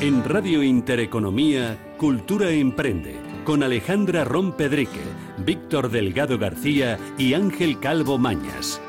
En 0.00 0.24
Radio 0.24 0.62
Intereconomía, 0.62 1.78
Cultura 1.96 2.50
Emprende, 2.50 3.16
con 3.44 3.62
Alejandra 3.62 4.24
Rompedrique, 4.24 5.00
Víctor 5.38 5.88
Delgado 5.88 6.36
García 6.36 6.98
y 7.16 7.34
Ángel 7.34 7.78
Calvo 7.78 8.18
Mañas. 8.18 8.80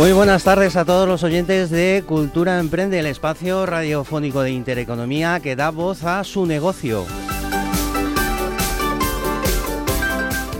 Muy 0.00 0.12
buenas 0.12 0.44
tardes 0.44 0.76
a 0.76 0.86
todos 0.86 1.06
los 1.06 1.24
oyentes 1.24 1.68
de 1.68 2.02
Cultura 2.06 2.58
Emprende, 2.58 2.98
el 2.98 3.04
espacio 3.04 3.66
radiofónico 3.66 4.40
de 4.40 4.50
Intereconomía 4.50 5.40
que 5.40 5.56
da 5.56 5.68
voz 5.68 6.04
a 6.04 6.24
su 6.24 6.46
negocio. 6.46 7.04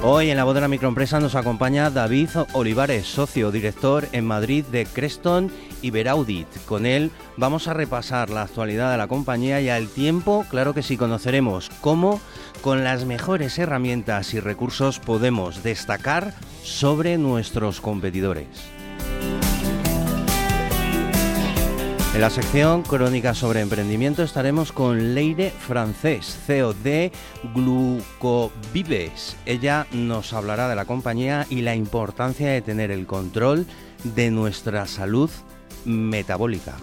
Hoy 0.03 0.29
en 0.29 0.37
la 0.37 0.45
voz 0.45 0.55
de 0.55 0.61
la 0.61 0.69
microempresa 0.69 1.21
nos 1.21 1.37
acompaña 1.37 1.89
David 1.89 2.29
Olivares, 2.53 3.07
socio 3.07 3.51
director 3.51 4.07
en 4.13 4.27
Madrid 4.27 4.63
de 4.67 4.85
Creston 4.85 5.51
Iberaudit. 5.81 6.47
Con 6.67 6.85
él 6.85 7.11
vamos 7.39 7.67
a 7.67 7.73
repasar 7.73 8.29
la 8.29 8.43
actualidad 8.43 8.91
de 8.93 8.99
la 8.99 9.09
compañía 9.09 9.63
y 9.63 9.71
al 9.71 9.89
tiempo, 9.89 10.45
claro 10.51 10.75
que 10.75 10.83
sí, 10.83 10.99
conoceremos 10.99 11.71
cómo 11.81 12.21
con 12.61 12.85
las 12.85 13.07
mejores 13.07 13.59
herramientas 13.59 14.35
y 14.35 14.41
recursos 14.41 14.99
podemos 14.99 15.63
destacar 15.63 16.35
sobre 16.63 17.17
nuestros 17.17 17.81
competidores. 17.81 18.80
En 22.13 22.21
la 22.21 22.31
sección 22.31 22.83
Crónica 22.83 23.35
sobre 23.35 23.61
Emprendimiento 23.61 24.25
estaremos 24.25 24.73
con 24.73 25.15
Leire 25.15 25.51
Francés, 25.51 26.41
CEO 26.45 26.75
de 26.75 27.13
Glucovives. 27.55 29.37
Ella 29.47 29.87
nos 29.93 30.33
hablará 30.33 30.69
de 30.69 30.75
la 30.75 30.87
compañía 30.87 31.47
y 31.49 31.61
la 31.61 31.77
importancia 31.77 32.51
de 32.51 32.63
tener 32.63 32.91
el 32.91 33.07
control 33.07 33.65
de 34.03 34.33
nuestra 34.33 34.87
salud 34.87 35.31
metabólica. 35.85 36.75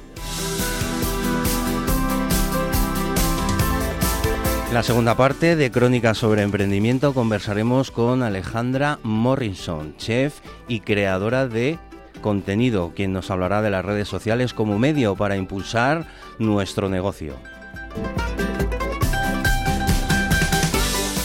La 4.72 4.82
segunda 4.82 5.18
parte 5.18 5.58
de 5.58 5.72
Crónica 5.72 6.14
sobre 6.14 6.44
Emprendimiento 6.44 7.14
conversaremos 7.14 7.92
con 7.92 8.24
Alejandra 8.24 9.00
Morrison, 9.04 9.96
chef 9.98 10.40
y 10.70 10.80
creadora 10.80 11.48
de 11.48 11.80
contenido, 12.22 12.94
quien 12.96 13.14
nos 13.14 13.32
hablará 13.32 13.62
de 13.62 13.70
las 13.70 13.86
redes 13.86 14.08
sociales 14.08 14.54
como 14.54 14.80
medio 14.80 15.16
para 15.16 15.38
impulsar 15.38 16.08
nuestro 16.40 16.90
negocio. 16.90 17.36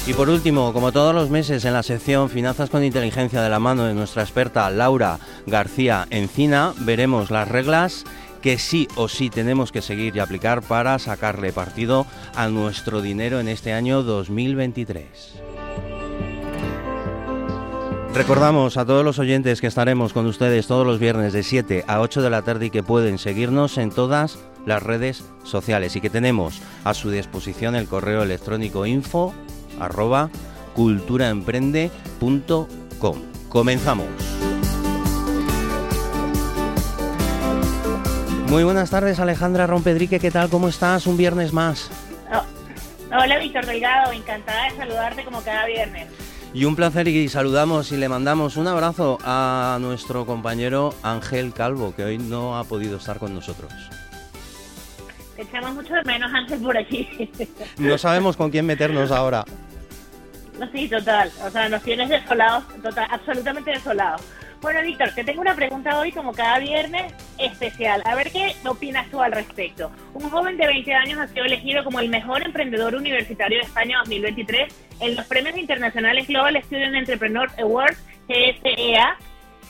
Y 0.06 0.14
por 0.14 0.28
último, 0.28 0.72
como 0.72 0.90
todos 0.90 1.14
los 1.14 1.30
meses 1.30 1.64
en 1.64 1.74
la 1.74 1.84
sección 1.84 2.28
Finanzas 2.28 2.70
con 2.70 2.82
Inteligencia 2.82 3.40
de 3.40 3.48
la 3.48 3.60
mano 3.60 3.84
de 3.84 3.94
nuestra 3.94 4.22
experta 4.22 4.68
Laura 4.68 5.18
García 5.46 6.06
Encina, 6.10 6.74
veremos 6.80 7.30
las 7.30 7.48
reglas 7.48 8.04
que 8.42 8.58
sí 8.58 8.88
o 8.96 9.08
sí 9.08 9.30
tenemos 9.30 9.70
que 9.70 9.80
seguir 9.80 10.16
y 10.16 10.18
aplicar 10.18 10.62
para 10.62 10.98
sacarle 10.98 11.52
partido 11.52 12.04
a 12.34 12.48
nuestro 12.48 13.00
dinero 13.00 13.38
en 13.38 13.46
este 13.46 13.72
año 13.72 14.02
2023. 14.02 15.51
Recordamos 18.14 18.76
a 18.76 18.84
todos 18.84 19.06
los 19.06 19.18
oyentes 19.18 19.62
que 19.62 19.66
estaremos 19.66 20.12
con 20.12 20.26
ustedes 20.26 20.66
todos 20.66 20.86
los 20.86 20.98
viernes 20.98 21.32
de 21.32 21.42
7 21.42 21.86
a 21.88 22.00
8 22.00 22.20
de 22.20 22.28
la 22.28 22.42
tarde 22.42 22.66
y 22.66 22.70
que 22.70 22.82
pueden 22.82 23.16
seguirnos 23.16 23.78
en 23.78 23.90
todas 23.90 24.38
las 24.66 24.82
redes 24.82 25.24
sociales 25.44 25.96
y 25.96 26.02
que 26.02 26.10
tenemos 26.10 26.60
a 26.84 26.92
su 26.92 27.10
disposición 27.10 27.74
el 27.74 27.88
correo 27.88 28.22
electrónico 28.22 28.84
info 28.84 29.32
arroba 29.80 30.28
culturaemprende.com. 30.74 33.22
Comenzamos. 33.48 34.08
Muy 38.48 38.64
buenas 38.64 38.90
tardes 38.90 39.20
Alejandra 39.20 39.66
Rompedrique, 39.66 40.20
¿qué 40.20 40.30
tal? 40.30 40.50
¿Cómo 40.50 40.68
estás? 40.68 41.06
Un 41.06 41.16
viernes 41.16 41.54
más. 41.54 41.90
Oh, 42.30 42.44
hola 43.16 43.38
Víctor 43.38 43.64
Delgado, 43.64 44.12
encantada 44.12 44.70
de 44.70 44.76
saludarte 44.76 45.24
como 45.24 45.40
cada 45.40 45.64
viernes. 45.64 46.08
Y 46.54 46.66
un 46.66 46.76
placer 46.76 47.08
y 47.08 47.28
saludamos 47.28 47.92
y 47.92 47.96
le 47.96 48.10
mandamos 48.10 48.58
un 48.58 48.68
abrazo 48.68 49.18
a 49.24 49.78
nuestro 49.80 50.26
compañero 50.26 50.94
Ángel 51.02 51.54
Calvo, 51.54 51.94
que 51.94 52.04
hoy 52.04 52.18
no 52.18 52.58
ha 52.58 52.64
podido 52.64 52.98
estar 52.98 53.18
con 53.18 53.34
nosotros. 53.34 53.72
Te 55.34 55.42
echamos 55.42 55.74
mucho 55.74 55.94
de 55.94 56.04
menos 56.04 56.30
Ángel 56.32 56.60
por 56.60 56.76
aquí. 56.76 57.08
No 57.78 57.96
sabemos 57.96 58.36
con 58.36 58.50
quién 58.50 58.66
meternos 58.66 59.10
ahora. 59.10 59.46
No, 60.58 60.70
sí, 60.70 60.88
total. 60.88 61.32
O 61.42 61.50
sea, 61.50 61.70
nos 61.70 61.82
tienes 61.82 62.10
desolados, 62.10 62.64
total, 62.82 63.06
absolutamente 63.10 63.70
desolados. 63.70 64.20
Bueno, 64.62 64.80
Víctor, 64.82 65.10
te 65.12 65.24
tengo 65.24 65.40
una 65.40 65.56
pregunta 65.56 65.98
hoy, 65.98 66.12
como 66.12 66.32
cada 66.32 66.60
viernes, 66.60 67.12
especial. 67.36 68.00
A 68.04 68.14
ver 68.14 68.30
qué 68.30 68.54
opinas 68.64 69.10
tú 69.10 69.20
al 69.20 69.32
respecto. 69.32 69.90
Un 70.14 70.30
joven 70.30 70.56
de 70.56 70.68
20 70.68 70.94
años 70.94 71.18
ha 71.18 71.26
sido 71.26 71.44
elegido 71.44 71.82
como 71.82 71.98
el 71.98 72.08
mejor 72.08 72.42
emprendedor 72.44 72.94
universitario 72.94 73.58
de 73.58 73.64
España 73.64 73.98
2023 73.98 74.72
en 75.00 75.16
los 75.16 75.26
premios 75.26 75.56
internacionales 75.56 76.28
Global 76.28 76.56
Student 76.62 76.94
Entrepreneur 76.94 77.50
Awards, 77.58 77.98
GSEA, 78.28 79.18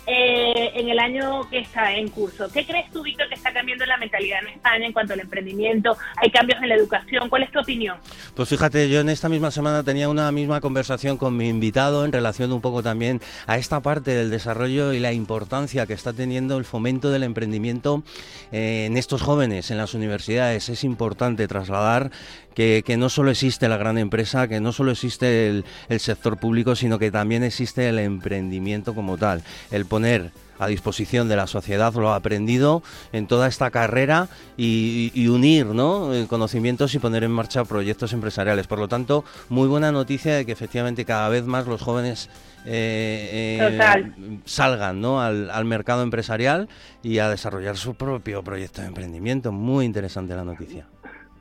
eh, 0.07 0.73
en 0.75 0.89
el 0.89 0.99
año 0.99 1.49
que 1.49 1.61
está 1.61 1.93
en 1.93 2.09
curso. 2.09 2.49
¿Qué 2.53 2.67
crees 2.67 2.91
tú, 2.91 3.03
Víctor, 3.03 3.29
que 3.29 3.35
está 3.35 3.53
cambiando 3.53 3.87
la 3.87 3.97
mentalidad 3.97 4.41
en 4.43 4.49
España 4.49 4.87
en 4.87 4.93
cuanto 4.93 5.13
al 5.13 5.21
emprendimiento? 5.21 5.97
¿Hay 6.17 6.31
cambios 6.31 6.61
en 6.63 6.69
la 6.69 6.75
educación? 6.75 7.29
¿Cuál 7.29 7.45
es 7.45 7.53
tu 7.53 7.61
opinión? 7.61 7.99
Pues 8.35 8.49
fíjate, 8.49 8.89
yo 8.89 9.01
en 9.01 9.09
esta 9.09 9.29
misma 9.29 9.51
semana 9.51 9.83
tenía 9.83 10.09
una 10.09 10.31
misma 10.33 10.61
conversación 10.61 11.17
con 11.17 11.37
mi 11.37 11.49
invitado 11.49 12.05
en 12.05 12.13
relación 12.13 12.53
un 12.53 12.61
poco 12.61 12.83
también 12.83 13.21
a 13.47 13.59
esta 13.59 13.81
parte 13.81 14.13
del 14.13 14.31
desarrollo 14.31 14.93
y 14.93 14.99
la 14.99 15.13
importancia 15.13 15.87
que 15.87 15.93
está 15.93 16.13
teniendo 16.13 16.59
el 16.59 16.65
fomento 16.65 17.11
del 17.11 17.23
emprendimiento 17.23 18.03
eh, 18.51 18.87
en 18.87 18.97
estos 18.97 19.23
jóvenes 19.23 19.71
en 19.71 19.79
las 19.79 19.95
universidades. 19.95 20.69
Es 20.69 20.85
importante 20.85 21.47
trasladar 21.47 22.11
que, 22.55 22.97
no 22.99 23.09
solo 23.09 23.31
existe 23.31 23.69
la 23.69 23.77
gran 23.77 23.99
empresa, 23.99 24.49
que 24.49 24.61
no 24.61 24.73
solo 24.73 24.93
existe 24.93 25.49
el, 25.49 25.65
sector 26.01 26.39
público, 26.39 26.75
sino 26.75 26.99
que 26.99 27.11
también 27.11 27.43
existe 27.43 27.89
el 27.89 27.99
emprendimiento 27.99 28.95
como 28.95 29.17
tal. 29.19 29.43
El 29.71 29.87
poner 29.87 30.31
a 30.59 30.67
disposición 30.67 31.29
de 31.29 31.37
la 31.37 31.47
sociedad 31.47 31.93
lo 31.95 32.13
ha 32.13 32.17
aprendido 32.17 32.83
en 33.13 33.27
toda 33.27 33.49
esta 33.49 33.71
carrera 33.71 34.29
y, 34.57 35.27
unir 35.27 35.67
¿no? 35.67 36.15
Eh, 36.15 36.27
conocimientos 36.29 36.95
y 36.95 36.99
poner 36.99 37.25
en 37.25 37.33
marcha 37.33 37.65
proyectos 37.65 38.13
empresariales. 38.13 38.67
Por 38.67 38.79
lo 38.79 38.89
tanto, 38.89 39.25
muy 39.49 39.69
buena 39.69 39.91
noticia 39.91 40.37
de 40.37 40.47
que 40.47 40.53
efectivamente 40.53 41.05
cada 41.05 41.29
vez 41.29 41.45
más 41.45 41.67
los 41.67 41.83
jóvenes 41.83 42.29
eh, 42.65 43.59
eh, 43.61 44.41
salgan 44.45 45.01
¿no? 45.01 45.21
al, 45.21 45.51
al, 45.51 45.65
mercado 45.65 46.03
empresarial 46.03 46.69
y 47.03 47.19
a 47.19 47.29
desarrollar 47.29 47.77
su 47.77 47.95
propio 47.95 48.45
proyecto 48.45 48.83
de 48.83 48.89
emprendimiento. 48.89 49.51
Muy 49.51 49.85
interesante 49.85 50.37
la 50.37 50.45
noticia. 50.45 50.87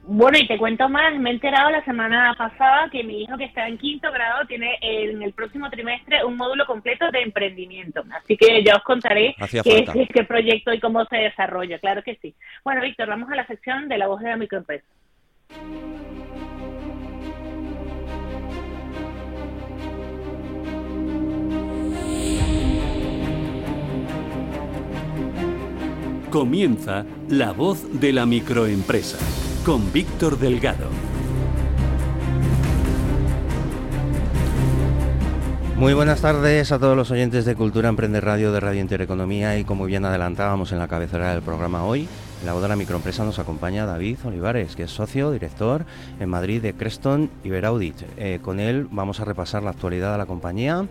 Bueno, 0.03 0.37
y 0.39 0.47
te 0.47 0.57
cuento 0.57 0.89
más, 0.89 1.13
me 1.19 1.29
he 1.29 1.33
enterado 1.33 1.69
la 1.69 1.85
semana 1.85 2.33
pasada 2.35 2.89
que 2.91 3.03
mi 3.03 3.21
hijo 3.21 3.37
que 3.37 3.45
está 3.45 3.67
en 3.67 3.77
quinto 3.77 4.11
grado 4.11 4.45
tiene 4.47 4.77
en 4.81 5.21
el 5.21 5.31
próximo 5.31 5.69
trimestre 5.69 6.25
un 6.25 6.37
módulo 6.37 6.65
completo 6.65 7.09
de 7.11 7.21
emprendimiento. 7.21 8.03
Así 8.11 8.35
que 8.35 8.63
ya 8.63 8.77
os 8.77 8.83
contaré 8.83 9.35
qué 9.49 9.59
es 9.59 9.95
este 9.95 10.23
proyecto 10.23 10.73
y 10.73 10.79
cómo 10.79 11.05
se 11.05 11.17
desarrolla, 11.17 11.77
claro 11.77 12.01
que 12.01 12.15
sí. 12.15 12.33
Bueno, 12.63 12.81
Víctor, 12.81 13.09
vamos 13.09 13.29
a 13.31 13.35
la 13.35 13.45
sección 13.45 13.87
de 13.87 13.97
la 13.99 14.07
voz 14.07 14.21
de 14.21 14.29
la 14.29 14.37
microempresa. 14.37 14.85
Comienza 26.31 27.05
la 27.29 27.51
voz 27.51 27.99
de 27.99 28.13
la 28.13 28.25
microempresa 28.25 29.50
con 29.65 29.91
Víctor 29.93 30.39
Delgado. 30.39 30.87
Muy 35.77 35.93
buenas 35.93 36.21
tardes 36.21 36.71
a 36.71 36.79
todos 36.79 36.95
los 36.95 37.11
oyentes 37.11 37.45
de 37.45 37.55
Cultura 37.55 37.89
Emprende 37.89 38.21
Radio 38.21 38.51
de 38.51 38.59
Radio 38.59 38.81
Intereconomía 38.81 39.57
y 39.57 39.63
como 39.63 39.85
bien 39.85 40.05
adelantábamos 40.05 40.71
en 40.71 40.79
la 40.79 40.87
cabecera 40.87 41.33
del 41.33 41.41
programa 41.41 41.85
hoy, 41.85 42.07
en 42.41 42.45
la 42.45 42.53
voz 42.53 42.61
de 42.61 42.69
la 42.69 42.75
microempresa 42.75 43.23
nos 43.23 43.39
acompaña 43.39 43.85
David 43.85 44.17
Olivares, 44.23 44.75
que 44.75 44.83
es 44.83 44.91
socio, 44.91 45.31
director 45.31 45.85
en 46.19 46.29
Madrid 46.29 46.61
de 46.61 46.73
Creston 46.73 47.29
Iberaudit. 47.43 47.95
Eh, 48.17 48.39
con 48.41 48.59
él 48.59 48.87
vamos 48.91 49.19
a 49.19 49.25
repasar 49.25 49.63
la 49.63 49.71
actualidad 49.71 50.11
de 50.11 50.17
la 50.17 50.25
compañía 50.25 50.87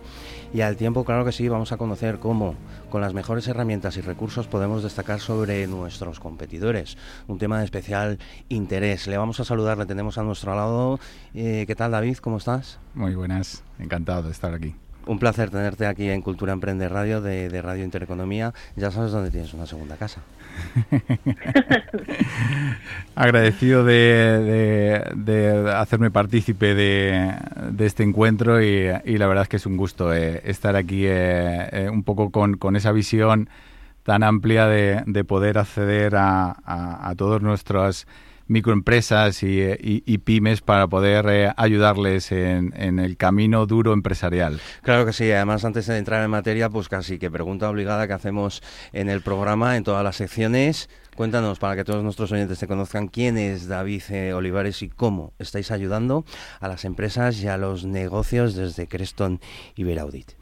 y 0.53 0.61
al 0.61 0.75
tiempo, 0.75 1.05
claro 1.05 1.23
que 1.23 1.31
sí, 1.31 1.47
vamos 1.47 1.71
a 1.71 1.77
conocer 1.77 2.19
cómo 2.19 2.55
con 2.89 3.01
las 3.01 3.13
mejores 3.13 3.47
herramientas 3.47 3.95
y 3.97 4.01
recursos 4.01 4.47
podemos 4.47 4.83
destacar 4.83 5.19
sobre 5.19 5.65
nuestros 5.67 6.19
competidores. 6.19 6.97
Un 7.27 7.37
tema 7.37 7.59
de 7.59 7.65
especial 7.65 8.19
interés. 8.49 9.07
Le 9.07 9.17
vamos 9.17 9.39
a 9.39 9.45
saludar, 9.45 9.77
le 9.77 9.85
tenemos 9.85 10.17
a 10.17 10.23
nuestro 10.23 10.53
lado. 10.55 10.99
Eh, 11.33 11.63
¿Qué 11.67 11.75
tal 11.75 11.91
David? 11.91 12.17
¿Cómo 12.17 12.37
estás? 12.37 12.79
Muy 12.95 13.15
buenas, 13.15 13.63
encantado 13.79 14.23
de 14.23 14.31
estar 14.31 14.53
aquí. 14.53 14.75
Un 15.05 15.17
placer 15.17 15.49
tenerte 15.49 15.87
aquí 15.87 16.09
en 16.09 16.21
Cultura 16.21 16.53
Emprende 16.53 16.87
Radio 16.87 17.21
de, 17.21 17.61
Radio 17.61 17.83
Intereconomía. 17.83 18.53
Ya 18.75 18.91
sabes 18.91 19.11
dónde 19.11 19.31
tienes 19.31 19.53
una 19.53 19.65
segunda 19.65 19.97
casa. 19.97 20.21
Agradecido 23.15 23.83
de, 23.83 25.03
hacerme 25.75 26.11
partícipe 26.11 26.75
de, 26.75 27.33
este 27.79 28.03
encuentro 28.03 28.61
y, 28.61 28.87
la 29.17 29.27
verdad 29.27 29.43
es 29.43 29.49
que 29.49 29.57
es 29.57 29.65
un 29.65 29.77
gusto 29.77 30.13
eh, 30.13 30.41
estar 30.45 30.75
aquí 30.75 31.05
eh, 31.05 31.69
eh, 31.71 31.89
un 31.89 32.03
poco 32.03 32.29
con, 32.31 32.75
esa 32.75 32.91
visión 32.91 33.49
tan 34.03 34.23
amplia 34.23 34.67
de, 34.67 35.23
poder 35.23 35.57
acceder 35.57 36.15
a, 36.15 36.55
a 36.63 37.15
todos 37.15 37.41
nuestros 37.41 38.07
microempresas 38.51 39.41
y, 39.43 40.17
pymes 40.19 40.61
para 40.61 40.87
poder 40.87 41.25
eh, 41.29 41.53
ayudarles 41.55 42.31
en, 42.31 42.99
el 42.99 43.17
camino 43.17 43.65
duro 43.65 43.93
empresarial. 43.93 44.59
Claro 44.83 45.05
que 45.05 45.13
sí, 45.13 45.31
además 45.31 45.65
antes 45.65 45.87
de 45.87 45.97
entrar 45.97 46.23
en 46.23 46.29
materia, 46.29 46.69
pues 46.69 46.89
casi 46.89 47.17
que 47.17 47.31
pregunta 47.31 47.69
obligada 47.69 48.07
que 48.07 48.13
hacemos 48.13 48.61
en 48.93 49.09
el 49.09 49.21
programa, 49.21 49.77
en 49.77 49.83
todas 49.83 50.03
las 50.03 50.17
secciones. 50.17 50.89
Cuéntanos, 51.15 51.59
para 51.59 51.75
que 51.75 51.83
todos 51.83 52.03
nuestros 52.03 52.31
oyentes 52.31 52.59
te 52.59 52.67
conozcan, 52.67 53.07
quién 53.07 53.37
es 53.37 53.67
David 53.67 54.03
eh, 54.09 54.33
Olivares 54.33 54.81
y 54.81 54.89
cómo 54.89 55.33
estáis 55.39 55.71
ayudando 55.71 56.25
a 56.59 56.67
las 56.67 56.85
empresas 56.85 57.41
y 57.41 57.47
a 57.47 57.57
los 57.57 57.85
negocios 57.85 58.55
desde 58.55 58.87
Creston 58.87 59.39
y 59.75 59.83
Veraudit. 59.83 60.40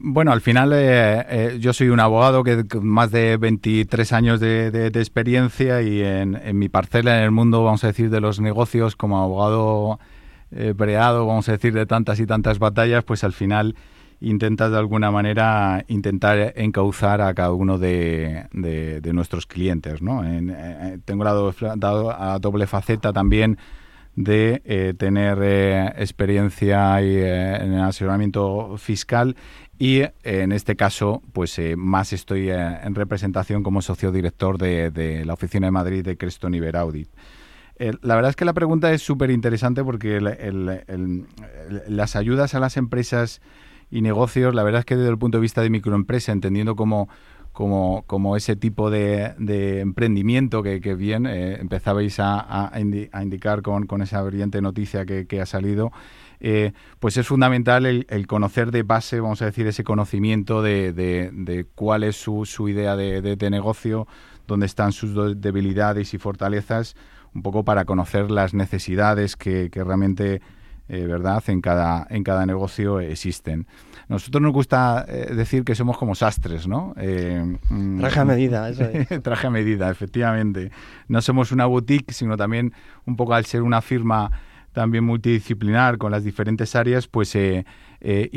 Bueno, 0.00 0.30
al 0.30 0.40
final 0.40 0.72
eh, 0.74 1.26
eh, 1.28 1.56
yo 1.58 1.72
soy 1.72 1.88
un 1.88 1.98
abogado 1.98 2.44
que 2.44 2.68
con 2.68 2.86
más 2.86 3.10
de 3.10 3.36
23 3.36 4.12
años 4.12 4.38
de, 4.38 4.86
experiencia 4.94 5.82
y 5.82 6.00
en, 6.02 6.38
mi 6.56 6.68
parcela 6.68 7.18
en 7.18 7.24
el 7.24 7.32
mundo, 7.32 7.64
vamos 7.64 7.82
a 7.82 7.88
decir, 7.88 8.08
de 8.08 8.20
los 8.20 8.38
negocios 8.38 8.94
como 8.94 9.18
abogado 9.20 9.98
eh, 10.52 10.72
breado, 10.76 11.26
vamos 11.26 11.48
a 11.48 11.52
decir, 11.52 11.74
de 11.74 11.84
tantas 11.84 12.20
y 12.20 12.26
tantas 12.26 12.60
batallas, 12.60 13.02
pues 13.02 13.24
al 13.24 13.32
final 13.32 13.74
intentas 14.20 14.70
de 14.70 14.78
alguna 14.78 15.10
manera 15.10 15.84
intentar 15.88 16.52
encauzar 16.54 17.20
a 17.20 17.34
cada 17.34 17.52
uno 17.52 17.76
de, 17.78 18.46
nuestros 19.12 19.46
clientes. 19.46 20.00
¿no? 20.00 20.22
tengo 21.04 21.24
la 21.24 21.32
doble, 22.38 22.68
faceta 22.68 23.12
también 23.12 23.58
de 24.14 24.94
tener 24.96 25.92
experiencia 25.96 27.00
en 27.00 27.72
el 27.72 27.80
asesoramiento 27.80 28.76
fiscal 28.76 29.36
y 29.78 30.00
eh, 30.00 30.12
en 30.24 30.52
este 30.52 30.74
caso, 30.74 31.22
pues 31.32 31.58
eh, 31.58 31.76
más 31.76 32.12
estoy 32.12 32.50
eh, 32.50 32.78
en 32.82 32.94
representación 32.94 33.62
como 33.62 33.80
socio 33.80 34.10
director 34.10 34.58
de, 34.58 35.22
la 35.24 35.32
oficina 35.34 35.68
de 35.68 35.70
Madrid 35.70 36.04
de 36.04 36.16
Creston 36.16 36.54
Iber 36.54 36.76
Audit. 36.76 37.08
la 37.78 38.16
verdad 38.16 38.30
es 38.30 38.36
que 38.36 38.44
la 38.44 38.54
pregunta 38.54 38.92
es 38.92 39.02
súper 39.02 39.30
interesante 39.30 39.84
porque 39.84 40.20
las 41.86 42.16
ayudas 42.16 42.54
a 42.54 42.60
las 42.60 42.76
empresas 42.76 43.40
y 43.90 44.02
negocios, 44.02 44.52
la 44.52 44.64
verdad 44.64 44.80
es 44.80 44.84
que 44.84 44.96
desde 44.96 45.10
el 45.10 45.18
punto 45.18 45.38
de 45.38 45.42
vista 45.42 45.62
de 45.62 45.70
microempresa, 45.70 46.32
entendiendo 46.32 46.74
como, 46.74 47.08
como, 47.52 48.36
ese 48.36 48.56
tipo 48.56 48.90
de, 48.90 49.34
emprendimiento 49.80 50.64
que, 50.64 50.94
bien 50.96 51.26
empezabais 51.26 52.16
a, 52.18 52.72
indicar 53.22 53.62
con, 53.62 54.02
esa 54.02 54.22
brillante 54.22 54.60
noticia 54.60 55.06
que 55.06 55.40
ha 55.40 55.46
salido, 55.46 55.92
eh, 56.40 56.72
pues 57.00 57.16
es 57.16 57.26
fundamental 57.26 57.86
el, 57.86 58.26
conocer 58.26 58.70
de 58.70 58.82
base, 58.82 59.20
vamos 59.20 59.42
a 59.42 59.46
decir, 59.46 59.66
ese 59.66 59.84
conocimiento 59.84 60.62
de, 60.62 61.66
cuál 61.74 62.04
es 62.04 62.16
su, 62.16 62.68
idea 62.68 62.96
de, 62.96 63.50
negocio, 63.50 64.06
dónde 64.46 64.66
están 64.66 64.92
sus 64.92 65.40
debilidades 65.40 66.14
y 66.14 66.18
fortalezas, 66.18 66.96
un 67.34 67.42
poco 67.42 67.64
para 67.64 67.84
conocer 67.84 68.30
las 68.30 68.54
necesidades 68.54 69.36
que, 69.36 69.70
realmente 69.74 70.40
eh, 70.88 71.04
¿verdad? 71.04 71.42
En 71.48 71.60
cada, 71.60 72.06
en 72.08 72.24
cada 72.24 72.46
negocio 72.46 73.00
existen. 73.00 73.66
Nosotros 74.08 74.40
nos 74.40 74.52
gusta 74.52 75.04
eh, 75.06 75.34
decir 75.34 75.62
que 75.62 75.74
somos 75.74 75.98
como 75.98 76.14
sastres, 76.14 76.66
¿no? 76.66 76.94
Mm, 77.68 77.98
traje 77.98 78.20
a 78.20 78.24
medida, 78.24 78.70
eso 78.70 78.84
es. 78.84 79.06
traje 79.22 79.48
a 79.48 79.50
medida, 79.50 79.90
efectivamente. 79.90 80.70
No 81.08 81.20
somos 81.20 81.52
una 81.52 81.66
boutique, 81.66 82.14
sino 82.14 82.38
también 82.38 82.72
un 83.04 83.16
poco 83.16 83.34
al 83.34 83.44
ser 83.44 83.62
una 83.62 83.82
firma 83.82 84.30
también 84.78 85.02
multidisciplinar 85.02 85.98
con 85.98 86.12
las 86.12 86.22
diferentes 86.22 86.76
áreas, 86.76 87.08
pues 87.08 87.34
eh, 87.34 87.66
eh, 88.00 88.30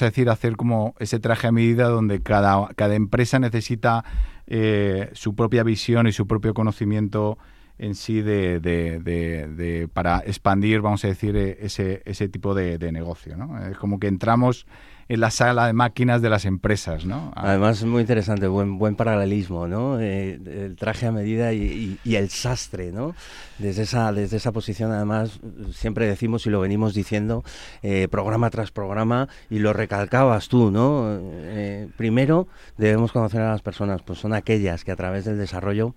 a 0.00 0.06
decir, 0.06 0.30
hacer 0.30 0.56
como 0.56 0.94
ese 0.98 1.20
traje 1.20 1.48
a 1.48 1.52
medida 1.52 1.90
donde 1.90 2.22
cada, 2.22 2.68
cada 2.74 2.94
empresa 2.94 3.38
necesita 3.38 4.02
eh, 4.46 5.10
su 5.12 5.34
propia 5.34 5.64
visión 5.64 6.06
y 6.06 6.12
su 6.12 6.26
propio 6.26 6.54
conocimiento 6.54 7.36
en 7.76 7.94
sí 7.94 8.22
de, 8.22 8.58
de, 8.58 9.86
para 9.92 10.20
expandir, 10.20 10.80
vamos 10.80 11.04
a 11.04 11.08
decir, 11.08 11.36
ese, 11.36 12.00
ese 12.06 12.30
tipo 12.30 12.54
de, 12.54 12.78
negocio. 12.90 13.36
¿no? 13.36 13.62
Es 13.66 13.76
como 13.76 14.00
que 14.00 14.06
entramos 14.06 14.66
en 15.08 15.20
la 15.20 15.30
sala 15.30 15.66
de 15.66 15.72
máquinas 15.72 16.20
de 16.20 16.30
las 16.30 16.44
empresas, 16.44 17.04
¿no? 17.04 17.32
Además, 17.36 17.78
es 17.78 17.84
muy 17.84 18.00
interesante, 18.00 18.48
buen, 18.48 18.78
buen 18.78 18.96
paralelismo, 18.96 19.68
¿no? 19.68 20.00
Eh, 20.00 20.40
el 20.46 20.76
traje 20.76 21.06
a 21.06 21.12
medida 21.12 21.52
y, 21.52 21.98
el 22.04 22.28
sastre, 22.28 22.90
¿no? 22.90 23.14
Desde 23.58 23.82
esa, 23.82 24.12
desde 24.12 24.38
esa 24.38 24.50
posición, 24.50 24.90
además, 24.90 25.38
siempre 25.72 26.06
decimos 26.06 26.46
y 26.46 26.50
lo 26.50 26.60
venimos 26.60 26.92
diciendo, 26.92 27.44
eh, 27.82 28.08
programa 28.10 28.50
tras 28.50 28.72
programa, 28.72 29.28
y 29.48 29.60
lo 29.60 29.72
recalcabas 29.72 30.48
tú, 30.48 30.70
¿no? 30.72 31.18
Eh, 31.20 31.88
primero, 31.96 32.48
debemos 32.76 33.12
conocer 33.12 33.42
a 33.42 33.52
las 33.52 33.62
personas, 33.62 34.02
pues 34.02 34.18
son 34.18 34.34
aquellas 34.34 34.82
que 34.82 34.90
a 34.90 34.96
través 34.96 35.24
del 35.24 35.38
desarrollo 35.38 35.94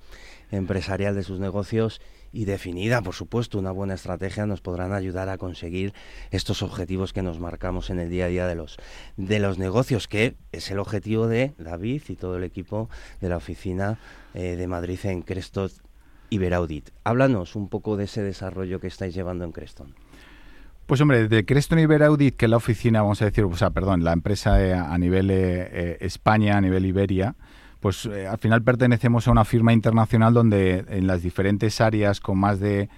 empresarial 0.52 1.16
de 1.16 1.24
sus 1.24 1.40
negocios 1.40 2.02
y 2.32 2.46
definida, 2.46 3.02
por 3.02 3.14
supuesto, 3.14 3.60
una 3.60 3.72
buena 3.72 3.96
estrategia 3.96 4.46
nos 4.46 4.62
podrán 4.62 4.94
ayudar 4.94 5.30
a 5.30 5.38
conseguir 5.38 5.94
estos 6.32 6.62
objetivos 6.62 7.14
que 7.14 7.22
nos 7.22 7.40
marcamos 7.40 7.90
en 7.90 8.00
el 8.00 8.10
día 8.10 8.26
a 8.26 8.30
día 8.30 8.48
de 8.48 8.56
los, 8.56 8.78
de 9.18 9.40
los 9.40 9.58
negocios, 9.58 10.08
que 10.08 10.36
es 10.52 10.70
el 10.72 10.80
objetivo 10.80 11.28
de 11.28 11.54
David 11.58 12.04
y 12.10 12.16
todo 12.16 12.38
el 12.38 12.44
equipo 12.44 12.90
de 13.22 13.30
la 13.30 13.38
oficina 13.38 14.00
eh, 14.34 14.56
de 14.56 14.68
Madrid 14.68 15.00
en 15.04 15.22
Creston 15.22 15.70
Iberaudit. 16.30 16.90
Háblanos 17.04 17.56
un 17.56 17.70
poco 17.70 17.98
de 17.98 18.06
ese 18.06 18.22
desarrollo 18.22 18.80
que 18.80 18.88
estáis 18.88 19.16
llevando 19.16 19.46
en 19.46 19.52
Creston. 19.52 19.96
Pues 20.86 21.02
hombre, 21.02 21.28
de 21.28 21.46
Creston 21.46 21.80
Iberaudit, 21.80 22.36
que 22.36 22.46
es 22.46 22.50
la 22.50 22.58
oficina, 22.58 23.02
vamos 23.02 23.22
a 23.22 23.26
decir, 23.26 23.44
o 23.44 23.56
sea, 23.56 23.70
perdón, 23.70 24.04
la 24.04 24.12
empresa 24.12 24.64
eh, 24.64 24.74
a 24.74 24.98
nivel 24.98 25.30
eh, 25.32 25.98
España, 26.02 26.58
a 26.58 26.62
nivel 26.62 26.86
Iberia, 26.86 27.36
pues 27.80 28.06
eh, 28.06 28.28
al 28.28 28.38
final 28.38 28.62
pertenecemos 28.62 29.28
a 29.28 29.32
una 29.32 29.46
firma 29.46 29.74
internacional 29.74 30.34
donde 30.34 30.86
en 30.90 31.08
las 31.08 31.22
diferentes 31.22 31.80
áreas 31.82 32.20
con 32.20 32.38
más 32.38 32.60
de 32.60 32.90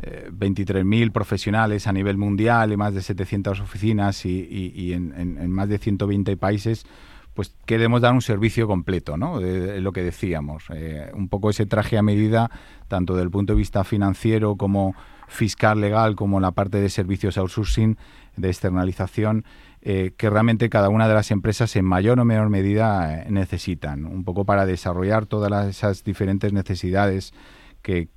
23.000 0.00 1.06
eh, 1.06 1.10
profesionales 1.10 1.86
a 1.86 1.92
nivel 1.92 2.16
mundial 2.16 2.72
y 2.72 2.76
más 2.76 2.94
de 2.94 3.02
700 3.02 3.60
oficinas 3.60 4.24
y, 4.24 4.92
en, 4.92 5.50
más 5.50 5.68
de 5.68 5.78
120 5.78 6.36
países, 6.36 6.86
pues 7.34 7.54
queremos 7.66 8.00
dar 8.00 8.12
un 8.14 8.22
servicio 8.22 8.66
completo, 8.66 9.16
¿no? 9.16 9.40
De, 9.40 9.80
lo 9.80 9.92
que 9.92 10.02
decíamos, 10.02 10.64
eh, 10.70 11.10
un 11.14 11.28
poco 11.28 11.50
ese 11.50 11.66
traje 11.66 11.98
a 11.98 12.02
medida, 12.02 12.50
tanto 12.88 13.14
del 13.14 13.30
punto 13.30 13.52
de 13.52 13.58
vista 13.58 13.84
financiero 13.84 14.56
como 14.56 14.94
fiscal, 15.28 15.80
legal, 15.80 16.16
como 16.16 16.40
la 16.40 16.50
parte 16.50 16.80
de 16.80 16.88
servicios 16.88 17.38
outsourcing, 17.38 17.96
de 18.36 18.48
externalización, 18.48 19.44
eh, 19.82 20.12
que 20.18 20.28
realmente 20.28 20.68
cada 20.68 20.90
una 20.90 21.08
de 21.08 21.14
las 21.14 21.30
empresas 21.30 21.74
en 21.74 21.86
mayor 21.86 22.20
o 22.20 22.24
menor 22.26 22.50
medida 22.50 23.22
eh, 23.22 23.26
necesitan, 23.30 24.04
un 24.04 24.24
poco 24.24 24.44
para 24.44 24.66
desarrollar 24.66 25.24
todas 25.24 25.66
esas 25.68 26.04
diferentes 26.04 26.52
necesidades 26.52 27.32
que, 27.80 28.10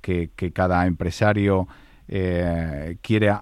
cada 0.52 0.86
empresario 0.86 1.66
eh, 2.06 2.98
quiere 3.00 3.32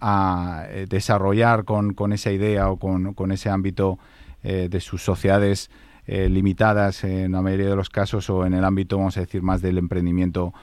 desarrollar 0.89 1.65
con, 1.65 2.13
esa 2.13 2.31
idea 2.31 2.71
o 2.71 2.77
con, 2.79 3.33
ese 3.33 3.51
ámbito 3.51 3.99
de 4.45 4.81
sus 4.81 5.03
sociedades 5.03 5.69
limitadas 6.07 7.03
en 7.03 7.33
la 7.33 7.43
mayoría 7.43 7.71
de 7.71 7.77
los 7.77 7.91
casos 7.91 8.31
o 8.31 8.47
en 8.47 8.55
el 8.55 8.65
ámbito, 8.65 8.99
vamos 8.99 9.17
a 9.17 9.21
decir, 9.21 9.43
más 9.43 9.63
del 9.63 9.79
emprendimiento 9.79 10.55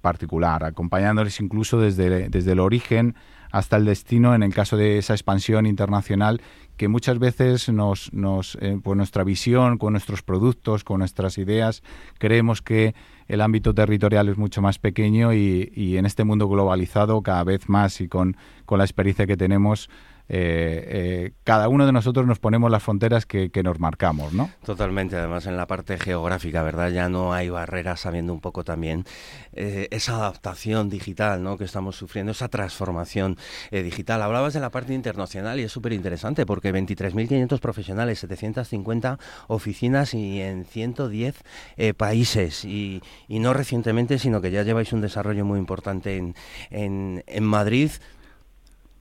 particular, 0.00 0.64
acompañándoles 0.64 1.40
incluso 1.40 1.78
desde, 1.78 2.30
desde 2.30 2.52
el 2.52 2.60
origen 2.60 3.16
hasta 3.56 3.76
el 3.78 3.86
destino 3.86 4.34
en 4.34 4.42
el 4.42 4.52
caso 4.52 4.76
de 4.76 4.98
esa 4.98 5.14
expansión 5.14 5.66
internacional 5.66 6.42
que 6.76 6.88
muchas 6.88 7.18
veces 7.18 7.70
nos, 7.70 8.12
nos 8.12 8.58
por 8.82 8.98
nuestra 8.98 9.24
visión, 9.24 9.78
con 9.78 9.94
nuestros 9.94 10.22
productos, 10.22 10.84
con 10.84 10.98
nuestras 10.98 11.38
ideas, 11.38 11.82
creemos 12.18 12.60
que 12.60 12.94
el 13.28 13.40
ámbito 13.40 13.72
territorial 13.74 14.28
es 14.28 14.36
mucho 14.36 14.60
más 14.60 14.78
pequeño 14.78 15.32
y, 15.32 15.72
y 15.74 15.96
en 15.96 16.04
este 16.04 16.24
mundo 16.24 16.48
globalizado 16.48 17.22
cada 17.22 17.44
vez 17.44 17.70
más 17.70 18.02
y 18.02 18.08
con, 18.08 18.36
con 18.66 18.76
la 18.76 18.84
experiencia 18.84 19.26
que 19.26 19.38
tenemos, 19.38 19.88
eh, 20.28 20.84
eh, 20.88 21.32
cada 21.44 21.68
uno 21.68 21.86
de 21.86 21.92
nosotros 21.92 22.26
nos 22.26 22.38
ponemos 22.38 22.70
las 22.70 22.82
fronteras 22.82 23.26
que, 23.26 23.50
nos 23.62 23.78
marcamos, 23.78 24.32
¿no? 24.32 24.50
Totalmente, 24.64 25.16
además 25.16 25.46
en 25.46 25.56
la 25.56 25.66
parte 25.66 25.98
geográfica, 25.98 26.62
¿verdad? 26.62 26.90
Ya 26.90 27.08
no 27.08 27.32
hay 27.32 27.48
barreras, 27.48 28.00
sabiendo 28.00 28.32
un 28.32 28.40
poco 28.40 28.64
también 28.64 29.04
eh, 29.52 29.88
esa 29.90 30.16
adaptación 30.16 30.90
digital, 30.90 31.42
¿no? 31.42 31.56
Que 31.56 31.64
estamos 31.64 31.96
sufriendo, 31.96 32.32
esa 32.32 32.48
transformación 32.48 33.36
digital. 33.70 34.22
Hablabas 34.22 34.54
de 34.54 34.60
la 34.60 34.70
parte 34.70 34.94
internacional 34.94 35.60
y 35.60 35.64
es 35.64 35.72
súper 35.72 35.92
interesante 35.92 36.44
porque 36.44 36.72
23.500 36.72 37.60
profesionales, 37.60 38.18
750 38.20 39.18
oficinas 39.48 40.14
y 40.14 40.40
en 40.40 40.64
110 40.64 41.42
países 41.96 42.64
y, 42.64 43.02
no 43.28 43.52
recientemente, 43.52 44.18
sino 44.18 44.40
que 44.40 44.50
ya 44.50 44.62
lleváis 44.62 44.92
un 44.92 45.00
desarrollo 45.00 45.44
muy 45.44 45.58
importante 45.58 46.16
en, 46.16 46.34
en, 46.70 47.24
en 47.26 47.44
Madrid 47.44 47.90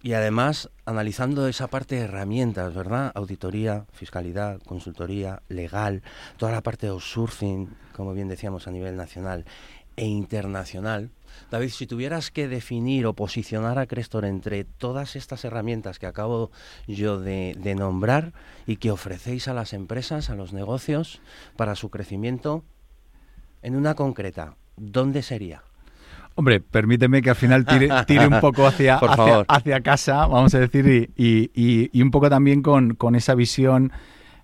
y 0.06 0.14
además 0.14 0.70
analizando 0.86 1.48
esa 1.48 1.66
parte 1.66 1.96
de 1.96 2.02
herramientas, 2.02 2.76
¿verdad? 2.76 3.12
Auditoría, 3.16 3.88
fiscalidad, 3.92 4.62
consultoría, 4.62 5.42
legal, 5.50 6.04
toda 6.38 6.52
la 6.52 6.62
parte 6.62 6.86
de 6.86 6.92
outsourcing, 6.92 7.76
como 7.92 8.14
bien 8.14 8.28
decíamos 8.28 8.68
a 8.68 8.72
nivel 8.72 8.98
nacional 8.98 9.46
e 9.96 10.06
internacional. 10.06 11.10
David, 11.50 11.70
si 11.70 11.88
tuvieras 11.88 12.30
que 12.30 12.48
definir 12.48 13.08
o 13.08 13.16
posicionar 13.16 13.80
a 13.80 13.88
Crestor 13.88 14.26
entre 14.26 14.64
todas 14.64 15.16
estas 15.16 15.44
herramientas 15.44 15.98
que 15.98 16.06
acabo 16.06 16.52
yo 16.86 17.20
de, 17.20 17.58
de 17.58 17.74
nombrar 17.74 18.34
y 18.68 18.76
que 18.76 18.92
ofrecéis 18.92 19.48
a 19.48 19.56
las 19.56 19.74
empresas, 19.74 20.30
a 20.30 20.36
los 20.36 20.54
negocios, 20.54 21.20
para 21.58 21.74
su 21.74 21.90
crecimiento, 21.90 22.64
en 23.64 23.76
una 23.76 23.96
concreta, 23.96 24.56
¿dónde 24.78 25.24
sería? 25.24 25.64
Hombre, 26.38 26.60
permíteme 26.60 27.22
que 27.22 27.30
al 27.30 27.38
final 27.38 27.66
tire, 27.66 27.88
un 28.28 28.42
poco 28.42 28.68
hacia, 28.68 28.98
hacia, 28.98 29.82
casa, 29.82 30.28
vamos 30.28 30.54
a 30.54 30.60
decir, 30.60 31.12
y, 31.16 32.02
un 32.02 32.12
poco 32.12 32.30
también 32.30 32.62
con, 32.62 33.16
esa 33.16 33.36
visión 33.36 33.94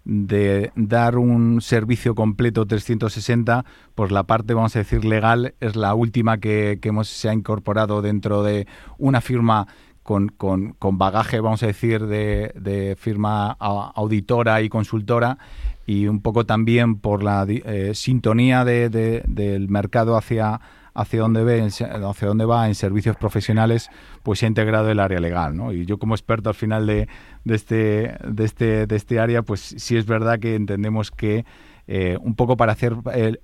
de 0.05 0.71
dar 0.75 1.17
un 1.17 1.62
servicio 1.62 2.15
completo 2.15 2.65
360, 2.65 3.65
pues 3.93 4.10
la 4.10 4.24
parte, 4.24 4.53
vamos 4.53 4.74
a 4.77 4.79
decir, 4.79 5.03
legal 5.03 5.53
es 5.60 5.75
la 5.75 5.93
última 5.93 6.38
que, 6.38 6.79
hemos, 6.81 7.10
se 7.10 7.27
ha 7.27 7.33
incorporado 7.33 8.01
dentro 8.01 8.41
de 8.41 8.67
una 8.98 9.19
firma 9.19 9.67
con, 10.01 10.29
con, 10.29 10.98
bagaje, 10.98 11.41
vamos 11.41 11.62
a 11.62 11.67
decir, 11.67 12.05
de, 12.07 12.95
firma 12.98 13.51
auditora 13.51 14.62
y 14.62 14.69
consultora 14.69 15.38
y 15.86 16.07
un 16.07 16.21
poco 16.21 16.45
también 16.45 16.95
por 16.95 17.21
la 17.21 17.45
eh, 17.48 17.91
sintonía 17.95 18.63
del 18.63 19.67
mercado 19.67 20.15
hacia 20.15 20.62
hacia 20.93 21.21
dónde, 21.21 21.43
ve, 21.43 21.62
hacia 21.62 22.27
dónde 22.27 22.45
va 22.45 22.67
en 22.67 22.75
servicios 22.75 23.15
profesionales, 23.15 23.89
pues 24.24 24.39
se 24.39 24.45
ha 24.45 24.50
integrado 24.50 24.89
el 24.89 25.00
área 25.00 25.19
legal. 25.19 25.55
¿no? 25.55 25.71
Y 25.71 25.86
yo 25.86 25.98
como 25.98 26.15
experto 26.15 26.50
al 26.50 26.55
final 26.55 26.86
de, 26.86 27.07
de, 27.45 27.55
este, 27.55 28.17
de, 28.27 28.43
este, 28.43 28.88
de 28.88 28.95
este 28.95 29.19
área, 29.19 29.41
pues 29.41 29.75
sí 29.77 29.98
es 29.98 30.05
verdad 30.05 30.39
que 30.39 30.55
entendemos 30.55 31.12
que 31.12 31.45
eh, 31.88 32.17
un 32.21 32.36
poco 32.36 32.57
para 32.57 32.74
hacer 32.74 32.95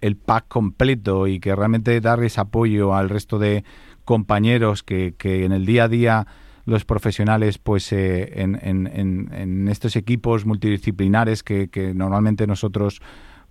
el, 0.01 0.15
pack 0.15 0.47
completo 0.47 1.27
y 1.27 1.39
que 1.39 1.55
realmente 1.55 1.99
darles 1.99 2.37
apoyo 2.37 2.95
al 2.95 3.09
resto 3.09 3.39
de 3.39 3.63
compañeros 4.05 4.83
que, 4.83 5.15
que 5.17 5.43
en 5.43 5.51
el 5.51 5.65
día 5.65 5.85
a 5.85 5.87
día 5.89 6.27
los 6.65 6.85
profesionales 6.85 7.57
pues 7.57 7.91
eh, 7.91 8.41
en, 8.41 8.59
en, 8.61 8.87
en, 9.33 9.67
estos 9.67 9.95
equipos 9.95 10.45
multidisciplinares 10.45 11.43
que, 11.43 11.69
que 11.69 11.93
normalmente 11.93 12.45
nosotros 12.45 13.01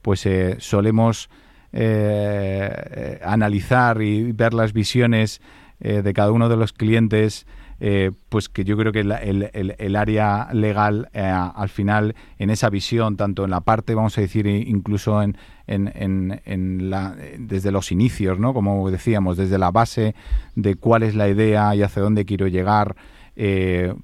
pues 0.03 0.25
eh, 0.25 0.57
solemos 0.61 1.29
eh, 1.79 3.21
analizar 3.23 4.01
y 4.01 4.33
ver 4.33 4.55
las 4.55 4.73
visiones 4.73 5.43
eh, 5.79 6.01
de 6.01 6.15
cada 6.15 6.33
uno 6.33 6.49
de 6.49 6.57
los 6.57 6.73
clientes, 6.73 7.47
eh, 7.81 8.13
pues 8.31 8.49
que 8.49 8.65
yo 8.65 8.79
creo 8.79 8.93
que 8.93 9.01
el, 9.01 9.97
área 9.97 10.49
legal 10.55 11.11
al 11.13 11.69
final 11.69 12.15
en 12.39 12.49
esa 12.49 12.71
visión, 12.71 13.19
tanto 13.19 13.45
en 13.45 13.51
la 13.51 13.61
parte, 13.61 13.95
vamos 13.95 14.17
a 14.17 14.23
decir, 14.23 14.47
incluso 14.47 15.21
en, 15.21 15.37
en, 15.67 16.89
la, 16.89 17.15
desde 17.39 17.71
los 17.71 17.93
inicios, 17.93 18.39
¿no? 18.39 18.55
como 18.55 18.91
decíamos, 18.91 19.37
desde 19.37 19.59
la 19.59 19.71
base 19.71 20.15
de 20.55 20.77
cuál 20.77 21.03
es 21.03 21.15
la 21.15 21.29
idea 21.29 21.77
y 21.77 21.83
hacia 21.83 22.01
dónde 22.01 22.25
quiero 22.25 22.49
llegar, 22.49 22.97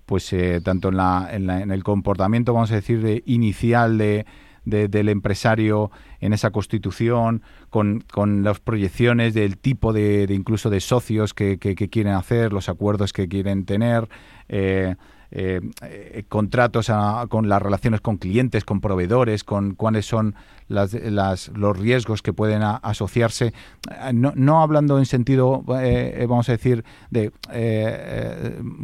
pues 0.04 0.36
tanto 0.62 0.90
en, 0.90 0.96
la, 0.98 1.30
en, 1.32 1.70
el 1.70 1.82
comportamiento, 1.82 2.52
vamos 2.52 2.70
a 2.70 2.74
decir, 2.74 3.00
de, 3.00 3.22
inicial 3.24 3.96
de 3.96 4.26
del 4.64 5.09
empresario 5.09 5.90
en 6.21 6.33
esa 6.33 6.50
constitución, 6.50 7.42
con, 7.71 8.04
con 8.12 8.45
las 8.45 8.61
proyecciones 8.61 9.35
del 9.35 9.59
tipo 9.59 9.92
de, 9.92 10.26
incluso 10.31 10.71
de 10.71 10.81
socios 10.81 11.35
que, 11.35 11.59
que, 11.59 11.75
quieren 11.75 12.14
hacer, 12.14 12.52
los 12.52 12.69
acuerdos 12.69 13.12
que 13.12 13.28
quieren 13.28 13.64
tener. 13.64 14.09
Eh, 14.49 14.97
eh, 15.34 15.60
eh, 15.80 16.24
contratos 16.28 16.92
con 17.30 17.48
las 17.48 17.62
relaciones 17.62 18.02
con 18.02 18.18
clientes, 18.18 18.64
con 18.64 18.82
proveedores, 18.82 19.44
con 19.44 19.74
cuáles 19.74 20.04
son 20.04 20.34
las, 20.68 20.92
los 21.54 21.78
riesgos 21.78 22.20
que 22.20 22.34
pueden 22.34 22.62
asociarse, 22.62 23.54
no, 24.12 24.32
no, 24.36 24.62
hablando 24.62 24.98
en 24.98 25.06
sentido, 25.06 25.62
vamos 25.62 26.48
a 26.48 26.52
decir, 26.52 26.84
de 27.10 27.32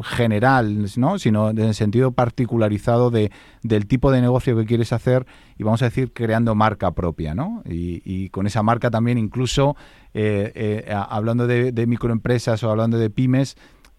general, 0.02 0.86
¿no? 0.96 1.18
sino 1.18 1.50
en 1.50 1.74
sentido 1.74 2.12
particularizado 2.12 3.10
de, 3.10 3.30
del 3.62 3.86
tipo 3.86 4.10
de 4.10 4.20
negocio 4.20 4.56
que 4.56 4.64
quieres 4.64 4.92
hacer 4.92 5.26
y 5.56 5.64
vamos 5.64 5.82
a 5.82 5.86
decir 5.86 6.12
creando 6.12 6.54
marca 6.54 6.92
propia, 6.92 7.34
¿no? 7.34 7.62
Y, 7.66 8.28
con 8.30 8.46
esa 8.46 8.62
marca 8.62 8.90
también 8.90 9.18
incluso 9.18 9.76
hablando 10.92 11.46
de 11.46 11.86
microempresas 11.86 12.62
o 12.64 12.70
hablando 12.70 12.98
de 12.98 13.10
pymes, 13.10 13.56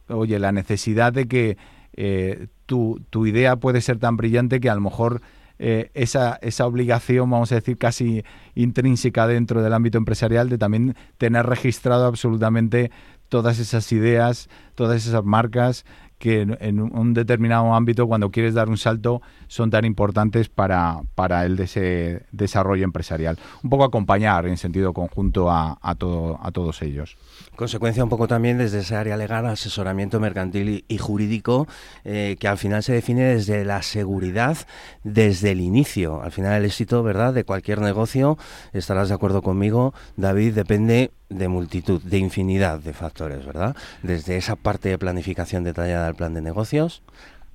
oye, 0.10 0.40
la 0.40 0.52
necesidad 0.52 1.14
de 1.14 1.28
que 1.28 1.58
eh, 2.02 2.48
tu, 2.66 3.02
tu, 3.10 3.26
idea 3.26 3.58
puede 3.58 3.82
ser 3.82 4.00
tan 4.00 4.16
brillante 4.16 4.62
que 4.62 4.70
a 4.70 4.76
lo 4.76 4.80
mejor 4.80 5.22
eh, 5.58 5.92
esa, 5.94 6.40
esa 6.42 6.66
obligación, 6.66 7.30
vamos 7.30 7.52
a 7.52 7.56
decir, 7.56 7.78
casi 7.78 8.24
intrínseca 8.56 9.28
dentro 9.28 9.62
del 9.62 9.74
ámbito 9.74 9.98
empresarial 9.98 10.48
de 10.48 10.58
también 10.58 10.96
tener 11.18 11.46
registrado 11.46 12.06
absolutamente 12.06 12.90
todas 13.28 13.60
esas 13.60 13.92
ideas, 13.92 14.48
todas 14.76 15.06
esas 15.06 15.26
marcas 15.26 15.84
que 16.20 16.42
en, 16.42 16.80
un 16.82 17.14
determinado 17.14 17.74
ámbito, 17.74 18.06
cuando 18.08 18.30
quieres 18.30 18.54
dar 18.54 18.70
un 18.70 18.78
salto, 18.78 19.22
son 19.48 19.72
tan 19.72 19.86
importantes 19.86 20.50
para, 20.50 21.02
para 21.16 21.46
el 21.46 21.56
de 21.56 21.64
ese 21.64 22.26
desarrollo 22.32 22.84
empresarial. 22.84 23.40
Un 23.64 23.70
poco 23.70 23.86
acompañar 23.86 24.46
en 24.46 24.58
sentido 24.58 24.94
conjunto 24.94 25.50
a, 25.50 25.80
a, 25.82 25.96
todo, 25.96 26.38
a 26.44 26.52
todos 26.52 26.82
ellos. 26.82 27.18
Consecuencia 27.56 28.04
un 28.04 28.10
poco 28.10 28.28
también 28.28 28.58
desde 28.58 28.80
esa 28.80 29.00
área 29.00 29.18
legal, 29.18 29.46
asesoramiento 29.46 30.20
mercantil 30.20 30.86
y, 30.88 30.98
jurídico, 30.98 31.68
eh, 32.04 32.36
que 32.40 32.48
al 32.48 32.58
final 32.58 32.84
se 32.84 32.94
define 32.94 33.24
desde 33.24 33.64
la 33.64 33.82
seguridad 33.82 34.58
desde 35.04 35.52
el 35.52 35.62
inicio. 35.62 36.22
Al 36.22 36.32
final 36.32 36.60
el 36.60 36.66
éxito, 36.66 37.02
¿verdad?, 37.02 37.34
de 37.34 37.46
cualquier 37.46 37.80
negocio, 37.80 38.38
estarás 38.74 39.08
de 39.08 39.16
acuerdo 39.16 39.42
conmigo, 39.42 39.94
David, 40.18 40.54
depende 40.54 41.12
de 41.30 41.48
multitud, 41.48 42.02
de 42.02 42.18
infinidad 42.18 42.80
de 42.80 42.94
factores, 42.94 43.46
¿verdad? 43.46 43.76
Desde 44.04 44.38
esa 44.38 44.56
parte 44.56 44.90
de 44.90 44.98
planificación 44.98 45.64
detallada 45.64 46.08
del 46.08 46.16
plan 46.16 46.34
de 46.34 46.42
negocios 46.42 47.04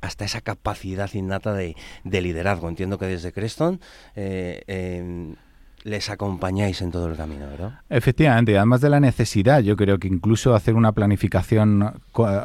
hasta 0.00 0.25
esa 0.25 0.40
capacidad 0.40 1.12
innata 1.14 1.54
de, 1.54 1.75
liderazgo. 2.04 2.69
Entiendo 2.69 2.99
que 2.99 3.07
desde 3.07 3.33
Creston 3.33 3.81
eh, 4.14 5.35
les 5.85 6.09
acompañáis 6.09 6.81
en 6.81 6.90
todo 6.90 7.09
el 7.09 7.16
camino, 7.16 7.47
¿verdad? 7.47 7.81
Efectivamente, 7.90 8.57
además 8.57 8.81
de 8.81 8.88
la 8.88 9.00
necesidad, 9.00 9.61
yo 9.61 9.76
creo 9.76 9.99
que 9.99 10.09
incluso 10.09 10.54
hacer 10.54 10.75
una 10.75 10.93
planificación 10.93 12.00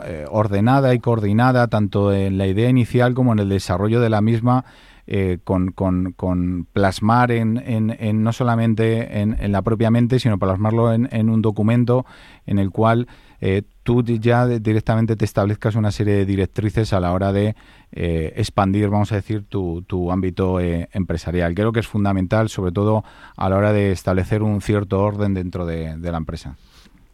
eh, 0.06 0.26
ordenada 0.30 0.94
y 0.94 1.00
coordinada, 1.00 1.68
tanto 1.68 2.14
en 2.14 2.38
la 2.38 2.48
idea 2.48 2.70
inicial 2.70 3.14
como 3.14 3.32
en 3.32 3.40
el 3.40 3.50
desarrollo 3.50 4.02
de 4.02 4.10
la 4.10 4.22
misma, 4.22 4.66
eh, 5.12 5.39
con, 5.44 5.72
con, 5.72 6.12
con, 6.12 6.68
plasmar 6.72 7.32
en, 7.32 7.58
en, 7.66 8.24
no 8.24 8.32
solamente 8.32 9.22
en, 9.22 9.51
la 9.51 9.63
propia 9.63 9.89
mente, 9.89 10.20
sino 10.20 10.38
plasmarlo 10.38 10.94
en, 10.94 11.30
un 11.32 11.42
documento 11.42 12.06
en 12.46 12.60
el 12.60 12.70
cual 12.70 13.08
eh, 13.42 13.63
tú 13.82 14.04
ya 14.04 14.46
directamente 14.46 15.16
te 15.16 15.25
establezcas 15.25 15.74
una 15.74 15.92
serie 15.92 16.13
de 16.13 16.28
directrices 16.28 16.94
a 16.94 17.00
la 17.00 17.12
hora 17.12 17.34
de 17.34 17.56
eh, 17.92 18.34
expandir, 18.36 18.89
vamos 18.89 19.12
a 19.12 19.16
decir, 19.16 19.46
tu, 19.50 19.82
tu 19.82 20.12
ámbito 20.12 20.60
empresarial. 20.60 21.56
Creo 21.56 21.72
que 21.72 21.80
es 21.80 21.88
fundamental, 21.88 22.48
sobre 22.50 22.72
todo 22.72 23.04
a 23.36 23.50
la 23.50 23.58
hora 23.58 23.74
de 23.74 23.92
establecer 23.92 24.44
un 24.44 24.62
cierto 24.62 25.00
orden 25.00 25.34
dentro 25.34 25.66
de, 25.66 25.98
de 25.98 26.12
la 26.12 26.20
empresa. 26.20 26.56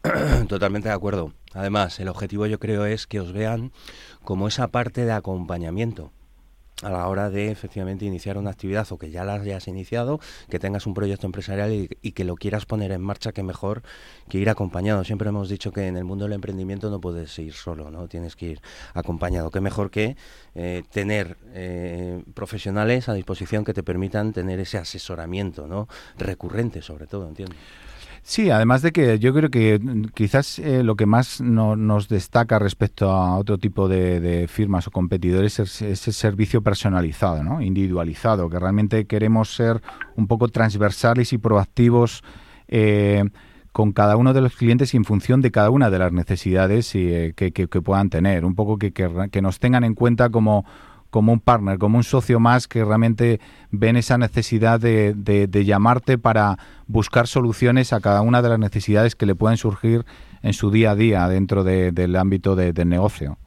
Totalmente 0.50 0.90
de 0.90 0.96
acuerdo. 0.96 1.32
Además, 1.54 1.98
el 2.02 2.10
objetivo 2.10 2.46
yo 2.46 2.60
creo 2.60 2.86
es 2.86 3.08
que 3.08 3.22
os 3.22 3.32
vean 3.32 3.72
como 4.22 4.50
esa 4.50 4.68
parte 4.68 5.06
de 5.06 5.14
acompañamiento 5.14 6.12
a 6.82 6.90
la 6.90 7.08
hora 7.08 7.30
de 7.30 7.52
efectivamente 7.52 8.06
iniciar 8.06 8.38
una 8.38 8.50
actividad 8.50 8.86
o 8.92 8.98
que 8.98 9.10
ya 9.10 9.24
la 9.24 9.36
hayas 9.36 9.68
iniciado, 9.68 10.20
que 10.50 10.60
tengas 10.60 10.86
un 10.86 10.94
proyecto 10.94 11.26
empresarial 11.26 11.72
y, 11.72 12.12
que 12.12 12.24
lo 12.26 12.36
quieras 12.36 12.66
poner 12.66 12.92
en 12.92 13.02
marcha, 13.02 13.32
que 13.32 13.44
mejor 13.44 13.82
que 14.30 14.38
ir 14.38 14.50
acompañado. 14.50 15.04
Siempre 15.04 15.30
hemos 15.30 15.48
dicho 15.48 15.72
que 15.72 15.88
en 15.88 15.96
el 15.96 16.04
mundo 16.04 16.26
del 16.26 16.34
emprendimiento 16.34 16.90
no 16.90 17.00
puedes 17.00 17.38
ir 17.40 17.54
solo, 17.54 17.92
no 17.92 18.08
tienes 18.08 18.36
que 18.36 18.48
ir 18.48 18.62
acompañado. 18.94 19.52
Que 19.52 19.62
mejor 19.62 19.90
que 19.90 20.18
eh, 20.54 20.84
tener 20.92 21.38
eh, 21.54 22.24
profesionales 22.34 23.08
a 23.08 23.14
disposición 23.14 23.64
que 23.64 23.74
te 23.74 23.84
permitan 23.84 24.34
tener 24.34 24.60
ese 24.60 24.78
asesoramiento, 24.78 25.68
no 25.68 25.88
recurrente 26.18 26.82
sobre 26.82 27.08
todo, 27.08 27.28
entiendo. 27.28 27.56
Sí, 28.28 28.50
además 28.50 28.82
de 28.82 28.92
que 28.92 29.20
yo 29.20 29.36
creo 29.36 29.52
que 29.52 29.80
quizás 30.16 30.58
eh, 30.58 30.82
lo 30.82 30.96
que 30.96 31.06
más 31.06 31.42
nos 31.42 32.10
destaca 32.10 32.58
respecto 32.58 33.12
a 33.12 33.38
otro 33.38 33.60
tipo 33.60 33.88
de, 33.88 34.48
firmas 34.50 34.88
o 34.88 34.92
competidores 34.92 35.60
es 35.60 35.84
ese 35.84 36.12
servicio 36.12 36.64
personalizado, 36.64 37.44
¿no? 37.44 37.62
individualizado, 37.62 38.50
que 38.50 38.58
realmente 38.58 39.06
queremos 39.06 39.54
ser 39.54 39.80
un 40.16 40.26
poco 40.26 40.48
transversales 40.48 41.34
y 41.34 41.38
proactivos 41.38 42.24
eh, 42.68 43.26
con 43.72 43.92
cada 43.92 44.18
uno 44.18 44.34
de 44.34 44.42
los 44.42 44.56
clientes 44.56 44.96
y 44.96 44.98
en 44.98 45.06
función 45.06 45.42
de 45.42 45.52
cada 45.52 45.70
una 45.70 45.92
de 45.92 46.00
las 46.00 46.12
necesidades 46.12 46.96
eh, 46.96 47.34
que, 47.36 47.52
puedan 47.82 48.10
tener, 48.10 48.44
un 48.44 48.56
poco 48.56 48.80
que, 48.80 48.92
que 48.92 49.42
nos 49.44 49.60
tengan 49.60 49.84
en 49.84 49.94
cuenta 49.94 50.32
como 50.32 50.66
como 51.16 51.32
un 51.32 51.40
partner, 51.40 51.78
como 51.78 51.98
un 51.98 52.04
socio 52.04 52.42
más 52.42 52.68
que 52.68 52.84
realmente 52.84 53.40
ven 53.72 53.96
esa 53.96 54.18
necesidad 54.18 54.82
de, 54.82 55.14
de, 55.16 55.64
llamarte 55.64 56.18
para 56.18 56.60
buscar 56.88 57.26
soluciones 57.28 57.94
a 57.94 58.02
cada 58.02 58.22
una 58.22 58.42
de 58.42 58.50
las 58.50 58.60
necesidades 58.60 59.16
que 59.16 59.26
le 59.26 59.34
pueden 59.34 59.56
surgir 59.56 60.06
en 60.44 60.52
su 60.52 60.72
día 60.72 60.92
a 60.92 60.96
día 60.96 61.26
dentro 61.30 61.64
del 61.64 62.16
ámbito 62.18 62.58
del 62.58 62.90
negocio. 62.90 63.38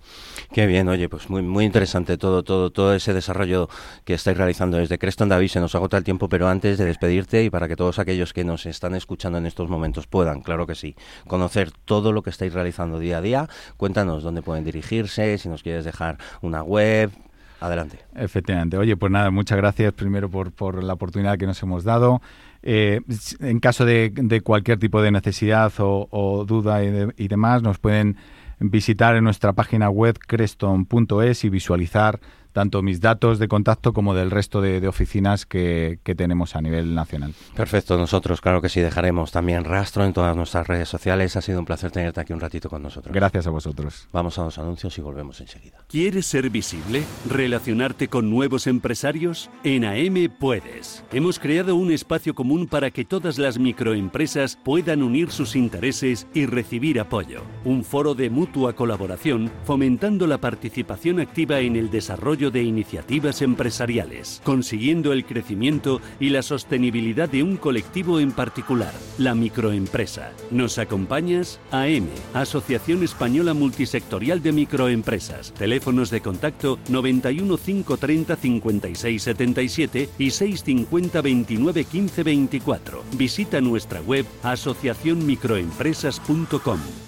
Qué 0.50 0.64
bien, 0.64 0.88
oye, 0.88 1.10
pues 1.10 1.28
muy 1.28 1.42
muy 1.42 1.66
interesante 1.66 2.16
todo 2.16 2.42
todo 2.42 2.70
todo 2.70 2.94
ese 2.94 3.12
desarrollo 3.12 3.68
que 4.06 4.14
estáis 4.14 4.38
realizando 4.38 4.78
desde 4.78 4.98
Creston 4.98 5.28
David. 5.28 5.48
Se 5.48 5.60
nos 5.60 5.74
agota 5.74 5.98
el 5.98 6.04
tiempo, 6.04 6.30
pero 6.30 6.48
antes 6.48 6.78
de 6.78 6.86
despedirte 6.86 7.44
y 7.44 7.50
para 7.50 7.68
que 7.68 7.76
todos 7.76 7.98
aquellos 7.98 8.32
que 8.32 8.44
nos 8.44 8.64
están 8.64 8.94
escuchando 8.94 9.36
en 9.36 9.44
estos 9.44 9.68
momentos 9.68 10.06
puedan, 10.06 10.40
claro 10.40 10.66
que 10.66 10.74
sí, 10.74 10.96
conocer 11.26 11.70
todo 11.84 12.12
lo 12.12 12.22
que 12.22 12.30
estáis 12.30 12.54
realizando 12.54 12.98
día 12.98 13.18
a 13.18 13.20
día, 13.20 13.48
cuéntanos 13.76 14.22
dónde 14.22 14.40
pueden 14.40 14.64
dirigirse, 14.64 15.36
si 15.36 15.50
nos 15.50 15.62
quieres 15.62 15.84
dejar 15.84 16.16
una 16.40 16.62
web, 16.62 17.12
Adelante. 17.60 17.98
Efectivamente. 18.14 18.76
Oye, 18.76 18.96
pues 18.96 19.10
nada, 19.10 19.30
muchas 19.30 19.58
gracias 19.58 19.92
primero 19.92 20.30
por, 20.30 20.52
por 20.52 20.82
la 20.82 20.92
oportunidad 20.92 21.38
que 21.38 21.46
nos 21.46 21.62
hemos 21.62 21.84
dado. 21.84 22.20
Eh, 22.62 23.00
en 23.40 23.60
caso 23.60 23.84
de, 23.84 24.40
cualquier 24.44 24.78
tipo 24.78 25.00
de 25.00 25.10
necesidad 25.10 25.72
o, 25.78 26.44
duda 26.46 26.82
y, 26.84 27.28
demás, 27.28 27.62
nos 27.62 27.78
pueden 27.78 28.16
visitar 28.60 29.16
en 29.16 29.24
nuestra 29.24 29.52
página 29.52 29.88
web 29.88 30.18
creston.es 30.18 31.44
y 31.44 31.48
visualizar 31.48 32.20
tanto 32.58 32.82
mis 32.82 33.00
datos 33.00 33.38
de 33.38 33.46
contacto 33.46 33.92
como 33.92 34.16
del 34.16 34.32
resto 34.32 34.60
de, 34.60 34.88
oficinas 34.88 35.46
que, 35.46 36.00
tenemos 36.16 36.56
a 36.56 36.60
nivel 36.60 36.92
nacional. 36.92 37.32
Perfecto, 37.54 37.96
nosotros 37.96 38.40
claro 38.40 38.60
que 38.60 38.68
sí 38.68 38.80
dejaremos 38.80 39.30
también 39.30 39.62
rastro 39.62 40.04
en 40.04 40.12
todas 40.12 40.34
nuestras 40.34 40.66
redes 40.66 40.88
sociales. 40.88 41.36
Ha 41.36 41.40
sido 41.40 41.60
un 41.60 41.66
placer 41.66 41.92
tenerte 41.92 42.20
aquí 42.20 42.32
un 42.32 42.40
ratito 42.40 42.68
con 42.68 42.82
nosotros. 42.82 43.14
Gracias 43.14 43.46
a 43.46 43.50
vosotros. 43.50 44.08
Vamos 44.12 44.40
a 44.40 44.42
los 44.42 44.58
anuncios 44.58 44.98
y 44.98 45.00
volvemos 45.00 45.40
enseguida. 45.40 45.78
¿Quieres 45.86 46.26
ser 46.26 46.50
visible? 46.50 47.04
¿Relacionarte 47.30 48.08
con 48.08 48.28
nuevos 48.28 48.66
empresarios? 48.66 49.50
En 49.62 49.84
AM 49.84 50.28
puedes. 50.40 51.04
Hemos 51.12 51.38
creado 51.38 51.76
un 51.76 51.92
espacio 51.92 52.34
común 52.34 52.66
para 52.66 52.90
que 52.90 53.04
todas 53.04 53.38
las 53.38 53.60
microempresas 53.60 54.58
puedan 54.64 55.04
unir 55.04 55.30
sus 55.30 55.54
intereses 55.54 56.26
y 56.34 56.46
recibir 56.46 56.98
apoyo. 56.98 57.42
Un 57.64 57.84
foro 57.84 58.16
de 58.16 58.30
mutua 58.30 58.72
colaboración 58.72 59.48
fomentando 59.62 60.26
la 60.26 60.38
participación 60.38 61.20
activa 61.20 61.60
en 61.60 61.76
el 61.76 61.88
desarrollo 61.90 62.47
de 62.50 62.62
iniciativas 62.62 63.42
empresariales, 63.42 64.40
consiguiendo 64.44 65.12
el 65.12 65.24
crecimiento 65.24 66.00
y 66.20 66.30
la 66.30 66.42
sostenibilidad 66.42 67.28
de 67.28 67.42
un 67.42 67.56
colectivo 67.56 68.20
en 68.20 68.30
particular, 68.32 68.92
la 69.18 69.34
microempresa. 69.34 70.32
¿Nos 70.50 70.78
acompañas? 70.78 71.60
AM, 71.70 72.08
Asociación 72.34 73.02
Española 73.02 73.54
Multisectorial 73.54 74.42
de 74.42 74.52
Microempresas. 74.52 75.52
Teléfonos 75.54 76.10
de 76.10 76.20
contacto 76.20 76.78
91 76.88 77.56
530 77.56 78.36
56 78.36 79.22
77 79.22 80.08
y 80.18 80.30
650 80.30 81.20
29 81.20 81.84
15 81.84 82.22
24. 82.22 83.04
Visita 83.16 83.60
nuestra 83.60 84.00
web 84.00 84.26
asociacionmicroempresas.com. 84.42 87.07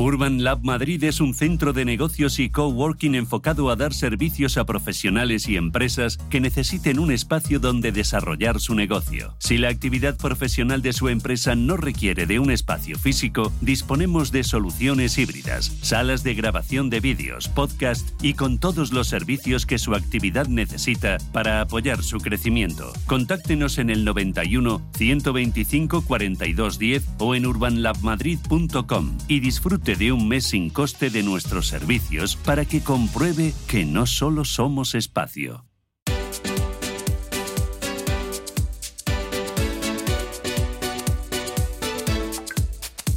Urban 0.00 0.44
Lab 0.44 0.62
Madrid 0.62 1.02
es 1.02 1.20
un 1.20 1.34
centro 1.34 1.72
de 1.72 1.84
negocios 1.84 2.38
y 2.38 2.50
coworking 2.50 3.16
enfocado 3.16 3.68
a 3.68 3.74
dar 3.74 3.92
servicios 3.92 4.56
a 4.56 4.64
profesionales 4.64 5.48
y 5.48 5.56
empresas 5.56 6.18
que 6.30 6.40
necesiten 6.40 7.00
un 7.00 7.10
espacio 7.10 7.58
donde 7.58 7.90
desarrollar 7.90 8.60
su 8.60 8.76
negocio. 8.76 9.34
Si 9.40 9.58
la 9.58 9.70
actividad 9.70 10.16
profesional 10.16 10.82
de 10.82 10.92
su 10.92 11.08
empresa 11.08 11.56
no 11.56 11.76
requiere 11.76 12.26
de 12.26 12.38
un 12.38 12.52
espacio 12.52 12.96
físico, 12.96 13.52
disponemos 13.60 14.30
de 14.30 14.44
soluciones 14.44 15.18
híbridas, 15.18 15.76
salas 15.82 16.22
de 16.22 16.34
grabación 16.34 16.90
de 16.90 17.00
vídeos, 17.00 17.48
podcast 17.48 18.08
y 18.22 18.34
con 18.34 18.58
todos 18.58 18.92
los 18.92 19.08
servicios 19.08 19.66
que 19.66 19.78
su 19.78 19.96
actividad 19.96 20.46
necesita 20.46 21.18
para 21.32 21.60
apoyar 21.60 22.04
su 22.04 22.18
crecimiento. 22.18 22.92
Contáctenos 23.06 23.78
en 23.78 23.90
el 23.90 24.04
91 24.04 24.80
125 24.96 26.02
4210 26.02 27.04
o 27.18 27.34
en 27.34 27.46
urbanlabmadrid.com 27.46 29.18
y 29.26 29.40
disfrute 29.40 29.87
de 29.96 30.12
un 30.12 30.28
mes 30.28 30.46
sin 30.46 30.70
coste 30.70 31.10
de 31.10 31.22
nuestros 31.22 31.68
servicios 31.68 32.36
para 32.36 32.64
que 32.64 32.82
compruebe 32.82 33.54
que 33.66 33.84
no 33.84 34.06
solo 34.06 34.44
somos 34.44 34.94
espacio. 34.94 35.64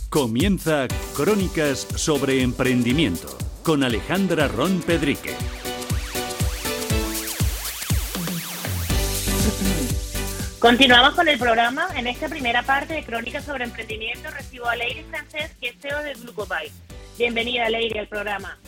Comienza 0.09 0.87
Crónicas 1.15 1.87
sobre 1.95 2.41
Emprendimiento 2.41 3.37
con 3.63 3.83
Alejandra 3.83 4.47
Ron 4.47 4.81
Pedrique. 4.81 5.35
Continuamos 10.61 11.15
con 11.15 11.27
el 11.27 11.39
programa. 11.39 11.87
En 11.95 12.05
esta 12.05 12.29
primera 12.29 12.61
parte 12.61 12.93
de 12.93 13.03
Crónicas 13.03 13.43
sobre 13.43 13.63
Emprendimiento 13.63 14.29
recibo 14.29 14.67
a 14.67 14.75
Leire 14.75 15.03
Francés, 15.05 15.55
que 15.59 15.69
es 15.69 15.75
CEO 15.79 16.03
de 16.03 16.13
Glucobite. 16.13 16.71
Bienvenida, 17.17 17.67
Leire, 17.67 18.01
al 18.01 18.07
programa. 18.07 18.59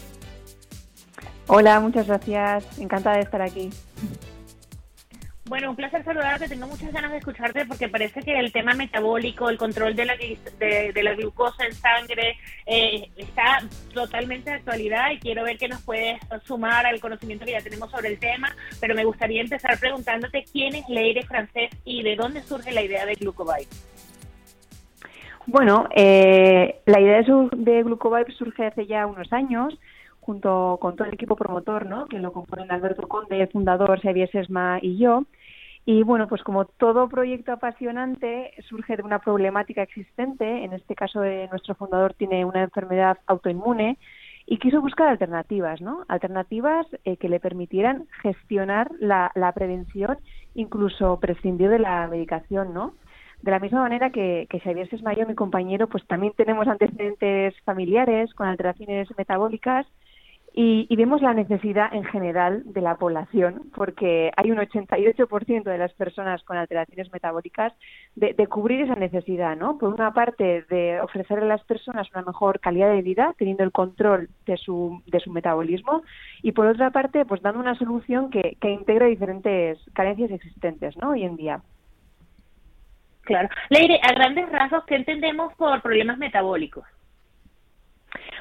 Hola, 1.45 1.79
muchas 1.79 2.07
gracias. 2.07 2.79
Encantada 2.79 3.17
de 3.17 3.21
estar 3.21 3.43
aquí. 3.43 3.69
Bueno, 5.45 5.71
un 5.71 5.75
placer 5.75 6.03
saludarte. 6.05 6.47
Tengo 6.47 6.67
muchas 6.67 6.93
ganas 6.93 7.11
de 7.11 7.17
escucharte 7.17 7.65
porque 7.65 7.89
parece 7.89 8.21
que 8.21 8.39
el 8.39 8.53
tema 8.53 8.73
metabólico, 8.73 9.49
el 9.49 9.57
control 9.57 9.93
de 9.93 10.05
la, 10.05 10.15
de, 10.15 11.03
la 11.03 11.13
glucosa 11.15 11.65
en 11.65 11.73
sangre, 11.73 12.37
eh, 12.65 13.09
está 13.17 13.59
totalmente 13.93 14.49
de 14.49 14.55
actualidad 14.57 15.11
y 15.11 15.19
quiero 15.19 15.43
ver 15.43 15.57
qué 15.57 15.67
nos 15.67 15.81
puedes 15.81 16.17
sumar 16.45 16.85
al 16.85 17.01
conocimiento 17.01 17.45
que 17.45 17.51
ya 17.51 17.61
tenemos 17.61 17.91
sobre 17.91 18.09
el 18.09 18.19
tema. 18.19 18.55
Pero 18.79 18.95
me 18.95 19.03
gustaría 19.03 19.41
empezar 19.41 19.77
preguntándote 19.79 20.45
quién 20.49 20.75
es 20.75 20.87
Leire 20.87 21.23
Francés 21.23 21.71
y 21.83 22.03
de 22.03 22.15
dónde 22.15 22.41
surge 22.41 22.71
la 22.71 22.81
idea 22.81 23.05
de 23.05 23.15
Glucobite. 23.15 23.75
Bueno, 25.45 25.89
eh, 25.93 26.79
la 26.85 27.01
idea 27.01 27.21
de, 27.21 27.49
de 27.51 27.83
Glucobite 27.83 28.31
surge 28.31 28.67
hace 28.67 28.87
ya 28.87 29.05
unos 29.05 29.31
años 29.33 29.77
junto 30.25 30.77
con 30.81 30.95
todo 30.95 31.07
el 31.07 31.13
equipo 31.13 31.35
promotor, 31.35 31.85
¿no? 31.85 32.07
que 32.07 32.19
lo 32.19 32.31
componen 32.31 32.71
Alberto 32.71 33.07
Conde, 33.07 33.47
fundador, 33.47 34.01
Xavier 34.01 34.29
Sesma 34.31 34.79
y 34.81 34.97
yo. 34.97 35.23
Y 35.85 36.03
bueno, 36.03 36.27
pues 36.27 36.41
como 36.43 36.65
todo 36.65 37.09
proyecto 37.09 37.51
apasionante 37.51 38.53
surge 38.69 38.95
de 38.95 39.03
una 39.03 39.19
problemática 39.19 39.83
existente, 39.83 40.63
en 40.63 40.71
este 40.71 40.95
caso 40.95 41.23
eh, 41.23 41.47
nuestro 41.51 41.75
fundador 41.75 42.13
tiene 42.13 42.45
una 42.45 42.63
enfermedad 42.63 43.17
autoinmune 43.27 43.97
y 44.45 44.59
quiso 44.59 44.81
buscar 44.81 45.09
alternativas, 45.09 45.81
¿no? 45.81 46.05
Alternativas 46.07 46.87
eh, 47.03 47.17
que 47.17 47.27
le 47.27 47.41
permitieran 47.41 48.07
gestionar 48.21 48.91
la, 48.99 49.31
la, 49.35 49.51
prevención, 49.51 50.17
incluso 50.53 51.19
prescindir 51.19 51.69
de 51.69 51.79
la 51.79 52.07
medicación, 52.07 52.73
¿no? 52.73 52.93
De 53.41 53.51
la 53.51 53.59
misma 53.59 53.81
manera 53.81 54.09
que, 54.09 54.47
que 54.49 54.61
Xavier 54.61 54.89
Sesmayo, 54.89 55.27
mi 55.27 55.35
compañero, 55.35 55.87
pues 55.87 56.05
también 56.07 56.31
tenemos 56.37 56.65
antecedentes 56.67 57.53
familiares 57.65 58.33
con 58.33 58.47
alteraciones 58.47 59.09
metabólicas 59.17 59.85
y, 60.55 60.95
vemos 60.95 61.21
la 61.23 61.33
necesidad 61.33 61.91
en 61.93 62.03
general 62.03 62.61
de 62.65 62.81
la 62.81 62.95
población, 62.95 63.71
porque 63.75 64.31
hay 64.37 64.51
un 64.51 64.59
88% 64.59 65.63
de 65.63 65.77
las 65.79 65.91
personas 65.93 66.43
con 66.43 66.57
alteraciones 66.57 67.11
metabólicas 67.11 67.73
de, 68.15 68.35
cubrir 68.47 68.81
esa 68.81 68.95
necesidad, 68.95 69.57
¿no? 69.57 69.79
Por 69.79 69.91
una 69.91 70.13
parte, 70.13 70.63
de 70.69 71.01
ofrecer 71.01 71.39
a 71.39 71.45
las 71.45 71.63
personas 71.63 72.07
una 72.13 72.21
mejor 72.21 72.59
calidad 72.59 72.91
de 72.91 73.01
vida, 73.01 73.33
teniendo 73.39 73.63
el 73.63 73.71
control 73.71 74.29
de 74.45 74.57
su, 74.57 75.01
de 75.07 75.19
su 75.19 75.31
metabolismo, 75.31 76.03
y 76.43 76.51
por 76.51 76.67
otra 76.67 76.91
parte, 76.91 77.25
pues 77.25 77.41
dando 77.41 77.59
una 77.59 77.75
solución 77.75 78.29
que, 78.29 78.55
que 78.61 78.69
integre 78.69 79.07
diferentes 79.07 79.79
carencias 79.93 80.29
existentes, 80.29 80.95
¿no? 80.97 81.11
Hoy 81.11 81.23
en 81.23 81.35
día. 81.35 81.61
Claro. 83.23 83.49
Leire, 83.69 83.99
a 84.03 84.13
grandes 84.13 84.49
rasgos, 84.51 84.83
¿qué 84.85 84.95
entendemos 84.95 85.53
por 85.55 85.81
problemas 85.81 86.19
metabólicos? 86.19 86.85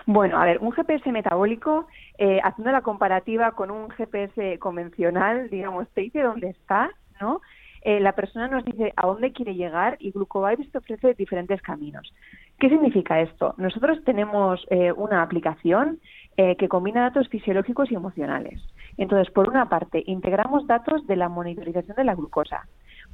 Bueno, 0.07 0.41
a 0.41 0.45
ver, 0.45 0.59
un 0.59 0.73
GPS 0.73 1.11
metabólico, 1.13 1.87
eh, 2.19 2.41
haciendo 2.43 2.73
la 2.73 2.83
comparativa 2.83 3.53
con 3.53 3.71
un 3.71 3.89
GPS 3.91 4.59
convencional, 4.59 5.49
digamos, 5.49 5.89
te 5.91 6.03
dice 6.03 6.23
dónde 6.23 6.51
está, 6.51 6.91
¿no? 7.21 7.41
Eh, 7.83 7.99
la 8.01 8.13
persona 8.13 8.47
nos 8.49 8.65
dice 8.65 8.93
a 8.97 9.07
dónde 9.07 9.33
quiere 9.33 9.55
llegar 9.55 9.97
y 9.99 10.13
Glucovibes 10.13 10.71
te 10.71 10.79
ofrece 10.79 11.15
diferentes 11.15 11.61
caminos. 11.63 12.13
¿Qué 12.59 12.69
significa 12.69 13.21
esto? 13.21 13.55
Nosotros 13.59 14.05
tenemos 14.05 14.65
eh, 14.71 14.93
una 14.93 15.23
aplicación 15.23 16.01
que 16.35 16.67
combina 16.67 17.03
datos 17.03 17.29
fisiológicos 17.29 17.93
y 17.93 17.95
emocionales. 17.95 18.59
Entonces, 18.97 19.31
por 19.35 19.51
una 19.51 19.69
parte, 19.69 20.03
integramos 20.07 20.67
datos 20.67 21.07
de 21.07 21.15
la 21.15 21.29
monitorización 21.29 21.95
de 21.95 22.05
la 22.05 22.15
glucosa. 22.15 22.67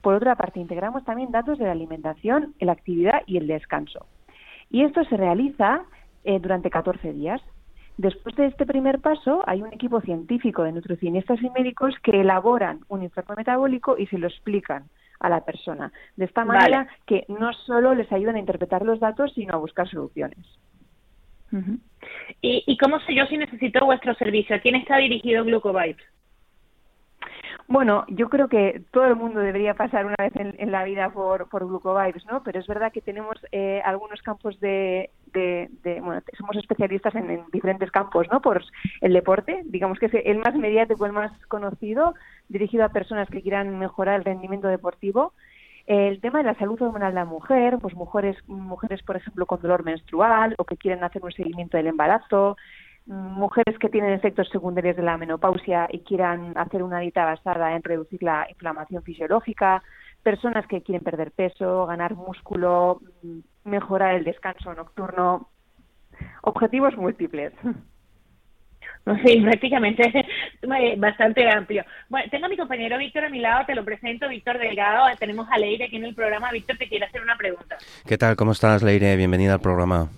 Por 0.02 0.14
otra 0.14 0.36
parte, 0.36 0.60
integramos 0.60 1.04
también 1.04 1.32
datos 1.32 1.58
de 1.58 1.64
la 1.64 1.72
alimentación, 1.72 2.54
la 2.60 2.72
actividad 2.72 3.22
y 3.26 3.36
el 3.36 3.48
descanso. 3.48 4.06
Y 4.70 4.84
esto 4.84 5.02
se 5.04 5.16
realiza 5.16 5.82
eh, 6.28 6.38
durante 6.40 6.68
14 6.68 7.14
días. 7.14 7.40
Después 7.96 8.36
de 8.36 8.46
este 8.46 8.66
primer 8.66 9.00
paso, 9.00 9.42
hay 9.46 9.62
un 9.62 9.72
equipo 9.72 10.02
científico 10.02 10.62
de 10.62 10.72
nutricionistas 10.72 11.40
y 11.42 11.48
médicos 11.48 11.94
que 12.02 12.20
elaboran 12.20 12.80
un 12.88 13.02
informe 13.02 13.36
metabólico 13.38 13.96
y 13.96 14.06
se 14.08 14.18
lo 14.18 14.28
explican 14.28 14.84
a 15.20 15.30
la 15.30 15.40
persona. 15.40 15.90
De 16.16 16.26
esta 16.26 16.44
manera 16.44 16.86
que 17.06 17.24
no 17.28 17.50
solo 17.54 17.94
les 17.94 18.12
ayudan 18.12 18.36
a 18.36 18.40
interpretar 18.40 18.82
los 18.84 19.00
datos, 19.00 19.32
sino 19.34 19.54
a 19.54 19.56
buscar 19.56 19.88
soluciones. 19.88 20.44
¿Y, 22.42 22.76
cómo 22.76 23.00
sé 23.00 23.14
yo 23.14 23.24
si 23.24 23.38
necesito 23.38 23.82
vuestro 23.86 24.12
servicio? 24.14 24.54
¿A 24.54 24.58
quién 24.58 24.74
está 24.74 24.98
dirigido 24.98 25.44
Glucovibes? 25.44 25.96
Bueno, 27.68 28.06
yo 28.08 28.30
creo 28.30 28.48
que 28.48 28.82
todo 28.92 29.04
el 29.04 29.14
mundo 29.14 29.40
debería 29.40 29.74
pasar 29.74 30.06
una 30.06 30.16
vez 30.18 30.32
en, 30.36 30.72
la 30.72 30.84
vida 30.84 31.10
por, 31.10 31.50
por 31.50 31.66
Glucovibes, 31.66 32.24
¿no? 32.24 32.42
Pero 32.42 32.60
es 32.60 32.66
verdad 32.66 32.90
que 32.90 33.02
tenemos 33.02 33.36
eh, 33.52 33.82
algunos 33.84 34.22
campos 34.22 34.58
de, 34.58 35.10
de, 35.34 36.00
bueno, 36.00 36.22
somos 36.38 36.56
especialistas 36.56 37.14
en, 37.14 37.44
diferentes 37.52 37.90
campos, 37.90 38.26
¿no? 38.32 38.40
Por 38.40 38.64
el 39.02 39.12
deporte, 39.12 39.64
digamos 39.66 39.98
que 39.98 40.06
es 40.06 40.12
el 40.24 40.38
más 40.38 40.54
mediático, 40.54 41.04
el 41.04 41.12
más 41.12 41.30
conocido, 41.48 42.14
dirigido 42.48 42.86
a 42.86 42.88
personas 42.88 43.28
que 43.28 43.42
quieran 43.42 43.78
mejorar 43.78 44.16
el 44.16 44.24
rendimiento 44.24 44.68
deportivo. 44.68 45.34
El 45.86 46.22
tema 46.22 46.38
de 46.38 46.44
la 46.44 46.54
salud 46.54 46.80
hormonal 46.80 47.12
de 47.12 47.20
la 47.20 47.26
mujer, 47.26 47.76
pues 47.82 47.94
mujeres, 47.94 48.36
mujeres, 48.46 49.02
por 49.02 49.16
ejemplo, 49.16 49.44
con 49.44 49.60
dolor 49.60 49.84
menstrual 49.84 50.54
o 50.56 50.64
que 50.64 50.78
quieren 50.78 51.04
hacer 51.04 51.22
un 51.22 51.32
seguimiento 51.32 51.76
del 51.76 51.88
embarazo, 51.88 52.56
mujeres 53.08 53.78
que 53.78 53.88
tienen 53.88 54.12
efectos 54.12 54.48
secundarios 54.50 54.96
de 54.96 55.02
la 55.02 55.16
menopausia 55.16 55.88
y 55.90 56.00
quieran 56.00 56.52
hacer 56.56 56.82
una 56.82 57.00
dieta 57.00 57.24
basada 57.24 57.74
en 57.74 57.82
reducir 57.82 58.22
la 58.22 58.46
inflamación 58.50 59.02
fisiológica, 59.02 59.82
personas 60.22 60.66
que 60.66 60.82
quieren 60.82 61.02
perder 61.02 61.32
peso, 61.32 61.86
ganar 61.86 62.14
músculo, 62.14 63.00
mm, 63.22 63.38
mejorar 63.64 64.14
el 64.14 64.24
descanso 64.24 64.74
nocturno, 64.74 65.48
objetivos 66.42 66.96
múltiples. 66.96 67.52
Sí, 69.24 69.40
prácticamente 69.40 70.02
bastante 70.98 71.48
amplio. 71.48 71.82
Bueno, 72.10 72.28
tengo 72.30 72.44
a 72.44 72.48
mi 72.50 72.58
compañero 72.58 72.98
Víctor 72.98 73.24
a 73.24 73.30
mi 73.30 73.40
lado, 73.40 73.64
te 73.64 73.74
lo 73.74 73.82
presento, 73.82 74.28
Víctor 74.28 74.58
Delgado. 74.58 75.06
Tenemos 75.18 75.48
a 75.50 75.56
Leire 75.56 75.86
aquí 75.86 75.96
en 75.96 76.04
el 76.04 76.14
programa. 76.14 76.50
Víctor, 76.52 76.76
te 76.76 76.88
quiere 76.88 77.06
hacer 77.06 77.22
una 77.22 77.36
pregunta. 77.36 77.78
¿Qué 78.06 78.18
tal? 78.18 78.36
¿Cómo 78.36 78.52
estás, 78.52 78.82
Leire? 78.82 79.16
Bienvenida 79.16 79.54
al 79.54 79.60
programa. 79.60 80.10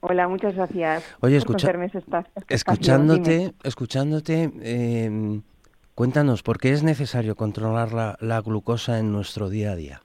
Hola, 0.00 0.28
muchas 0.28 0.54
gracias. 0.54 1.16
Oye, 1.20 1.36
escucha, 1.36 1.72
escuchándote, 2.48 3.52
escuchándote, 3.64 4.52
eh, 4.62 5.40
cuéntanos, 5.94 6.42
¿por 6.42 6.58
qué 6.58 6.70
es 6.70 6.84
necesario 6.84 7.34
controlar 7.34 7.92
la, 7.92 8.16
la 8.20 8.40
glucosa 8.40 8.98
en 9.00 9.12
nuestro 9.12 9.48
día 9.48 9.72
a 9.72 9.76
día? 9.76 10.02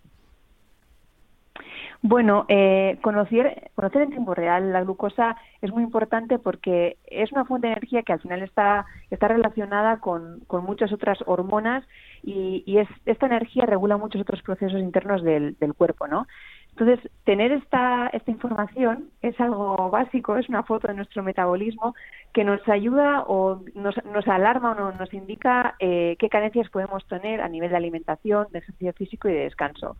Bueno, 2.05 2.45
eh, 2.49 2.99
conocer, 3.01 3.71
conocer 3.75 4.01
en 4.01 4.09
tiempo 4.09 4.35
real 4.35 4.73
la 4.73 4.83
glucosa 4.83 5.37
es 5.61 5.71
muy 5.71 5.83
importante 5.83 6.37
porque 6.37 6.97
es 7.05 7.31
una 7.31 7.45
fuente 7.45 7.67
de 7.67 7.73
energía 7.73 8.03
que 8.03 8.11
al 8.11 8.19
final 8.19 8.41
está, 8.41 8.85
está 9.09 9.29
relacionada 9.29 10.01
con, 10.01 10.41
con 10.47 10.65
muchas 10.65 10.91
otras 10.91 11.19
hormonas 11.25 11.85
y, 12.21 12.61
y 12.65 12.79
es, 12.79 12.89
esta 13.05 13.27
energía 13.27 13.65
regula 13.65 13.95
muchos 13.95 14.19
otros 14.19 14.41
procesos 14.41 14.81
internos 14.81 15.23
del, 15.23 15.55
del 15.61 15.73
cuerpo, 15.73 16.07
¿no? 16.07 16.27
Entonces, 16.75 17.11
tener 17.23 17.51
esta, 17.51 18.07
esta 18.07 18.31
información 18.31 19.09
es 19.21 19.39
algo 19.39 19.91
básico, 19.91 20.37
es 20.37 20.49
una 20.49 20.63
foto 20.63 20.87
de 20.87 20.95
nuestro 20.95 21.21
metabolismo 21.21 21.93
que 22.33 22.43
nos 22.43 22.67
ayuda 22.67 23.23
o 23.27 23.61
nos, 23.75 23.95
nos 24.05 24.27
alarma 24.27 24.71
o 24.71 24.91
nos 24.91 25.13
indica 25.13 25.75
eh, 25.79 26.15
qué 26.17 26.29
carencias 26.29 26.69
podemos 26.71 27.05
tener 27.07 27.41
a 27.41 27.47
nivel 27.47 27.69
de 27.69 27.77
alimentación, 27.77 28.47
de 28.51 28.59
ejercicio 28.59 28.93
físico 28.93 29.29
y 29.29 29.33
de 29.33 29.43
descanso. 29.43 29.97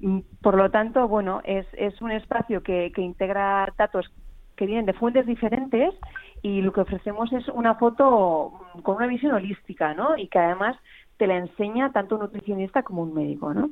Mm, 0.00 0.20
por 0.40 0.56
lo 0.56 0.70
tanto, 0.70 1.08
bueno, 1.08 1.40
es, 1.42 1.66
es 1.72 2.00
un 2.00 2.12
espacio 2.12 2.62
que, 2.62 2.92
que 2.94 3.02
integra 3.02 3.72
datos 3.76 4.08
que 4.54 4.66
vienen 4.66 4.86
de 4.86 4.92
fuentes 4.92 5.26
diferentes 5.26 5.94
y 6.42 6.62
lo 6.62 6.72
que 6.72 6.82
ofrecemos 6.82 7.32
es 7.32 7.48
una 7.48 7.74
foto 7.74 8.52
mm, 8.76 8.80
con 8.82 8.98
una 8.98 9.08
visión 9.08 9.32
holística, 9.32 9.94
¿no? 9.94 10.16
Y 10.16 10.28
que 10.28 10.38
además 10.38 10.76
te 11.16 11.26
la 11.26 11.38
enseña 11.38 11.90
tanto 11.90 12.14
un 12.14 12.20
nutricionista 12.22 12.84
como 12.84 13.02
un 13.02 13.14
médico, 13.14 13.52
¿no? 13.52 13.70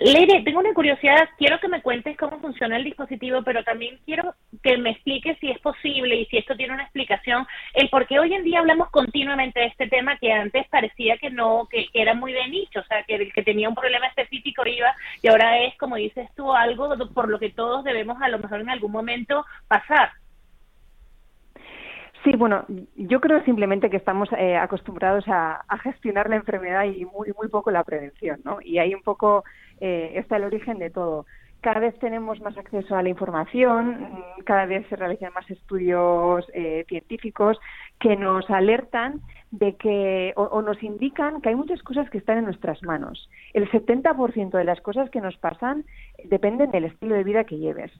Leire, 0.00 0.42
tengo 0.42 0.60
una 0.60 0.72
curiosidad, 0.72 1.28
quiero 1.36 1.60
que 1.60 1.68
me 1.68 1.82
cuentes 1.82 2.16
cómo 2.16 2.40
funciona 2.40 2.76
el 2.76 2.84
dispositivo, 2.84 3.42
pero 3.42 3.62
también 3.62 3.98
quiero 4.06 4.34
que 4.62 4.78
me 4.78 4.90
expliques 4.90 5.38
si 5.38 5.50
es 5.50 5.58
posible 5.58 6.16
y 6.16 6.26
si 6.26 6.38
esto 6.38 6.56
tiene 6.56 6.72
una 6.72 6.84
explicación, 6.84 7.46
el 7.74 7.90
por 7.90 8.06
qué 8.06 8.18
hoy 8.18 8.32
en 8.32 8.42
día 8.42 8.60
hablamos 8.60 8.88
continuamente 8.88 9.60
de 9.60 9.66
este 9.66 9.88
tema 9.88 10.16
que 10.16 10.32
antes 10.32 10.66
parecía 10.68 11.18
que 11.18 11.28
no, 11.28 11.68
que, 11.70 11.88
era 11.92 12.14
muy 12.14 12.32
de 12.32 12.48
nicho, 12.48 12.80
o 12.80 12.84
sea, 12.84 13.02
que 13.02 13.16
el 13.16 13.32
que 13.34 13.42
tenía 13.42 13.68
un 13.68 13.74
problema 13.74 14.06
específico 14.06 14.66
iba 14.66 14.94
y 15.20 15.28
ahora 15.28 15.58
es, 15.58 15.76
como 15.76 15.96
dices 15.96 16.26
tú, 16.34 16.52
algo 16.54 16.96
por 17.12 17.28
lo 17.28 17.38
que 17.38 17.50
todos 17.50 17.84
debemos 17.84 18.20
a 18.22 18.28
lo 18.28 18.38
mejor 18.38 18.60
en 18.60 18.70
algún 18.70 18.92
momento 18.92 19.44
pasar. 19.68 20.10
Sí, 22.24 22.36
bueno, 22.36 22.64
yo 22.96 23.20
creo 23.20 23.42
simplemente 23.44 23.90
que 23.90 23.96
estamos 23.96 24.28
eh, 24.38 24.56
acostumbrados 24.56 25.26
a, 25.26 25.64
a, 25.66 25.78
gestionar 25.78 26.30
la 26.30 26.36
enfermedad 26.36 26.84
y 26.84 27.04
muy, 27.04 27.32
muy 27.36 27.48
poco 27.48 27.72
la 27.72 27.82
prevención, 27.82 28.40
¿no? 28.44 28.60
Y 28.62 28.78
hay 28.78 28.94
un 28.94 29.02
poco 29.02 29.42
eh, 29.82 30.12
está 30.14 30.36
el 30.36 30.44
origen 30.44 30.78
de 30.78 30.90
todo. 30.90 31.26
Cada 31.60 31.80
vez 31.80 31.98
tenemos 31.98 32.40
más 32.40 32.56
acceso 32.56 32.94
a 32.94 33.02
la 33.02 33.08
información, 33.08 34.00
mm, 34.00 34.42
cada 34.44 34.64
vez 34.64 34.86
se 34.88 34.94
realizan 34.94 35.32
más 35.32 35.50
estudios 35.50 36.44
eh, 36.54 36.84
científicos 36.88 37.58
que 37.98 38.16
nos 38.16 38.48
alertan 38.48 39.20
de 39.50 39.74
que 39.74 40.32
o, 40.36 40.62
nos 40.62 40.80
indican 40.84 41.40
que 41.40 41.48
hay 41.48 41.56
muchas 41.56 41.82
cosas 41.82 42.08
que 42.10 42.18
están 42.18 42.38
en 42.38 42.44
nuestras 42.44 42.80
manos. 42.84 43.28
El 43.54 43.68
70% 43.70 44.56
de 44.56 44.64
las 44.64 44.80
cosas 44.80 45.10
que 45.10 45.20
nos 45.20 45.36
pasan 45.36 45.84
dependen 46.24 46.70
del 46.70 46.84
estilo 46.84 47.16
de 47.16 47.24
vida 47.24 47.42
que 47.42 47.58
lleves. 47.58 47.90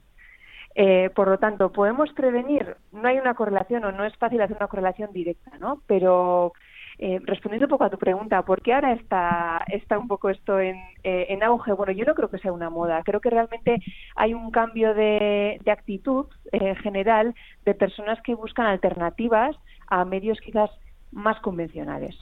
Eh, 0.75 1.09
por 1.13 1.27
lo 1.27 1.37
tanto, 1.37 1.71
podemos 1.71 2.11
prevenir, 2.13 2.75
no 2.91 3.07
hay 3.07 3.19
una 3.19 3.35
correlación 3.35 3.85
o 3.85 3.91
no 3.91 4.05
es 4.05 4.15
fácil 4.17 4.41
hacer 4.41 4.57
una 4.57 4.67
correlación 4.67 5.13
directa, 5.13 5.51
¿no? 5.59 5.81
Pero 5.85 6.53
eh, 6.99 7.19
respondiendo 7.23 7.65
un 7.65 7.71
poco 7.71 7.83
a 7.83 7.89
tu 7.89 7.97
pregunta, 7.97 8.41
¿por 8.43 8.61
qué 8.61 8.73
ahora 8.73 8.93
está, 8.93 9.63
está 9.67 9.97
un 9.97 10.07
poco 10.07 10.29
esto 10.29 10.59
en, 10.59 10.77
eh, 11.03 11.27
en 11.29 11.43
auge? 11.43 11.73
Bueno, 11.73 11.91
yo 11.91 12.05
no 12.05 12.13
creo 12.13 12.29
que 12.29 12.37
sea 12.37 12.51
una 12.51 12.69
moda, 12.69 13.01
creo 13.03 13.19
que 13.19 13.29
realmente 13.29 13.79
hay 14.15 14.33
un 14.33 14.51
cambio 14.51 14.93
de, 14.93 15.59
de 15.63 15.71
actitud 15.71 16.27
eh, 16.51 16.75
general 16.75 17.33
de 17.65 17.73
personas 17.73 18.19
que 18.23 18.35
buscan 18.35 18.67
alternativas 18.67 19.55
a 19.87 20.05
medios 20.05 20.39
quizás 20.39 20.69
más 21.11 21.39
convencionales. 21.41 22.15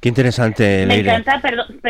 Qué 0.00 0.08
interesante, 0.08 0.86
Me 0.86 1.00
encanta, 1.00 1.40
perdón, 1.40 1.80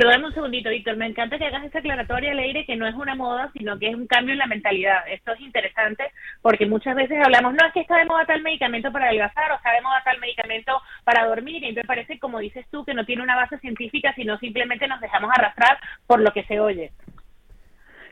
Perdóname 0.00 0.28
un 0.28 0.32
segundito, 0.32 0.70
Víctor. 0.70 0.96
Me 0.96 1.04
encanta 1.04 1.36
que 1.36 1.44
hagas 1.44 1.62
esta 1.62 1.80
aclaratoria, 1.80 2.32
Leire, 2.32 2.64
que 2.64 2.74
no 2.74 2.86
es 2.86 2.94
una 2.94 3.14
moda, 3.14 3.50
sino 3.52 3.78
que 3.78 3.90
es 3.90 3.94
un 3.94 4.06
cambio 4.06 4.32
en 4.32 4.38
la 4.38 4.46
mentalidad. 4.46 5.06
Esto 5.06 5.34
es 5.34 5.40
interesante 5.40 6.10
porque 6.40 6.64
muchas 6.64 6.96
veces 6.96 7.18
hablamos, 7.22 7.52
no, 7.52 7.66
es 7.66 7.72
que 7.74 7.80
está 7.80 7.98
de 7.98 8.06
moda 8.06 8.24
tal 8.24 8.40
medicamento 8.40 8.90
para 8.90 9.08
adelgazar 9.08 9.52
o 9.52 9.56
está 9.56 9.72
de 9.72 9.82
tal 10.02 10.18
medicamento 10.18 10.80
para 11.04 11.26
dormir. 11.26 11.62
Y 11.62 11.66
entonces 11.66 11.86
parece, 11.86 12.18
como 12.18 12.38
dices 12.38 12.64
tú, 12.70 12.82
que 12.82 12.94
no 12.94 13.04
tiene 13.04 13.22
una 13.22 13.36
base 13.36 13.58
científica, 13.58 14.14
sino 14.14 14.38
simplemente 14.38 14.88
nos 14.88 15.02
dejamos 15.02 15.32
arrastrar 15.34 15.78
por 16.06 16.22
lo 16.22 16.32
que 16.32 16.44
se 16.44 16.58
oye. 16.60 16.92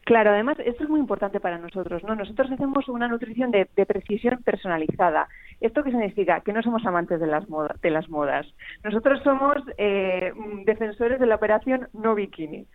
Claro, 0.08 0.30
además, 0.30 0.56
esto 0.64 0.84
es 0.84 0.88
muy 0.88 1.00
importante 1.00 1.38
para 1.38 1.58
nosotros, 1.58 2.02
¿no? 2.02 2.14
Nosotros 2.14 2.50
hacemos 2.50 2.88
una 2.88 3.08
nutrición 3.08 3.50
de, 3.50 3.66
precisión 3.66 4.42
personalizada. 4.42 5.28
¿Esto 5.60 5.84
qué 5.84 5.90
significa? 5.90 6.40
Que 6.40 6.54
no 6.54 6.62
somos 6.62 6.86
amantes 6.86 7.20
de 7.20 7.26
las, 7.26 7.44
de 7.82 7.90
las 7.90 8.08
modas. 8.08 8.46
Nosotros 8.82 9.20
somos 9.22 9.56
eh, 9.76 10.32
defensores 10.64 11.20
de 11.20 11.26
la 11.26 11.34
operación 11.34 11.88
no 11.92 12.14
bikini. 12.14 12.66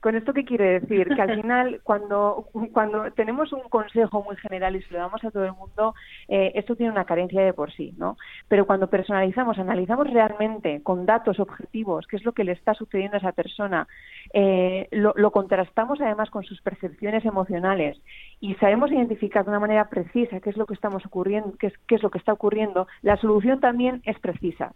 ¿Con 0.00 0.14
esto 0.14 0.32
qué 0.32 0.44
quiere 0.44 0.80
decir? 0.80 1.08
Que 1.08 1.22
al 1.22 1.34
final, 1.42 1.80
cuando, 1.82 2.46
cuando 2.72 3.10
tenemos 3.12 3.52
un 3.52 3.62
consejo 3.68 4.22
muy 4.22 4.36
general 4.36 4.76
y 4.76 4.82
se 4.82 4.92
lo 4.92 5.00
damos 5.00 5.22
a 5.24 5.30
todo 5.30 5.44
el 5.44 5.52
mundo, 5.52 5.94
eh, 6.28 6.52
esto 6.54 6.76
tiene 6.76 6.92
una 6.92 7.04
carencia 7.04 7.42
de 7.42 7.52
por 7.52 7.72
sí, 7.72 7.94
¿no? 7.96 8.16
Pero 8.48 8.66
cuando 8.66 8.88
personalizamos, 8.88 9.58
analizamos 9.58 10.10
realmente 10.10 10.82
con 10.82 11.06
datos 11.06 11.40
objetivos 11.40 12.06
qué 12.06 12.16
es 12.16 12.24
lo 12.24 12.32
que 12.32 12.44
le 12.44 12.52
está 12.52 12.74
sucediendo 12.74 13.16
a 13.16 13.20
esa 13.20 13.32
persona, 13.32 13.88
eh, 14.32 14.88
lo, 14.92 15.12
lo, 15.16 15.30
contrastamos 15.30 16.00
además 16.00 16.30
con 16.30 16.44
sus 16.44 16.60
percepciones 16.62 17.24
emocionales 17.24 18.00
y 18.40 18.54
sabemos 18.56 18.90
identificar 18.90 19.44
de 19.44 19.50
una 19.50 19.60
manera 19.60 19.88
precisa 19.88 20.40
qué 20.40 20.50
es 20.50 20.56
lo 20.56 20.66
que 20.66 20.74
estamos 20.74 21.04
ocurriendo, 21.06 21.54
qué 21.58 21.68
es, 21.68 21.78
qué 21.86 21.96
es 21.96 22.02
lo 22.02 22.10
que 22.10 22.18
está 22.18 22.32
ocurriendo, 22.32 22.86
la 23.02 23.16
solución 23.16 23.60
también 23.60 24.02
es 24.04 24.18
precisa. 24.18 24.72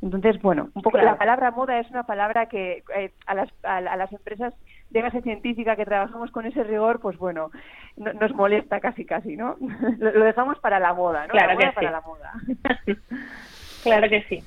Entonces, 0.00 0.40
bueno, 0.40 0.70
un 0.74 0.82
poco 0.82 0.98
la 0.98 1.18
palabra 1.18 1.50
moda 1.50 1.80
es 1.80 1.90
una 1.90 2.04
palabra 2.04 2.46
que 2.46 2.84
eh, 2.94 3.10
a, 3.26 3.34
las, 3.34 3.48
a, 3.64 3.80
las 3.80 4.12
empresas 4.12 4.54
de 4.90 5.02
base 5.02 5.22
científica 5.22 5.74
que 5.74 5.84
trabajamos 5.84 6.30
con 6.30 6.46
ese 6.46 6.62
rigor, 6.62 7.00
pues 7.00 7.18
bueno, 7.18 7.50
nos 7.96 8.32
molesta 8.34 8.78
casi 8.80 9.04
casi, 9.04 9.36
¿no? 9.36 9.56
lo, 9.98 10.24
dejamos 10.24 10.58
para 10.60 10.78
la 10.78 10.94
moda, 10.94 11.26
¿no? 11.26 11.32
Claro 11.32 11.58
que 11.58 11.66
sí. 11.66 11.72
para 11.74 11.90
la 11.90 12.00
moda. 12.00 12.32
claro 13.82 14.08
que 14.08 14.22
sí. 14.28 14.42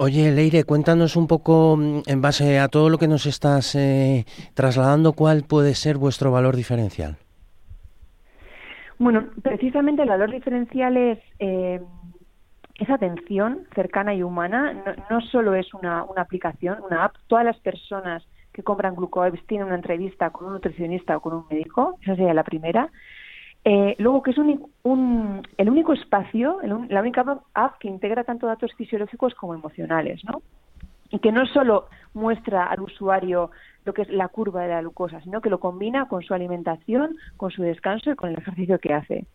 Oye, 0.00 0.30
Leire, 0.32 0.64
cuéntanos 0.64 1.16
un 1.16 1.26
poco, 1.26 1.76
mm, 1.76 2.02
en 2.06 2.20
base 2.20 2.58
a 2.58 2.68
todo 2.68 2.88
lo 2.88 2.98
que 2.98 3.08
nos 3.08 3.26
estás 3.26 3.74
eh, 3.76 4.24
trasladando, 4.54 5.12
cuál 5.12 5.44
puede 5.44 5.74
ser 5.74 5.96
vuestro 5.96 6.32
valor 6.32 6.56
diferencial. 6.56 7.18
Bueno, 8.98 9.26
precisamente 9.42 10.02
el 10.02 10.08
valor 10.08 10.30
diferencial 10.30 10.96
es 10.96 11.18
eh, 11.38 11.80
esa 12.78 12.94
atención 12.94 13.66
cercana 13.74 14.14
y 14.14 14.22
humana 14.22 14.72
no, 15.10 15.20
solo 15.20 15.54
es 15.54 15.74
una, 15.74 16.06
aplicación, 16.16 16.78
una 16.82 17.04
app. 17.04 17.16
Todas 17.26 17.44
las 17.44 17.58
personas 17.58 18.24
que 18.52 18.62
compran 18.62 18.94
Glucoebs 18.94 19.44
tienen 19.46 19.66
una 19.66 19.76
entrevista 19.76 20.30
con 20.30 20.46
un 20.46 20.52
nutricionista 20.54 21.16
o 21.16 21.20
con 21.20 21.34
un 21.34 21.44
médico, 21.50 21.98
esa 22.02 22.14
sería 22.14 22.34
la 22.34 22.44
primera. 22.44 22.90
Eh, 23.64 23.96
luego, 23.98 24.22
que 24.22 24.30
es 24.30 24.38
un, 24.38 24.70
un, 24.84 25.42
el 25.56 25.68
único 25.68 25.92
espacio, 25.92 26.60
el, 26.62 26.86
la 26.88 27.00
única 27.00 27.24
app 27.54 27.78
que 27.78 27.88
integra 27.88 28.22
tanto 28.22 28.46
datos 28.46 28.72
fisiológicos 28.74 29.34
como 29.34 29.54
emocionales, 29.54 30.24
¿no? 30.24 30.40
Y 31.10 31.18
que 31.18 31.32
no 31.32 31.46
solo 31.46 31.86
muestra 32.14 32.66
al 32.66 32.80
usuario 32.80 33.50
lo 33.84 33.92
que 33.92 34.02
es 34.02 34.10
la 34.10 34.28
curva 34.28 34.62
de 34.62 34.68
la 34.68 34.80
glucosa, 34.82 35.20
sino 35.22 35.40
que 35.40 35.50
lo 35.50 35.58
combina 35.58 36.06
con 36.06 36.22
su 36.22 36.34
alimentación, 36.34 37.16
con 37.36 37.50
su 37.50 37.62
descanso 37.62 38.12
y 38.12 38.16
con 38.16 38.30
el 38.30 38.38
ejercicio 38.38 38.78
que 38.78 38.94
hace. 38.94 39.26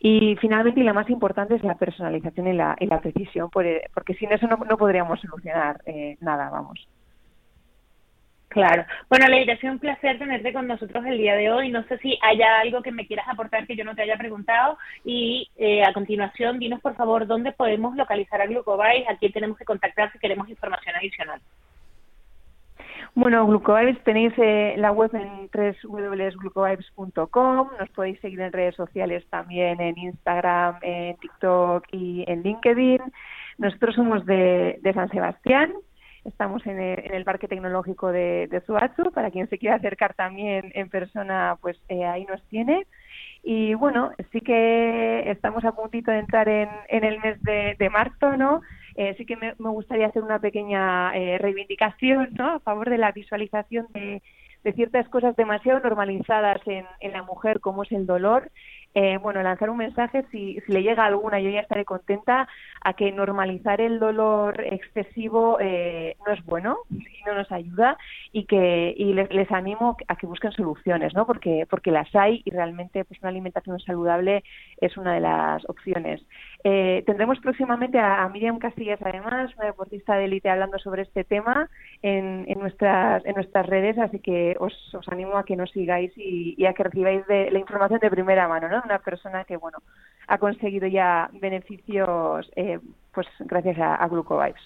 Y 0.00 0.36
finalmente, 0.36 0.80
y 0.80 0.84
la 0.84 0.92
más 0.92 1.10
importante, 1.10 1.56
es 1.56 1.64
la 1.64 1.74
personalización 1.74 2.46
y 2.46 2.52
la, 2.52 2.76
y 2.78 2.86
la 2.86 3.00
precisión, 3.00 3.50
porque 3.50 4.14
sin 4.18 4.32
eso 4.32 4.46
no, 4.46 4.56
no 4.56 4.76
podríamos 4.76 5.20
solucionar 5.20 5.80
eh, 5.86 6.16
nada, 6.20 6.50
vamos. 6.50 6.86
Claro. 8.48 8.86
Bueno, 9.10 9.28
Leira, 9.28 9.54
ha 9.54 9.58
sido 9.58 9.74
un 9.74 9.78
placer 9.78 10.18
tenerte 10.18 10.52
con 10.54 10.66
nosotros 10.66 11.04
el 11.04 11.18
día 11.18 11.34
de 11.34 11.50
hoy. 11.50 11.68
No 11.68 11.84
sé 11.84 11.98
si 11.98 12.18
haya 12.22 12.60
algo 12.60 12.82
que 12.82 12.92
me 12.92 13.06
quieras 13.06 13.26
aportar 13.28 13.66
que 13.66 13.76
yo 13.76 13.84
no 13.84 13.94
te 13.94 14.02
haya 14.02 14.16
preguntado. 14.16 14.78
Y 15.04 15.50
eh, 15.56 15.84
a 15.84 15.92
continuación, 15.92 16.58
dinos 16.58 16.80
por 16.80 16.96
favor 16.96 17.26
dónde 17.26 17.52
podemos 17.52 17.94
localizar 17.94 18.40
a 18.40 18.46
Glucovibes, 18.46 19.08
a 19.08 19.16
quién 19.16 19.32
tenemos 19.32 19.58
que 19.58 19.66
contactar 19.66 20.10
si 20.12 20.18
queremos 20.18 20.48
información 20.48 20.96
adicional. 20.96 21.40
Bueno, 23.14 23.46
Glucovibes 23.46 24.02
tenéis 24.04 24.32
eh, 24.38 24.74
la 24.78 24.92
web 24.92 25.10
en 25.14 25.50
www.glucovibes.com. 25.82 27.68
Nos 27.78 27.88
podéis 27.90 28.20
seguir 28.20 28.40
en 28.40 28.52
redes 28.52 28.76
sociales 28.76 29.26
también, 29.30 29.80
en 29.80 29.98
Instagram, 29.98 30.76
en 30.82 31.16
TikTok 31.16 31.84
y 31.92 32.24
en 32.28 32.42
LinkedIn. 32.42 33.00
Nosotros 33.58 33.94
somos 33.96 34.24
de, 34.26 34.80
San 34.94 35.08
Sebastián 35.10 35.72
Estamos 36.24 36.66
en 36.66 36.78
el, 36.78 37.24
Parque 37.24 37.48
Tecnológico 37.48 38.12
de, 38.12 38.48
de. 38.48 38.60
Para 39.14 39.30
quien 39.30 39.48
se 39.48 39.56
quiera 39.56 39.76
acercar 39.76 40.14
también 40.14 40.70
en 40.74 40.90
persona, 40.90 41.56
pues 41.60 41.80
eh, 41.88 42.04
ahí 42.04 42.26
nos 42.26 42.42
tiene. 42.48 42.86
Y 43.42 43.74
bueno, 43.74 44.10
sí 44.30 44.40
que 44.40 45.30
estamos 45.30 45.64
a 45.64 45.72
puntito 45.72 46.10
de 46.10 46.18
entrar 46.18 46.48
en, 46.48 46.68
en 46.88 47.04
el 47.04 47.18
mes 47.20 47.42
de, 47.42 47.90
marzo, 47.90 48.36
¿no? 48.36 48.60
Eh, 49.00 49.14
sí 49.16 49.24
que 49.24 49.36
me, 49.36 49.52
gustaría 49.56 50.08
hacer 50.08 50.24
una 50.24 50.40
pequeña 50.40 51.16
eh, 51.16 51.38
reivindicación, 51.38 52.30
¿no? 52.32 52.56
A 52.56 52.58
favor 52.58 52.90
de 52.90 52.98
la 52.98 53.12
visualización 53.12 53.86
de, 53.94 54.22
de 54.64 54.72
ciertas 54.72 55.08
cosas 55.08 55.36
demasiado 55.36 55.78
normalizadas 55.78 56.60
en, 56.66 56.84
en 56.98 57.12
la 57.12 57.22
mujer, 57.22 57.60
como 57.60 57.84
es 57.84 57.92
el 57.92 58.06
dolor 58.06 58.50
eh, 59.00 59.16
bueno, 59.18 59.40
lanzar 59.44 59.70
un 59.70 59.76
mensaje, 59.76 60.24
si, 60.32 60.60
si, 60.66 60.72
le 60.72 60.82
llega 60.82 61.04
alguna, 61.04 61.38
yo 61.38 61.50
ya 61.50 61.60
estaré 61.60 61.84
contenta, 61.84 62.48
a 62.80 62.94
que 62.94 63.12
normalizar 63.12 63.80
el 63.80 64.00
dolor 64.00 64.60
excesivo 64.60 65.58
eh, 65.60 66.16
no 66.26 66.32
es 66.32 66.44
bueno 66.44 66.78
y 66.90 67.22
no 67.24 67.34
nos 67.34 67.52
ayuda 67.52 67.96
y 68.32 68.46
que 68.46 68.92
y 68.96 69.12
les, 69.12 69.32
les, 69.32 69.52
animo 69.52 69.96
a 70.08 70.16
que 70.16 70.26
busquen 70.26 70.50
soluciones, 70.50 71.14
¿no? 71.14 71.26
Porque, 71.26 71.64
porque 71.70 71.92
las 71.92 72.12
hay 72.16 72.42
y 72.44 72.50
realmente 72.50 73.04
pues 73.04 73.20
una 73.20 73.28
alimentación 73.28 73.78
saludable 73.78 74.42
es 74.80 74.96
una 74.96 75.14
de 75.14 75.20
las 75.20 75.68
opciones. 75.68 76.20
Eh, 76.64 77.04
tendremos 77.06 77.38
próximamente 77.38 77.98
a, 78.00 78.28
Miriam 78.28 78.58
Castillas, 78.58 78.98
además, 79.00 79.54
una 79.56 79.66
deportista 79.66 80.16
de 80.16 80.24
élite, 80.24 80.50
hablando 80.50 80.78
sobre 80.78 81.02
este 81.02 81.22
tema 81.22 81.70
en, 82.02 82.44
en, 82.48 82.58
nuestras, 82.58 83.24
en 83.24 83.34
nuestras 83.36 83.64
redes, 83.66 83.96
así 83.98 84.18
que 84.18 84.56
os, 84.58 84.74
os 84.94 85.08
animo 85.08 85.36
a 85.36 85.44
que 85.44 85.54
nos 85.54 85.70
sigáis 85.70 86.12
y, 86.16 86.64
a 86.66 86.74
que 86.74 86.82
recibáis 86.82 87.26
de, 87.28 87.50
la 87.52 87.60
información 87.60 88.00
de 88.00 88.10
primera 88.10 88.48
mano, 88.48 88.68
¿no? 88.68 88.82
Una 88.88 89.00
persona 89.00 89.44
que, 89.44 89.58
bueno, 89.58 89.78
ha 90.28 90.38
conseguido 90.38 90.86
ya 90.86 91.28
beneficios, 91.34 92.50
eh, 92.56 92.78
pues 93.12 93.26
gracias 93.40 93.78
a, 93.78 93.96
a 93.96 94.08
Glucovibes. 94.08 94.62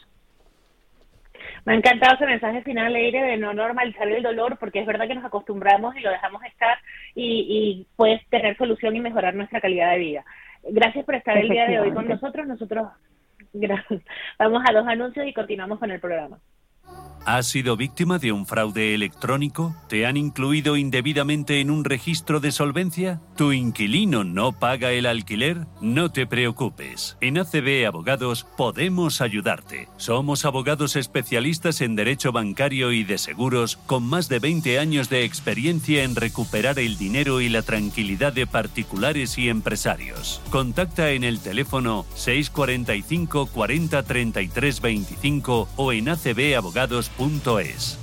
Me 1.64 1.72
ha 1.72 1.76
encantado 1.76 2.14
ese 2.14 2.26
mensaje 2.26 2.62
final, 2.62 2.92
Leire, 2.92 3.20
de 3.20 3.37
no 3.37 3.52
normalizar 3.52 4.06
el 4.06 4.22
dolor, 4.22 4.58
porque 4.58 4.78
es 4.78 4.87
verdad 4.87 5.08
que 5.08 5.16
nos 5.16 5.24
acostumbramos 5.24 5.96
y 5.96 6.00
lo 6.00 6.11
dejamos 6.11 6.40
estar 6.44 6.78
y, 7.16 7.46
y 7.48 7.87
puedes 7.96 8.24
tener 8.28 8.56
solución 8.56 8.94
y 8.94 9.00
mejorar 9.00 9.35
nuestra 9.35 9.61
calidad 9.61 9.90
de 9.90 9.98
vida. 9.98 10.24
Gracias 10.62 11.04
por 11.04 11.16
estar 11.16 11.37
el 11.37 11.48
día 11.48 11.66
de 11.66 11.80
hoy 11.80 11.90
con 11.90 12.06
nosotros. 12.06 12.46
Nosotros 12.46 12.90
vamos 14.38 14.62
a 14.68 14.72
dos 14.72 14.87
anuncios 14.87 15.26
y 15.26 15.32
continuamos 15.32 15.80
con 15.80 15.90
el 15.90 15.98
programa. 15.98 16.38
¿Has 17.24 17.46
sido 17.46 17.76
víctima 17.76 18.18
de 18.18 18.33
un 18.33 18.46
fraude 18.46 18.94
electrónico? 18.94 19.76
¿Te 19.88 20.07
han 20.07 20.16
incluido 20.16 20.76
indebidamente 20.76 21.61
en 21.61 21.70
un 21.70 21.85
registro 21.85 22.40
de 22.40 22.50
solvencia? 22.50 23.20
¿Tu 23.37 23.52
inquilino 23.52 24.24
no 24.24 24.52
paga 24.52 24.90
el 24.90 25.07
alquiler? 25.07 25.66
No 25.81 26.11
te 26.11 26.26
preocupes. 26.26 27.16
En 27.20 27.38
ACB 27.38 27.87
Abogados 27.87 28.44
podemos 28.57 29.20
ayudarte. 29.20 29.88
Somos 29.98 30.44
abogados 30.44 30.96
especialistas 30.96 31.81
en 31.81 31.94
derecho 31.94 32.33
bancario 32.33 32.90
y 32.90 33.05
de 33.05 33.18
seguros 33.18 33.76
con 33.87 34.02
más 34.02 34.28
de 34.28 34.40
20 34.40 34.81
años 34.81 35.09
de 35.09 35.24
experiencia 35.24 36.02
en 36.02 36.16
recuperar 36.16 36.81
el 36.81 36.98
dinero 36.98 37.40
y 37.40 37.48
la 37.48 37.62
tranquilidad 37.62 38.33
de 38.33 38.48
particulares 38.48 39.38
y 39.38 39.48
empresarios. 39.48 40.42
Contacta 40.50 41.11
en 41.11 41.22
el 41.22 41.38
teléfono 41.38 42.05
645 42.14 43.46
40 43.46 44.02
33 44.02 44.81
25 44.81 45.68
o 45.76 45.92
en 45.92 46.09
acbabogados 46.09 46.81
es. 47.60 48.01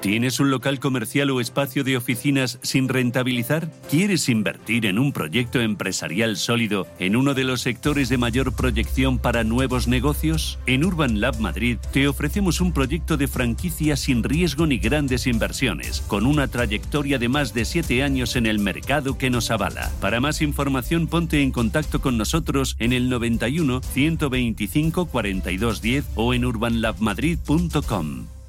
¿Tienes 0.00 0.40
un 0.40 0.50
local 0.50 0.80
comercial 0.80 1.30
o 1.30 1.40
espacio 1.40 1.84
de 1.84 1.98
oficinas 1.98 2.58
sin 2.62 2.88
rentabilizar? 2.88 3.70
¿Quieres 3.90 4.30
invertir 4.30 4.86
en 4.86 4.98
un 4.98 5.12
proyecto 5.12 5.60
empresarial 5.60 6.38
sólido 6.38 6.86
en 6.98 7.16
uno 7.16 7.34
de 7.34 7.44
los 7.44 7.60
sectores 7.60 8.08
de 8.08 8.16
mayor 8.16 8.54
proyección 8.54 9.18
para 9.18 9.44
nuevos 9.44 9.88
negocios? 9.88 10.58
En 10.66 10.86
Urban 10.86 11.20
Lab 11.20 11.38
Madrid 11.38 11.76
te 11.92 12.08
ofrecemos 12.08 12.62
un 12.62 12.72
proyecto 12.72 13.18
de 13.18 13.28
franquicia 13.28 13.94
sin 13.96 14.22
riesgo 14.22 14.66
ni 14.66 14.78
grandes 14.78 15.26
inversiones, 15.26 16.00
con 16.00 16.24
una 16.24 16.48
trayectoria 16.48 17.18
de 17.18 17.28
más 17.28 17.52
de 17.52 17.66
7 17.66 18.02
años 18.02 18.36
en 18.36 18.46
el 18.46 18.58
mercado 18.58 19.18
que 19.18 19.28
nos 19.28 19.50
avala. 19.50 19.90
Para 20.00 20.20
más 20.20 20.40
información 20.40 21.08
ponte 21.08 21.42
en 21.42 21.52
contacto 21.52 22.00
con 22.00 22.16
nosotros 22.16 22.74
en 22.78 22.94
el 22.94 23.10
91 23.10 23.82
125 23.82 25.06
4210 25.06 26.06
o 26.14 26.32
en 26.32 26.46
urbanlabmadrid.com. 26.46 28.39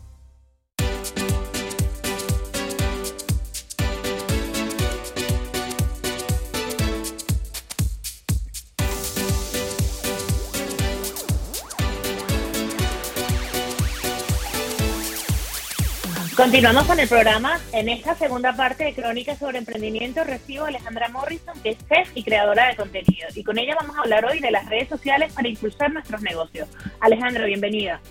Continuamos 16.41 16.87
con 16.87 16.99
el 16.99 17.07
programa. 17.07 17.59
En 17.71 17.87
esta 17.87 18.15
segunda 18.15 18.53
parte 18.53 18.85
de 18.85 18.95
Crónicas 18.95 19.37
sobre 19.37 19.59
Emprendimiento 19.59 20.23
recibo 20.23 20.65
a 20.65 20.69
Alejandra 20.69 21.07
Morrison, 21.09 21.53
que 21.61 21.69
es 21.69 21.87
chef 21.87 22.09
y 22.15 22.23
creadora 22.23 22.69
de 22.69 22.75
contenido. 22.77 23.27
Y 23.35 23.43
con 23.43 23.59
ella 23.59 23.75
vamos 23.79 23.95
a 23.95 24.01
hablar 24.01 24.25
hoy 24.25 24.39
de 24.39 24.49
las 24.49 24.67
redes 24.67 24.89
sociales 24.89 25.31
para 25.33 25.47
impulsar 25.47 25.93
nuestros 25.93 26.23
negocios. 26.23 26.67
Alejandra, 26.99 27.45
bienvenida. 27.45 28.01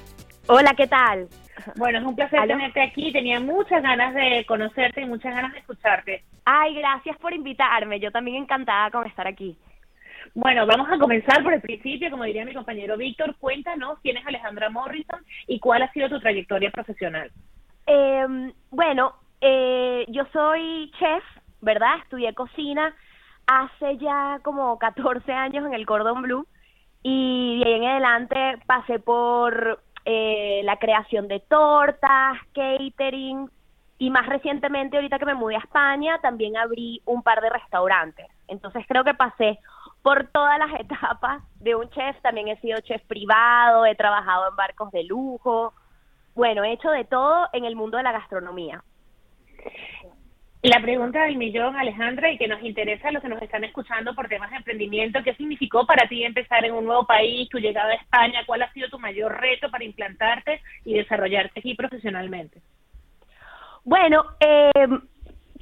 Hola, 0.46 0.74
¿qué 0.76 0.86
tal? 0.86 1.26
Bueno, 1.74 1.98
es 1.98 2.04
un 2.04 2.14
placer 2.14 2.46
tenerte 2.46 2.80
aquí. 2.80 3.10
Tenía 3.10 3.40
muchas 3.40 3.82
ganas 3.82 4.14
de 4.14 4.44
conocerte 4.46 5.00
y 5.00 5.06
muchas 5.06 5.34
ganas 5.34 5.52
de 5.52 5.58
escucharte. 5.58 6.22
Ay, 6.44 6.76
gracias 6.76 7.16
por 7.18 7.34
invitarme. 7.34 7.98
Yo 7.98 8.12
también 8.12 8.44
encantada 8.44 8.92
con 8.92 9.08
estar 9.08 9.26
aquí. 9.26 9.58
Bueno, 10.34 10.66
vamos 10.66 10.86
a 10.88 10.98
comenzar 10.98 11.42
por 11.42 11.52
el 11.52 11.60
principio, 11.60 12.08
como 12.12 12.22
diría 12.22 12.44
mi 12.44 12.54
compañero 12.54 12.96
Víctor. 12.96 13.34
Cuéntanos 13.40 13.98
quién 14.04 14.18
es 14.18 14.24
Alejandra 14.24 14.70
Morrison 14.70 15.18
y 15.48 15.58
cuál 15.58 15.82
ha 15.82 15.92
sido 15.92 16.08
tu 16.08 16.20
trayectoria 16.20 16.70
profesional. 16.70 17.32
Eh, 17.92 18.52
bueno, 18.70 19.14
eh, 19.40 20.06
yo 20.10 20.22
soy 20.32 20.92
chef, 20.96 21.24
¿verdad? 21.60 21.96
Estudié 22.04 22.32
cocina 22.34 22.94
hace 23.48 23.98
ya 23.98 24.38
como 24.44 24.78
14 24.78 25.32
años 25.32 25.66
en 25.66 25.74
el 25.74 25.86
Cordon 25.86 26.22
Blue 26.22 26.46
y 27.02 27.58
de 27.58 27.64
ahí 27.64 27.74
en 27.74 27.84
adelante 27.86 28.62
pasé 28.66 29.00
por 29.00 29.82
eh, 30.04 30.60
la 30.62 30.76
creación 30.76 31.26
de 31.26 31.40
tortas, 31.40 32.38
catering 32.54 33.50
y 33.98 34.10
más 34.10 34.28
recientemente, 34.28 34.96
ahorita 34.96 35.18
que 35.18 35.26
me 35.26 35.34
mudé 35.34 35.56
a 35.56 35.58
España, 35.58 36.20
también 36.22 36.56
abrí 36.56 37.02
un 37.06 37.24
par 37.24 37.40
de 37.40 37.50
restaurantes. 37.50 38.28
Entonces 38.46 38.84
creo 38.86 39.02
que 39.02 39.14
pasé 39.14 39.58
por 40.02 40.28
todas 40.28 40.60
las 40.60 40.72
etapas 40.80 41.42
de 41.56 41.74
un 41.74 41.90
chef, 41.90 42.20
también 42.22 42.46
he 42.46 42.60
sido 42.60 42.78
chef 42.82 43.02
privado, 43.08 43.84
he 43.84 43.96
trabajado 43.96 44.48
en 44.48 44.54
barcos 44.54 44.92
de 44.92 45.02
lujo, 45.02 45.74
bueno, 46.34 46.64
he 46.64 46.72
hecho 46.72 46.90
de 46.90 47.04
todo 47.04 47.48
en 47.52 47.64
el 47.64 47.76
mundo 47.76 47.96
de 47.96 48.02
la 48.02 48.12
gastronomía. 48.12 48.82
La 50.62 50.80
pregunta 50.82 51.22
del 51.22 51.38
millón, 51.38 51.74
Alejandra, 51.74 52.30
y 52.30 52.36
que 52.36 52.46
nos 52.46 52.62
interesa 52.62 53.08
a 53.08 53.12
los 53.12 53.22
que 53.22 53.30
nos 53.30 53.40
están 53.40 53.64
escuchando 53.64 54.14
por 54.14 54.28
temas 54.28 54.50
de 54.50 54.58
emprendimiento, 54.58 55.22
¿qué 55.24 55.34
significó 55.34 55.86
para 55.86 56.06
ti 56.06 56.22
empezar 56.22 56.62
en 56.66 56.74
un 56.74 56.84
nuevo 56.84 57.06
país, 57.06 57.48
tu 57.48 57.58
llegada 57.58 57.92
a 57.92 57.94
España? 57.94 58.44
¿Cuál 58.46 58.62
ha 58.62 58.72
sido 58.72 58.90
tu 58.90 58.98
mayor 58.98 59.40
reto 59.40 59.70
para 59.70 59.84
implantarte 59.84 60.60
y 60.84 60.94
desarrollarte 60.94 61.60
aquí 61.60 61.74
profesionalmente? 61.74 62.60
Bueno, 63.84 64.22
eh, 64.38 64.70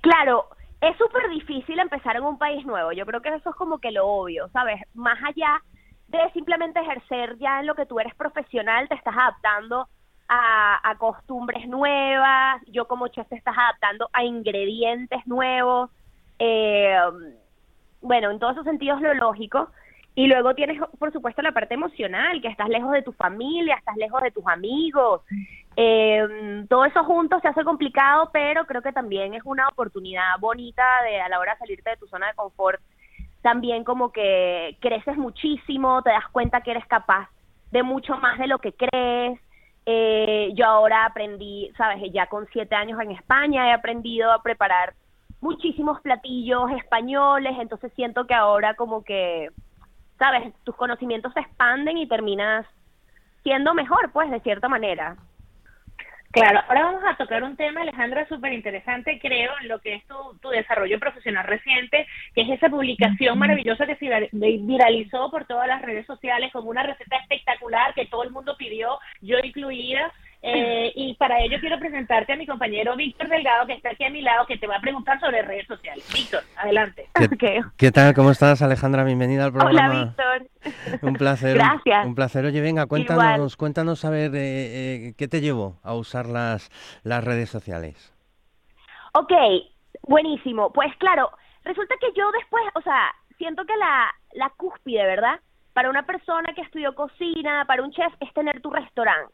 claro, 0.01 0.47
es 0.81 0.97
súper 0.97 1.31
difícil 1.31 1.79
empezar 1.79 2.17
en 2.17 2.25
un 2.25 2.37
país 2.37 2.67
nuevo. 2.67 2.91
Yo 2.91 3.07
creo 3.07 3.23
que 3.23 3.29
eso 3.29 3.51
es 3.51 3.57
como 3.57 3.79
que 3.79 3.93
lo 3.93 4.05
obvio, 4.05 4.49
¿sabes? 4.49 4.81
Más 4.95 5.19
allá 5.23 5.63
de 6.09 6.19
simplemente 6.33 6.81
ejercer 6.81 7.39
ya 7.39 7.61
en 7.61 7.69
lo 7.69 7.77
que 7.77 7.87
tú 7.87 8.01
eres 8.01 8.17
profesional, 8.17 8.89
te 8.89 8.97
estás 8.97 9.15
adaptando 9.17 9.87
a, 10.29 10.95
costumbres 10.99 11.67
nuevas, 11.69 12.63
yo 12.67 12.87
como 12.87 13.09
chef 13.09 13.29
te 13.29 13.37
estás 13.37 13.57
adaptando 13.57 14.09
a 14.13 14.25
ingredientes 14.25 15.27
nuevos, 15.27 15.91
eh, 16.39 16.99
bueno, 18.01 18.31
en 18.31 18.39
todos 18.39 18.53
esos 18.53 18.65
sentidos 18.65 19.01
lo 19.01 19.15
lógico. 19.15 19.71
Y 20.15 20.27
luego 20.27 20.55
tienes, 20.55 20.81
por 20.99 21.13
supuesto, 21.13 21.43
la 21.43 21.53
parte 21.53 21.75
emocional, 21.75 22.43
que 22.43 22.49
estás 22.49 22.69
lejos 22.69 22.91
de 22.91 23.03
tu 23.03 23.13
familia, 23.13 23.77
estás 23.77 23.97
lejos 23.97 24.21
de 24.21 24.33
tus 24.33 24.45
amigos. 24.49 25.23
Eh, 25.77 26.65
todo 26.69 26.85
eso 26.85 27.05
junto 27.05 27.39
se 27.39 27.47
hace 27.47 27.63
complicado, 27.63 28.31
pero 28.33 28.67
creo 28.67 28.83
que 28.83 28.93
también 28.93 29.35
es 29.35 29.43
una 29.45 29.69
oportunidad 29.69 30.39
bonita 30.41 30.85
de 31.05 31.21
a 31.21 31.29
la 31.29 31.39
hora 31.39 31.53
de 31.53 31.59
salirte 31.59 31.91
de 31.91 31.97
tu 31.99 32.09
zona 32.09 32.27
de 32.27 32.35
confort 32.35 32.81
también 33.43 33.85
como 33.85 34.13
que 34.13 34.77
creces 34.81 35.17
muchísimo, 35.17 36.03
te 36.03 36.11
das 36.11 36.29
cuenta 36.33 36.61
que 36.61 36.73
eres 36.73 36.87
capaz 36.87 37.29
de 37.71 37.83
mucho 37.83 38.17
más 38.17 38.39
de 38.39 38.47
lo 38.47 38.59
que 38.59 38.73
crees. 38.73 39.41
Eh, 39.91 40.53
yo 40.55 40.67
ahora 40.67 41.07
aprendí, 41.07 41.73
sabes, 41.79 42.03
ya 42.13 42.27
con 42.27 42.47
siete 42.53 42.75
años 42.75 43.01
en 43.01 43.13
España 43.13 43.69
he 43.71 43.73
aprendido 43.73 44.31
a 44.31 44.43
preparar 44.43 44.93
muchísimos 45.41 45.99
platillos 46.03 46.71
españoles, 46.73 47.57
entonces 47.59 47.91
siento 47.97 48.27
que 48.27 48.35
ahora 48.35 48.75
como 48.75 49.03
que, 49.03 49.49
sabes, 50.19 50.53
tus 50.65 50.77
conocimientos 50.77 51.33
se 51.33 51.41
expanden 51.41 51.97
y 51.97 52.07
terminas 52.07 52.67
siendo 53.43 53.73
mejor, 53.73 54.13
pues, 54.13 54.31
de 54.31 54.41
cierta 54.41 54.69
manera. 54.69 55.17
Claro, 56.31 56.61
ahora 56.69 56.83
vamos 56.83 57.03
a 57.07 57.17
tocar 57.17 57.43
un 57.43 57.57
tema, 57.57 57.81
Alejandra, 57.81 58.29
súper 58.29 58.53
interesante, 58.53 59.19
creo, 59.19 59.51
en 59.63 59.69
lo 59.69 59.79
que 59.81 59.95
es 59.95 60.05
tu, 60.07 60.51
desarrollo 60.51 61.01
profesional 61.01 61.47
reciente, 61.47 62.07
que 62.35 62.43
es 62.43 62.51
esa 62.51 62.69
publicación 62.69 63.39
maravillosa 63.39 63.87
que 63.87 63.97
se 63.97 64.29
viralizó 64.33 65.31
por 65.31 65.47
todas 65.47 65.67
las 65.67 65.81
redes 65.81 66.05
sociales 66.05 66.53
con 66.53 66.69
una 66.69 66.83
receta 66.83 67.17
espectacular 67.17 67.95
que 67.95 68.07
todo 68.07 68.25
el 68.25 68.31
mundo 68.31 68.57
pidió, 68.59 68.99
yo 69.23 69.39
incluida, 69.43 70.13
eh, 70.41 70.93
y 70.95 71.15
para 71.15 71.41
ello 71.41 71.59
quiero 71.61 71.79
presentarte 71.81 72.33
a 72.33 72.37
mi 72.37 72.47
compañero 72.47 72.95
Víctor 72.95 73.29
Delgado, 73.29 73.67
que 73.67 73.73
está 73.73 73.91
aquí 73.91 74.05
a 74.05 74.11
mi 74.11 74.23
lado, 74.23 74.47
que 74.47 74.57
te 74.57 74.69
va 74.69 74.77
a 74.77 74.81
preguntar 74.81 75.19
sobre 75.19 75.43
redes 75.43 75.67
sociales. 75.67 76.09
Víctor, 76.15 76.43
adelante. 76.57 77.09
¿Qué, 77.77 77.91
tal? 77.93 78.15
¿Cómo 78.15 78.31
estás, 78.31 78.63
Alejandra? 78.63 79.03
Bienvenida 79.03 79.47
al 79.47 79.53
programa. 79.53 79.91
Hola, 79.91 80.05
Víctor. 80.05 81.03
Un 81.03 81.15
placer. 81.15 81.55
Gracias. 81.59 82.07
Un 82.07 82.15
placer. 82.15 82.45
Oye, 82.45 82.61
venga, 82.61 82.87
cuéntanos, 82.87 83.57
cuéntanos 83.57 84.05
a 84.05 84.11
ver 84.11 84.35
eh, 84.37 85.09
eh, 85.09 85.15
qué 85.19 85.27
te 85.27 85.41
llevó 85.41 85.81
a 85.83 85.95
usar 85.95 86.27
las, 86.27 86.71
las 87.03 87.25
redes 87.25 87.51
sociales. 87.51 88.15
Ok, 89.15 89.33
buenísimo. 90.03 90.73
Pues 90.73 90.95
claro, 90.99 91.31
resulta 91.65 91.97
que 92.01 92.13
yo 92.17 92.31
después, 92.31 92.63
o 92.77 92.83
sea, 92.83 93.13
siento 93.39 93.65
que 93.65 93.77
la, 93.77 94.15
la 94.35 94.51
cúspide, 94.51 95.05
¿verdad? 95.05 95.41
Para 95.73 95.91
una 95.91 96.07
persona 96.07 96.53
que 96.55 96.63
estudió 96.63 96.95
cocina, 96.95 97.65
para 97.67 97.83
un 97.83 97.91
chef, 97.91 98.13
es 98.21 98.33
tener 98.35 98.61
tu 98.61 98.71
restaurante 98.71 99.33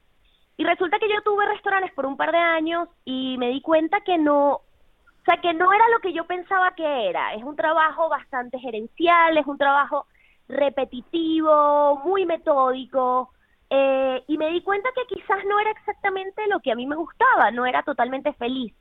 y 0.57 0.65
resulta 0.65 0.99
que 0.99 1.09
yo 1.09 1.21
tuve 1.23 1.47
restaurantes 1.47 1.93
por 1.93 2.07
un 2.07 2.17
par 2.17 2.31
de 2.31 2.39
años 2.39 2.89
y 3.05 3.37
me 3.39 3.49
di 3.49 3.61
cuenta 3.61 4.01
que 4.01 4.19
no, 4.19 4.53
o 4.53 5.25
sea, 5.25 5.41
que 5.41 5.53
no 5.53 5.73
era 5.73 5.89
lo 5.89 5.99
que 6.01 6.13
yo 6.13 6.27
pensaba 6.27 6.75
que 6.75 7.09
era. 7.09 7.35
Es 7.35 7.43
un 7.43 7.57
trabajo 7.57 8.09
bastante 8.09 8.59
gerencial, 8.59 9.37
es 9.37 9.47
un 9.47 9.59
trabajo 9.59 10.07
repetitivo, 10.49 12.01
muy 12.05 12.25
metódico. 12.25 13.31
Eh, 13.71 14.23
y 14.29 14.39
me 14.39 14.51
di 14.51 14.63
cuenta 14.63 14.91
que 14.95 15.15
quizás 15.15 15.45
no 15.47 15.59
era 15.59 15.71
exactamente 15.71 16.47
lo 16.47 16.61
que 16.61 16.71
a 16.71 16.77
mí 16.77 16.87
me 16.87 16.97
gustaba, 16.97 17.51
no 17.51 17.67
era 17.67 17.83
totalmente 17.83 18.33
feliz. 18.35 18.73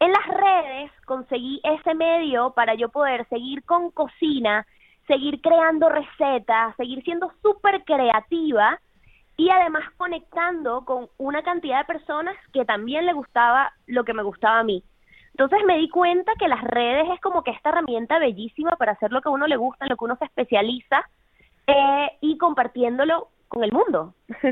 En 0.00 0.12
las 0.12 0.26
redes 0.26 0.90
conseguí 1.04 1.60
ese 1.62 1.94
medio 1.94 2.52
para 2.54 2.74
yo 2.74 2.88
poder 2.88 3.28
seguir 3.28 3.64
con 3.64 3.90
cocina, 3.90 4.66
seguir 5.06 5.40
creando 5.42 5.90
recetas, 5.90 6.74
seguir 6.76 7.02
siendo 7.04 7.30
súper 7.42 7.84
creativa 7.84 8.80
y 9.36 9.50
además 9.50 9.84
conectando 9.96 10.84
con 10.84 11.08
una 11.18 11.42
cantidad 11.42 11.78
de 11.78 11.92
personas 11.92 12.36
que 12.52 12.64
también 12.64 13.06
le 13.06 13.12
gustaba 13.12 13.72
lo 13.86 14.04
que 14.04 14.14
me 14.14 14.22
gustaba 14.22 14.60
a 14.60 14.64
mí. 14.64 14.84
Entonces 15.30 15.60
me 15.66 15.78
di 15.78 15.88
cuenta 15.88 16.32
que 16.38 16.48
las 16.48 16.62
redes 16.62 17.08
es 17.12 17.20
como 17.20 17.42
que 17.42 17.52
esta 17.52 17.70
herramienta 17.70 18.18
bellísima 18.18 18.76
para 18.76 18.92
hacer 18.92 19.12
lo 19.12 19.22
que 19.22 19.30
a 19.30 19.32
uno 19.32 19.46
le 19.46 19.56
gusta, 19.56 19.86
lo 19.86 19.96
que 19.96 20.04
uno 20.04 20.16
se 20.16 20.26
especializa 20.26 21.08
eh, 21.66 22.10
y 22.20 22.36
compartiéndolo 22.36 23.28
con 23.48 23.64
el 23.64 23.72
mundo. 23.72 24.14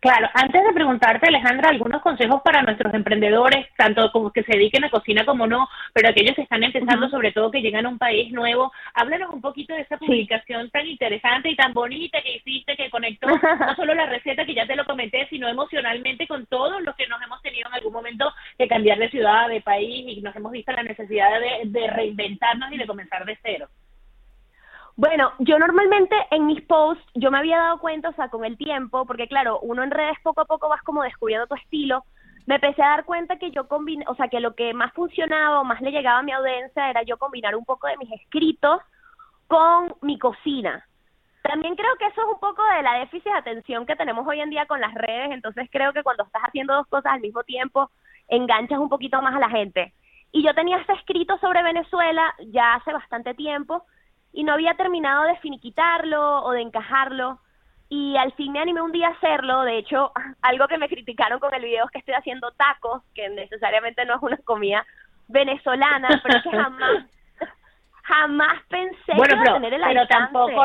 Claro, 0.00 0.28
antes 0.34 0.62
de 0.62 0.72
preguntarte, 0.72 1.28
Alejandra, 1.28 1.70
algunos 1.70 2.02
consejos 2.02 2.42
para 2.42 2.62
nuestros 2.62 2.92
emprendedores, 2.92 3.66
tanto 3.76 4.10
como 4.12 4.30
que 4.32 4.42
se 4.42 4.52
dediquen 4.52 4.84
a 4.84 4.90
cocina 4.90 5.24
como 5.24 5.46
no, 5.46 5.68
pero 5.92 6.08
aquellos 6.08 6.34
que 6.34 6.42
están 6.42 6.62
empezando, 6.62 7.08
sobre 7.08 7.32
todo 7.32 7.50
que 7.50 7.62
llegan 7.62 7.86
a 7.86 7.88
un 7.88 7.98
país 7.98 8.30
nuevo, 8.32 8.70
háblanos 8.92 9.32
un 9.32 9.40
poquito 9.40 9.74
de 9.74 9.80
esa 9.80 9.96
publicación 9.96 10.70
tan 10.70 10.86
interesante 10.86 11.48
y 11.48 11.56
tan 11.56 11.72
bonita 11.72 12.20
que 12.22 12.36
hiciste, 12.36 12.76
que 12.76 12.90
conectó 12.90 13.28
no 13.28 13.38
solo 13.76 13.94
la 13.94 14.06
receta, 14.06 14.44
que 14.44 14.54
ya 14.54 14.66
te 14.66 14.76
lo 14.76 14.84
comenté, 14.84 15.26
sino 15.28 15.48
emocionalmente 15.48 16.26
con 16.26 16.44
todos 16.46 16.82
los 16.82 16.94
que 16.96 17.06
nos 17.06 17.22
hemos 17.22 17.40
tenido 17.40 17.68
en 17.68 17.74
algún 17.74 17.92
momento 17.92 18.32
que 18.58 18.68
cambiar 18.68 18.98
de 18.98 19.10
ciudad, 19.10 19.48
de 19.48 19.60
país 19.60 20.18
y 20.18 20.20
nos 20.20 20.36
hemos 20.36 20.52
visto 20.52 20.72
la 20.72 20.82
necesidad 20.82 21.30
de 21.64 21.86
reinventarnos 21.90 22.72
y 22.72 22.78
de 22.78 22.86
comenzar 22.86 23.24
de 23.24 23.38
cero. 23.42 23.68
Bueno, 24.96 25.32
yo 25.40 25.58
normalmente 25.58 26.14
en 26.30 26.46
mis 26.46 26.62
posts, 26.62 27.04
yo 27.14 27.30
me 27.30 27.38
había 27.38 27.58
dado 27.58 27.78
cuenta, 27.78 28.10
o 28.10 28.14
sea, 28.14 28.28
con 28.28 28.44
el 28.44 28.56
tiempo, 28.56 29.04
porque 29.06 29.26
claro, 29.26 29.58
uno 29.60 29.82
en 29.82 29.90
redes 29.90 30.16
poco 30.22 30.42
a 30.42 30.44
poco 30.44 30.68
vas 30.68 30.82
como 30.82 31.02
descubriendo 31.02 31.48
tu 31.48 31.56
estilo, 31.56 32.04
me 32.46 32.56
empecé 32.56 32.82
a 32.82 32.90
dar 32.90 33.04
cuenta 33.04 33.38
que 33.38 33.50
yo 33.50 33.66
combiné, 33.66 34.04
o 34.06 34.14
sea, 34.14 34.28
que 34.28 34.38
lo 34.38 34.54
que 34.54 34.72
más 34.72 34.92
funcionaba 34.92 35.60
o 35.60 35.64
más 35.64 35.80
le 35.80 35.90
llegaba 35.90 36.20
a 36.20 36.22
mi 36.22 36.30
audiencia 36.30 36.90
era 36.90 37.02
yo 37.02 37.16
combinar 37.16 37.56
un 37.56 37.64
poco 37.64 37.88
de 37.88 37.96
mis 37.96 38.12
escritos 38.12 38.82
con 39.48 39.94
mi 40.02 40.16
cocina. 40.18 40.86
También 41.42 41.74
creo 41.74 41.96
que 41.98 42.06
eso 42.06 42.20
es 42.20 42.28
un 42.32 42.40
poco 42.40 42.62
de 42.76 42.82
la 42.82 42.98
déficit 43.00 43.24
de 43.24 43.38
atención 43.38 43.86
que 43.86 43.96
tenemos 43.96 44.26
hoy 44.26 44.40
en 44.40 44.50
día 44.50 44.66
con 44.66 44.80
las 44.80 44.94
redes, 44.94 45.32
entonces 45.32 45.68
creo 45.72 45.92
que 45.92 46.04
cuando 46.04 46.22
estás 46.22 46.42
haciendo 46.42 46.74
dos 46.74 46.86
cosas 46.86 47.14
al 47.14 47.20
mismo 47.20 47.42
tiempo, 47.42 47.90
enganchas 48.28 48.78
un 48.78 48.88
poquito 48.88 49.20
más 49.20 49.34
a 49.34 49.40
la 49.40 49.50
gente. 49.50 49.92
Y 50.30 50.44
yo 50.44 50.54
tenía 50.54 50.78
este 50.78 50.92
escrito 50.92 51.36
sobre 51.38 51.62
Venezuela 51.62 52.32
ya 52.46 52.74
hace 52.74 52.92
bastante 52.92 53.34
tiempo, 53.34 53.84
y 54.34 54.42
no 54.42 54.52
había 54.52 54.74
terminado 54.74 55.24
de 55.24 55.36
finiquitarlo 55.36 56.42
o 56.42 56.50
de 56.50 56.60
encajarlo. 56.60 57.38
Y 57.88 58.16
al 58.16 58.32
fin 58.32 58.52
me 58.52 58.60
animé 58.60 58.82
un 58.82 58.90
día 58.92 59.08
a 59.08 59.12
hacerlo, 59.12 59.62
de 59.62 59.78
hecho, 59.78 60.12
algo 60.42 60.66
que 60.68 60.76
me 60.76 60.88
criticaron 60.88 61.38
con 61.38 61.54
el 61.54 61.62
video 61.62 61.84
es 61.84 61.90
que 61.92 61.98
estoy 61.98 62.14
haciendo 62.14 62.50
tacos, 62.52 63.02
que 63.14 63.28
necesariamente 63.28 64.04
no 64.04 64.16
es 64.16 64.22
una 64.22 64.36
comida 64.38 64.84
venezolana, 65.28 66.20
pero 66.22 66.38
es 66.38 66.42
que 66.42 66.50
jamás, 66.58 67.06
jamás 68.02 68.62
pensé 68.68 69.14
bueno, 69.16 69.42
que 69.42 69.50
tener 69.50 69.74
el 69.74 69.82
pero 69.82 70.06
tampoco 70.08 70.64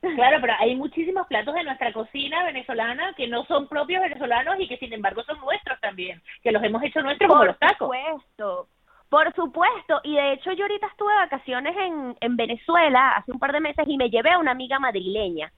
Claro, 0.00 0.38
pero 0.40 0.54
hay 0.58 0.76
muchísimos 0.76 1.26
platos 1.26 1.54
de 1.54 1.62
nuestra 1.62 1.92
cocina 1.92 2.42
venezolana 2.44 3.12
que 3.14 3.28
no 3.28 3.44
son 3.44 3.68
propios 3.68 4.00
venezolanos 4.00 4.58
y 4.58 4.66
que 4.66 4.78
sin 4.78 4.94
embargo 4.94 5.22
son 5.24 5.38
nuestros 5.40 5.78
también, 5.80 6.22
que 6.42 6.52
los 6.52 6.62
hemos 6.62 6.82
hecho 6.82 7.02
nuestros 7.02 7.28
como 7.28 7.44
los 7.44 7.58
tacos. 7.58 7.88
Por 7.88 7.98
supuesto, 7.98 8.68
por 9.10 9.34
supuesto, 9.34 10.00
y 10.04 10.14
de 10.14 10.32
hecho 10.32 10.52
yo 10.52 10.64
ahorita 10.64 10.86
estuve 10.86 11.12
de 11.12 11.18
vacaciones 11.18 11.76
en, 11.76 12.16
en 12.20 12.36
Venezuela 12.36 13.16
hace 13.16 13.32
un 13.32 13.40
par 13.40 13.52
de 13.52 13.60
meses 13.60 13.84
y 13.86 13.96
me 13.96 14.08
llevé 14.08 14.30
a 14.30 14.38
una 14.38 14.52
amiga 14.52 14.78
madrileña 14.78 15.52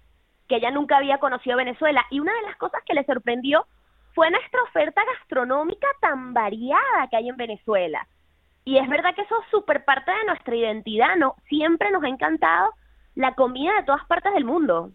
que 0.48 0.56
ella 0.56 0.70
nunca 0.70 0.96
había 0.96 1.18
conocido 1.18 1.56
Venezuela 1.56 2.04
y 2.10 2.20
una 2.20 2.34
de 2.34 2.42
las 2.42 2.56
cosas 2.56 2.82
que 2.84 2.94
le 2.94 3.04
sorprendió 3.04 3.66
fue 4.14 4.30
nuestra 4.30 4.62
oferta 4.62 5.02
gastronómica 5.18 5.86
tan 6.00 6.34
variada 6.34 7.08
que 7.10 7.16
hay 7.16 7.28
en 7.28 7.36
Venezuela. 7.36 8.06
Y 8.64 8.78
es 8.78 8.88
verdad 8.88 9.14
que 9.14 9.22
eso 9.22 9.34
es 9.40 9.50
súper 9.50 9.84
parte 9.84 10.10
de 10.12 10.24
nuestra 10.24 10.54
identidad, 10.54 11.16
¿no? 11.16 11.34
Siempre 11.48 11.90
nos 11.90 12.04
ha 12.04 12.08
encantado 12.08 12.72
la 13.14 13.34
comida 13.34 13.74
de 13.76 13.84
todas 13.84 14.04
partes 14.06 14.32
del 14.34 14.44
mundo. 14.44 14.90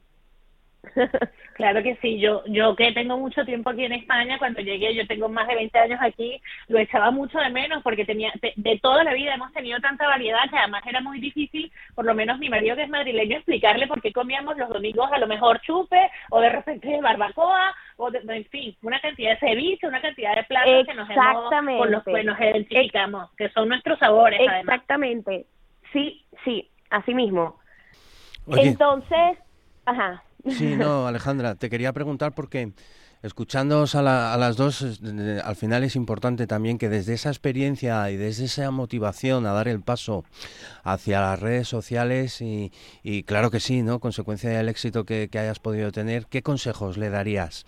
Claro 1.58 1.82
que 1.82 1.96
sí, 2.04 2.20
yo 2.20 2.44
yo 2.46 2.76
que 2.76 2.92
tengo 2.92 3.18
mucho 3.18 3.44
tiempo 3.44 3.72
aquí 3.72 3.84
en 3.84 3.94
España, 3.94 4.38
cuando 4.38 4.62
llegué, 4.62 4.94
yo 4.94 5.08
tengo 5.08 5.28
más 5.28 5.48
de 5.48 5.56
20 5.56 5.80
años 5.80 6.00
aquí, 6.04 6.40
lo 6.68 6.78
echaba 6.78 7.10
mucho 7.10 7.40
de 7.40 7.50
menos 7.50 7.82
porque 7.82 8.06
tenía 8.06 8.32
de, 8.56 8.80
toda 8.80 9.04
la 9.04 9.16
vida 9.16 9.34
hemos 9.34 9.52
tenido 9.54 9.80
tanta 9.80 10.06
variedad 10.06 10.48
que 10.52 10.58
además 10.58 10.84
era 10.86 11.02
muy 11.02 11.20
difícil, 11.20 11.72
por 11.96 12.06
lo 12.06 12.14
menos 12.14 12.38
mi 12.38 12.48
marido 12.48 12.76
que 12.76 12.84
es 12.84 12.90
madrileño, 12.90 13.38
explicarle 13.38 13.88
por 13.88 14.04
qué 14.04 14.14
comíamos 14.14 14.56
los 14.56 14.70
domingos 14.70 15.12
a 15.12 15.18
lo 15.18 15.26
mejor 15.26 15.60
chupe 15.62 16.12
o 16.30 16.40
de 16.40 16.50
repente 16.50 17.02
barbacoa 17.02 17.74
o 17.96 18.12
de, 18.12 18.20
en 18.20 18.46
fin, 18.46 18.78
una 18.84 19.00
cantidad 19.00 19.32
de 19.32 19.40
ceviche, 19.40 19.88
una 19.88 20.02
cantidad 20.02 20.36
de 20.36 20.44
platos 20.44 20.86
que 20.86 20.94
nos 20.94 21.10
hemos, 21.10 21.80
con 21.80 21.92
los 21.92 22.04
que 22.04 22.24
nos 22.24 22.40
identificamos, 22.40 23.32
que 23.32 23.50
son 23.50 23.70
nuestros 23.70 23.98
sabores. 23.98 24.40
Exactamente, 24.40 25.48
sí, 25.92 26.24
sí, 26.46 26.70
así 26.92 27.16
mismo. 27.16 27.60
Entonces, 28.48 29.40
ajá. 29.86 30.22
Sí, 30.46 30.76
no, 30.76 31.08
Alejandra, 31.08 31.56
te 31.56 31.70
quería 31.70 31.94
preguntar 31.94 32.34
porque 32.34 32.74
escuchándoos 33.24 33.96
a, 33.96 34.02
las 34.02 34.58
dos, 34.58 35.02
al 35.44 35.56
final 35.56 35.84
es 35.84 35.96
importante 35.96 36.48
también 36.48 36.78
que 36.78 36.90
desde 36.90 37.14
esa 37.14 37.30
experiencia 37.30 38.10
y 38.12 38.18
desde 38.18 38.46
esa 38.46 38.70
motivación 38.72 39.46
a 39.46 39.54
dar 39.54 39.68
el 39.68 39.82
paso 39.82 40.24
hacia 40.84 41.22
las 41.22 41.40
redes 41.40 41.68
sociales 41.68 42.42
y, 42.42 42.72
claro 43.24 43.52
que 43.52 43.60
sí, 43.60 43.82
¿no? 43.82 44.00
Consecuencia 44.00 44.50
del 44.50 44.70
éxito 44.70 45.06
que, 45.06 45.30
hayas 45.34 45.60
podido 45.60 45.92
tener, 45.92 46.28
¿qué 46.28 46.42
consejos 46.42 46.98
le 46.98 47.10
darías 47.10 47.66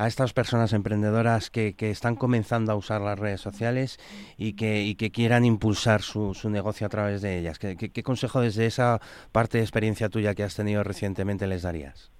a 0.00 0.06
estas 0.06 0.32
personas 0.32 0.72
emprendedoras 0.72 1.50
que, 1.50 1.74
están 1.78 2.16
comenzando 2.16 2.72
a 2.72 2.74
usar 2.74 3.02
las 3.02 3.18
redes 3.18 3.42
sociales 3.42 3.98
y 4.38 4.54
que, 4.54 4.96
que 4.98 5.10
quieran 5.10 5.44
impulsar 5.44 6.00
su, 6.00 6.32
negocio 6.48 6.86
a 6.86 6.90
través 6.90 7.20
de 7.20 7.38
ellas? 7.38 7.58
¿Qué, 7.58 7.76
qué 7.76 8.02
consejo 8.02 8.40
desde 8.40 8.64
esa 8.64 8.98
parte 9.30 9.58
de 9.58 9.64
experiencia 9.64 10.08
tuya 10.08 10.34
que 10.34 10.42
has 10.42 10.56
tenido 10.56 10.82
recientemente 10.84 11.46
les 11.46 11.62
darías? 11.62 12.10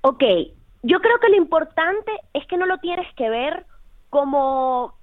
Ok, 0.00 0.24
yo 0.82 0.98
creo 0.98 1.20
que 1.20 1.28
lo 1.28 1.36
importante 1.36 2.10
es 2.34 2.44
que 2.48 2.56
no 2.56 2.66
lo 2.66 2.78
tienes 2.78 3.06
que 3.14 3.30
ver 3.30 3.64
como, 4.10 4.94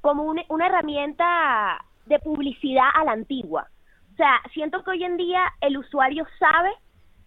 como 0.00 0.24
una, 0.24 0.42
una 0.48 0.66
herramienta 0.66 1.84
de 2.06 2.18
publicidad 2.18 2.88
a 2.94 3.04
la 3.04 3.12
antigua. 3.12 3.68
O 4.14 4.16
sea, 4.16 4.40
siento 4.52 4.82
que 4.82 4.90
hoy 4.90 5.04
en 5.04 5.16
día 5.16 5.40
el 5.60 5.78
usuario 5.78 6.26
sabe 6.40 6.70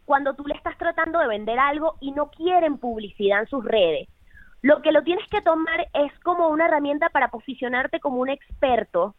cuando 0.05 0.33
tú 0.33 0.43
le 0.45 0.55
estás 0.55 0.77
tratando 0.77 1.19
de 1.19 1.27
vender 1.27 1.59
algo 1.59 1.95
y 1.99 2.11
no 2.11 2.29
quieren 2.29 2.77
publicidad 2.77 3.41
en 3.41 3.47
sus 3.47 3.63
redes. 3.63 4.07
Lo 4.61 4.81
que 4.81 4.91
lo 4.91 5.03
tienes 5.03 5.27
que 5.29 5.41
tomar 5.41 5.87
es 5.93 6.17
como 6.19 6.47
una 6.47 6.65
herramienta 6.65 7.09
para 7.09 7.29
posicionarte 7.29 7.99
como 7.99 8.17
un 8.17 8.29
experto 8.29 9.15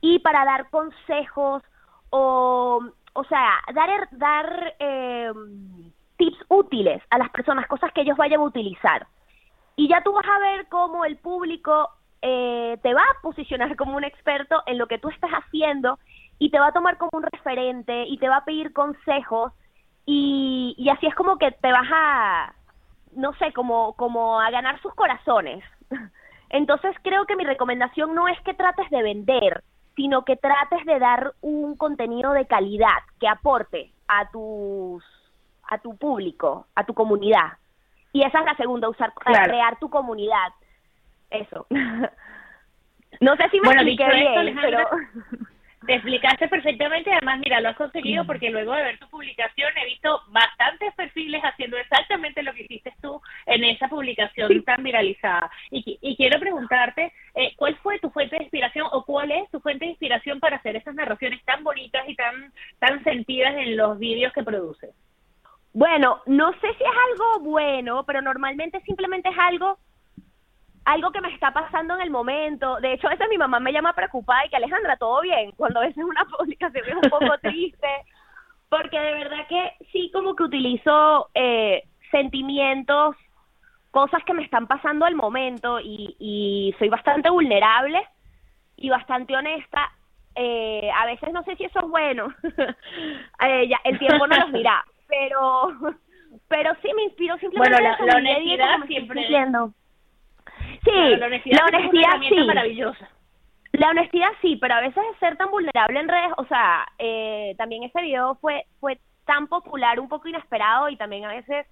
y 0.00 0.18
para 0.20 0.44
dar 0.44 0.70
consejos 0.70 1.62
o, 2.10 2.82
o 3.12 3.24
sea, 3.24 3.60
dar, 3.74 4.08
dar 4.12 4.74
eh, 4.78 5.32
tips 6.16 6.38
útiles 6.48 7.02
a 7.10 7.18
las 7.18 7.30
personas, 7.30 7.66
cosas 7.66 7.92
que 7.92 8.02
ellos 8.02 8.16
vayan 8.16 8.40
a 8.40 8.44
utilizar. 8.44 9.06
Y 9.76 9.88
ya 9.88 10.02
tú 10.02 10.12
vas 10.12 10.26
a 10.26 10.40
ver 10.40 10.66
cómo 10.68 11.04
el 11.04 11.16
público 11.16 11.90
eh, 12.20 12.78
te 12.82 12.94
va 12.94 13.02
a 13.02 13.22
posicionar 13.22 13.76
como 13.76 13.96
un 13.96 14.04
experto 14.04 14.62
en 14.66 14.78
lo 14.78 14.88
que 14.88 14.98
tú 14.98 15.08
estás 15.08 15.30
haciendo 15.30 15.98
y 16.38 16.50
te 16.50 16.58
va 16.58 16.68
a 16.68 16.72
tomar 16.72 16.98
como 16.98 17.10
un 17.12 17.22
referente 17.22 18.04
y 18.06 18.18
te 18.18 18.28
va 18.28 18.38
a 18.38 18.44
pedir 18.44 18.72
consejos 18.72 19.52
y, 20.10 20.74
y 20.78 20.88
así 20.88 21.06
es 21.06 21.14
como 21.14 21.36
que 21.36 21.50
te 21.52 21.70
vas 21.70 21.86
a, 21.92 22.54
no 23.14 23.34
sé, 23.34 23.52
como, 23.52 23.92
como 23.92 24.40
a 24.40 24.50
ganar 24.50 24.80
sus 24.80 24.94
corazones. 24.94 25.62
Entonces 26.48 26.96
creo 27.02 27.26
que 27.26 27.36
mi 27.36 27.44
recomendación 27.44 28.14
no 28.14 28.26
es 28.26 28.40
que 28.40 28.54
trates 28.54 28.88
de 28.88 29.02
vender, 29.02 29.62
sino 29.96 30.24
que 30.24 30.36
trates 30.36 30.82
de 30.86 30.98
dar 30.98 31.34
un 31.42 31.76
contenido 31.76 32.32
de 32.32 32.46
calidad 32.46 33.02
que 33.20 33.28
aporte 33.28 33.92
a 34.06 34.30
tus 34.30 35.04
a 35.68 35.76
tu 35.76 35.94
público, 35.98 36.66
a 36.74 36.84
tu 36.84 36.94
comunidad. 36.94 37.58
Y 38.14 38.22
esa 38.22 38.38
es 38.38 38.46
la 38.46 38.56
segunda, 38.56 38.88
usar 38.88 39.12
crear 39.12 39.78
tu 39.78 39.90
comunidad. 39.90 40.54
Eso. 41.28 41.66
no 43.20 43.36
sé 43.36 43.50
si 43.50 43.60
me 43.60 43.72
expliqué 43.72 44.08
bien, 44.08 44.58
pero 44.58 44.88
te 45.88 45.94
explicaste 45.94 46.48
perfectamente, 46.48 47.10
además, 47.10 47.40
mira, 47.42 47.62
lo 47.62 47.70
has 47.70 47.76
conseguido 47.76 48.26
porque 48.26 48.50
luego 48.50 48.74
de 48.74 48.82
ver 48.82 48.98
tu 48.98 49.08
publicación 49.08 49.70
he 49.74 49.86
visto 49.86 50.20
bastantes 50.28 50.92
perfiles 50.94 51.40
haciendo 51.42 51.78
exactamente 51.78 52.42
lo 52.42 52.52
que 52.52 52.64
hiciste 52.64 52.92
tú 53.00 53.18
en 53.46 53.64
esa 53.64 53.88
publicación 53.88 54.62
tan 54.64 54.82
viralizada. 54.82 55.50
Y, 55.70 55.98
y 56.02 56.14
quiero 56.14 56.38
preguntarte, 56.38 57.10
eh, 57.34 57.54
¿cuál 57.56 57.74
fue 57.76 57.98
tu 58.00 58.10
fuente 58.10 58.36
de 58.36 58.42
inspiración 58.42 58.86
o 58.92 59.02
cuál 59.06 59.32
es 59.32 59.50
tu 59.50 59.60
fuente 59.60 59.86
de 59.86 59.92
inspiración 59.92 60.40
para 60.40 60.56
hacer 60.56 60.76
esas 60.76 60.94
narraciones 60.94 61.42
tan 61.46 61.64
bonitas 61.64 62.06
y 62.06 62.14
tan, 62.14 62.52
tan 62.80 63.02
sentidas 63.02 63.54
en 63.56 63.78
los 63.78 63.98
vídeos 63.98 64.34
que 64.34 64.42
produces? 64.42 64.94
Bueno, 65.72 66.20
no 66.26 66.52
sé 66.52 66.68
si 66.74 66.84
es 66.84 66.90
algo 67.12 67.50
bueno, 67.50 68.04
pero 68.04 68.20
normalmente 68.20 68.82
simplemente 68.82 69.30
es 69.30 69.38
algo 69.38 69.78
algo 70.88 71.10
que 71.10 71.20
me 71.20 71.32
está 71.34 71.52
pasando 71.52 71.94
en 71.94 72.00
el 72.00 72.10
momento. 72.10 72.80
De 72.80 72.94
hecho, 72.94 73.08
a 73.08 73.10
veces 73.10 73.26
mi 73.28 73.36
mamá 73.36 73.60
me 73.60 73.72
llama 73.72 73.92
preocupada 73.92 74.46
y 74.46 74.48
que 74.48 74.56
Alejandra, 74.56 74.96
todo 74.96 75.20
bien, 75.20 75.52
cuando 75.52 75.80
a 75.80 75.82
veces 75.82 76.02
una 76.02 76.24
publicación 76.38 76.84
es 76.88 76.94
un 76.94 77.10
poco 77.10 77.38
triste, 77.42 77.88
porque 78.70 78.98
de 78.98 79.12
verdad 79.12 79.46
que 79.48 79.72
sí 79.92 80.10
como 80.12 80.34
que 80.34 80.44
utilizo 80.44 81.28
eh, 81.34 81.82
sentimientos, 82.10 83.16
cosas 83.90 84.24
que 84.24 84.32
me 84.32 84.42
están 84.42 84.66
pasando 84.66 85.04
al 85.04 85.14
momento 85.14 85.78
y, 85.78 86.16
y 86.18 86.74
soy 86.78 86.88
bastante 86.88 87.28
vulnerable 87.28 88.02
y 88.76 88.88
bastante 88.88 89.36
honesta. 89.36 89.90
Eh, 90.36 90.88
a 90.94 91.04
veces 91.04 91.32
no 91.34 91.42
sé 91.42 91.54
si 91.56 91.64
eso 91.64 91.80
es 91.80 91.88
bueno, 91.88 92.32
eh, 93.42 93.68
ya, 93.68 93.78
el 93.84 93.98
tiempo 93.98 94.26
no 94.26 94.36
los 94.36 94.52
dirá, 94.52 94.84
pero 95.06 95.96
pero 96.46 96.74
sí 96.80 96.88
me 96.94 97.04
inspiro 97.04 97.36
simplemente 97.38 97.82
bueno, 97.82 97.96
la, 97.98 98.06
la 98.06 98.18
honestidad 98.18 98.86
siempre 98.86 99.26
Sí, 100.84 101.16
la 101.16 101.26
honestidad, 101.26 102.20
sí. 102.28 102.44
maravillosa. 102.46 103.08
La 103.72 103.90
honestidad 103.90 104.28
sí, 104.40 104.56
pero 104.56 104.74
a 104.74 104.80
veces 104.80 105.04
ser 105.20 105.36
tan 105.36 105.50
vulnerable 105.50 106.00
en 106.00 106.08
redes, 106.08 106.32
o 106.36 106.44
sea, 106.46 106.86
eh, 106.98 107.54
también 107.58 107.82
ese 107.84 108.00
video 108.00 108.36
fue 108.36 108.64
fue 108.80 108.98
tan 109.26 109.46
popular, 109.46 110.00
un 110.00 110.08
poco 110.08 110.26
inesperado 110.26 110.88
y 110.88 110.96
también 110.96 111.26
a 111.26 111.28
veces, 111.28 111.66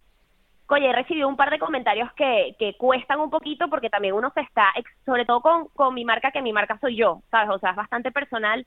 oye, 0.68 0.90
he 0.90 0.92
recibido 0.92 1.26
un 1.26 1.36
par 1.36 1.50
de 1.50 1.58
comentarios 1.58 2.12
que, 2.12 2.54
que 2.58 2.76
cuestan 2.76 3.18
un 3.20 3.30
poquito 3.30 3.70
porque 3.70 3.88
también 3.88 4.14
uno 4.14 4.30
se 4.34 4.42
está, 4.42 4.74
sobre 5.06 5.24
todo 5.24 5.40
con, 5.40 5.68
con 5.68 5.94
mi 5.94 6.04
marca, 6.04 6.30
que 6.30 6.42
mi 6.42 6.52
marca 6.52 6.78
soy 6.80 6.96
yo, 6.96 7.22
¿sabes? 7.30 7.48
O 7.48 7.58
sea, 7.58 7.70
es 7.70 7.76
bastante 7.76 8.12
personal. 8.12 8.66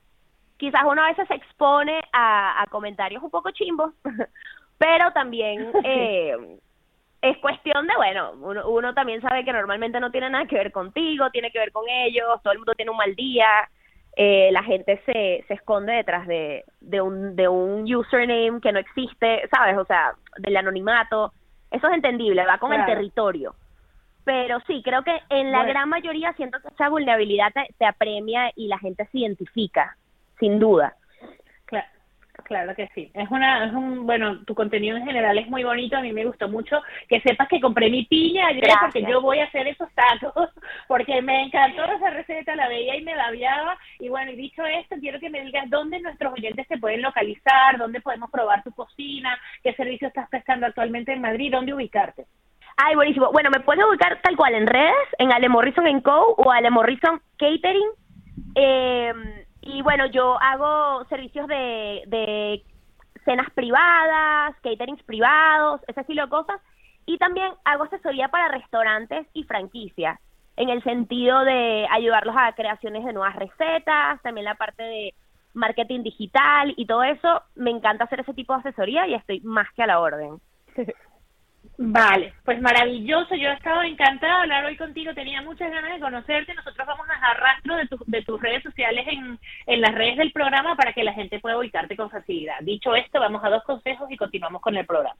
Quizás 0.56 0.82
uno 0.84 1.02
a 1.02 1.08
veces 1.08 1.28
se 1.28 1.34
expone 1.34 2.00
a, 2.12 2.60
a 2.62 2.66
comentarios 2.66 3.22
un 3.22 3.30
poco 3.30 3.52
chimbos, 3.52 3.94
pero 4.78 5.12
también... 5.12 5.70
Eh, 5.84 6.58
es 7.22 7.36
cuestión 7.38 7.86
de, 7.86 7.94
bueno, 7.96 8.32
uno, 8.40 8.68
uno 8.68 8.94
también 8.94 9.20
sabe 9.20 9.44
que 9.44 9.52
normalmente 9.52 10.00
no 10.00 10.10
tiene 10.10 10.30
nada 10.30 10.46
que 10.46 10.56
ver 10.56 10.72
contigo, 10.72 11.30
tiene 11.30 11.50
que 11.50 11.58
ver 11.58 11.72
con 11.72 11.88
ellos, 11.88 12.40
todo 12.42 12.52
el 12.52 12.60
mundo 12.60 12.74
tiene 12.74 12.90
un 12.90 12.96
mal 12.96 13.14
día, 13.14 13.46
eh, 14.16 14.50
la 14.52 14.62
gente 14.62 15.00
se, 15.06 15.44
se 15.46 15.54
esconde 15.54 15.92
detrás 15.92 16.26
de, 16.26 16.64
de, 16.80 17.00
un, 17.00 17.36
de 17.36 17.48
un 17.48 17.82
username 17.92 18.60
que 18.60 18.72
no 18.72 18.78
existe, 18.78 19.48
¿sabes? 19.50 19.76
O 19.78 19.84
sea, 19.84 20.12
del 20.38 20.56
anonimato. 20.56 21.32
Eso 21.70 21.86
es 21.88 21.94
entendible, 21.94 22.44
va 22.44 22.58
con 22.58 22.72
el 22.72 22.84
territorio. 22.84 23.54
Pero 24.24 24.58
sí, 24.66 24.82
creo 24.84 25.02
que 25.02 25.16
en 25.28 25.52
la 25.52 25.64
gran 25.64 25.88
mayoría 25.88 26.32
siento 26.32 26.58
que 26.60 26.68
esa 26.68 26.88
vulnerabilidad 26.88 27.52
te, 27.52 27.72
te 27.78 27.86
apremia 27.86 28.50
y 28.56 28.66
la 28.66 28.78
gente 28.78 29.06
se 29.12 29.18
identifica, 29.18 29.96
sin 30.38 30.58
duda. 30.58 30.96
Claro 32.50 32.74
que 32.74 32.90
sí. 32.96 33.08
Es 33.14 33.30
una, 33.30 33.66
es 33.66 33.72
un, 33.72 34.04
bueno, 34.06 34.44
tu 34.44 34.56
contenido 34.56 34.96
en 34.96 35.04
general 35.04 35.38
es 35.38 35.46
muy 35.46 35.62
bonito, 35.62 35.96
a 35.96 36.00
mí 36.00 36.12
me 36.12 36.24
gustó 36.24 36.48
mucho. 36.48 36.82
Que 37.08 37.20
sepas 37.20 37.46
que 37.46 37.60
compré 37.60 37.88
mi 37.88 38.06
piña 38.06 38.48
ayer 38.48 38.64
porque 38.80 39.04
yo 39.08 39.20
voy 39.20 39.38
a 39.38 39.44
hacer 39.44 39.68
esos 39.68 39.88
tacos, 39.92 40.48
porque 40.88 41.22
me 41.22 41.44
encantó 41.44 41.84
esa 41.84 42.10
receta, 42.10 42.56
la 42.56 42.66
veía 42.66 42.96
y 42.96 43.04
me 43.04 43.14
babiaba. 43.14 43.78
Y 44.00 44.08
bueno, 44.08 44.32
y 44.32 44.34
dicho 44.34 44.66
esto, 44.66 44.96
quiero 44.98 45.20
que 45.20 45.30
me 45.30 45.44
digas 45.44 45.70
dónde 45.70 46.00
nuestros 46.00 46.32
oyentes 46.32 46.66
se 46.66 46.78
pueden 46.78 47.02
localizar, 47.02 47.78
dónde 47.78 48.00
podemos 48.00 48.28
probar 48.32 48.64
tu 48.64 48.72
cocina, 48.72 49.38
qué 49.62 49.72
servicio 49.74 50.08
estás 50.08 50.28
prestando 50.28 50.66
actualmente 50.66 51.12
en 51.12 51.20
Madrid, 51.20 51.52
dónde 51.52 51.72
ubicarte. 51.72 52.26
Ay, 52.76 52.96
buenísimo. 52.96 53.30
Bueno, 53.30 53.50
me 53.50 53.60
puedes 53.60 53.84
ubicar 53.84 54.20
tal 54.22 54.36
cual 54.36 54.54
en 54.54 54.66
redes, 54.66 55.08
en 55.18 55.32
Ale 55.32 55.48
Morrison 55.48 56.00
Co. 56.00 56.34
o 56.36 56.50
Ale 56.50 56.70
Morrison 56.70 57.22
Catering. 57.38 57.90
Eh, 58.56 59.12
y 59.62 59.82
bueno, 59.82 60.06
yo 60.06 60.40
hago 60.40 61.04
servicios 61.06 61.46
de, 61.46 62.02
de 62.06 62.62
cenas 63.24 63.50
privadas, 63.54 64.54
caterings 64.62 65.02
privados, 65.04 65.80
ese 65.86 66.00
estilo 66.00 66.24
de 66.24 66.30
cosas. 66.30 66.60
Y 67.06 67.18
también 67.18 67.52
hago 67.64 67.84
asesoría 67.84 68.28
para 68.28 68.48
restaurantes 68.48 69.26
y 69.32 69.44
franquicias, 69.44 70.18
en 70.56 70.68
el 70.68 70.82
sentido 70.82 71.44
de 71.44 71.86
ayudarlos 71.90 72.36
a 72.38 72.52
creaciones 72.52 73.04
de 73.04 73.12
nuevas 73.12 73.36
recetas, 73.36 74.20
también 74.22 74.44
la 74.44 74.54
parte 74.54 74.82
de 74.82 75.14
marketing 75.54 76.02
digital 76.02 76.72
y 76.76 76.86
todo 76.86 77.02
eso. 77.02 77.42
Me 77.54 77.70
encanta 77.70 78.04
hacer 78.04 78.20
ese 78.20 78.34
tipo 78.34 78.52
de 78.54 78.60
asesoría 78.60 79.06
y 79.06 79.14
estoy 79.14 79.40
más 79.40 79.66
que 79.74 79.82
a 79.82 79.86
la 79.86 80.00
orden. 80.00 80.40
Vale, 81.82 82.34
pues 82.44 82.60
maravilloso. 82.60 83.34
Yo 83.34 83.48
he 83.48 83.54
estado 83.54 83.82
encantada 83.82 84.36
de 84.36 84.42
hablar 84.42 84.64
hoy 84.66 84.76
contigo. 84.76 85.14
Tenía 85.14 85.40
muchas 85.40 85.70
ganas 85.70 85.94
de 85.94 86.00
conocerte. 86.00 86.52
Nosotros 86.54 86.86
vamos 86.86 87.08
a 87.08 87.14
dejar 87.14 87.40
rastro 87.40 87.76
de, 87.76 87.88
de 88.06 88.22
tus 88.22 88.40
redes 88.40 88.62
sociales 88.62 89.06
en, 89.08 89.38
en 89.66 89.80
las 89.80 89.94
redes 89.94 90.18
del 90.18 90.30
programa 90.30 90.76
para 90.76 90.92
que 90.92 91.04
la 91.04 91.14
gente 91.14 91.40
pueda 91.40 91.58
ubicarte 91.58 91.96
con 91.96 92.10
facilidad. 92.10 92.56
Dicho 92.60 92.94
esto, 92.94 93.18
vamos 93.18 93.42
a 93.44 93.48
dos 93.48 93.62
consejos 93.64 94.10
y 94.10 94.18
continuamos 94.18 94.60
con 94.60 94.76
el 94.76 94.84
programa. 94.84 95.16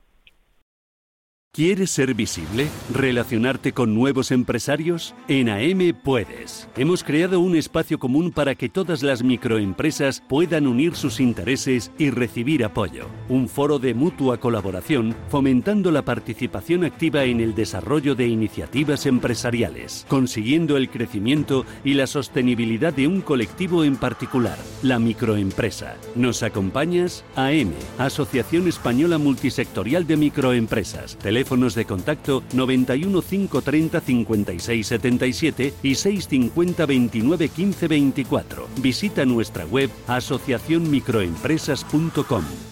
¿Quieres 1.52 1.90
ser 1.90 2.14
visible? 2.14 2.68
¿Relacionarte 2.94 3.72
con 3.72 3.92
nuevos 3.92 4.30
empresarios? 4.30 5.16
En 5.26 5.48
AM 5.48 5.96
puedes. 6.00 6.68
Hemos 6.76 7.02
creado 7.02 7.40
un 7.40 7.56
espacio 7.56 7.98
común 7.98 8.30
para 8.30 8.54
que 8.54 8.68
todas 8.68 9.02
las 9.02 9.24
microempresas 9.24 10.22
puedan 10.28 10.68
unir 10.68 10.94
sus 10.94 11.18
intereses 11.18 11.90
y 11.98 12.10
recibir 12.10 12.64
apoyo. 12.64 13.08
Un 13.28 13.48
foro 13.48 13.80
de 13.80 13.94
mutua 13.94 14.38
colaboración 14.38 15.16
fomentando 15.28 15.90
la 15.90 16.04
participación 16.04 16.84
activa 16.84 17.24
en 17.24 17.40
el 17.40 17.56
desarrollo 17.56 18.14
de 18.14 18.28
iniciativas 18.28 19.04
empresariales, 19.06 20.06
consiguiendo 20.08 20.76
el 20.76 20.88
crecimiento 20.88 21.66
y 21.82 21.94
la 21.94 22.06
sostenibilidad 22.06 22.94
de 22.94 23.08
un 23.08 23.22
colectivo 23.22 23.82
en 23.82 23.96
particular, 23.96 24.56
la 24.84 25.00
microempresa. 25.00 25.96
¿Nos 26.14 26.44
acompañas? 26.44 27.24
AM, 27.34 27.72
Asociación 27.98 28.68
Española 28.68 29.18
Multisectorial 29.18 30.06
de 30.06 30.16
Microempresas 30.16 31.18
teléfonos 31.40 31.74
de 31.74 31.86
contacto 31.86 32.42
91 32.52 33.22
530 33.22 34.00
56 34.00 34.86
77 34.86 35.72
y 35.82 35.94
650 35.94 36.86
29 36.86 37.48
15 37.48 37.88
24. 37.88 38.68
Visita 38.82 39.24
nuestra 39.24 39.64
web 39.64 39.88
asociacionmicroempresas.com. 40.06 42.69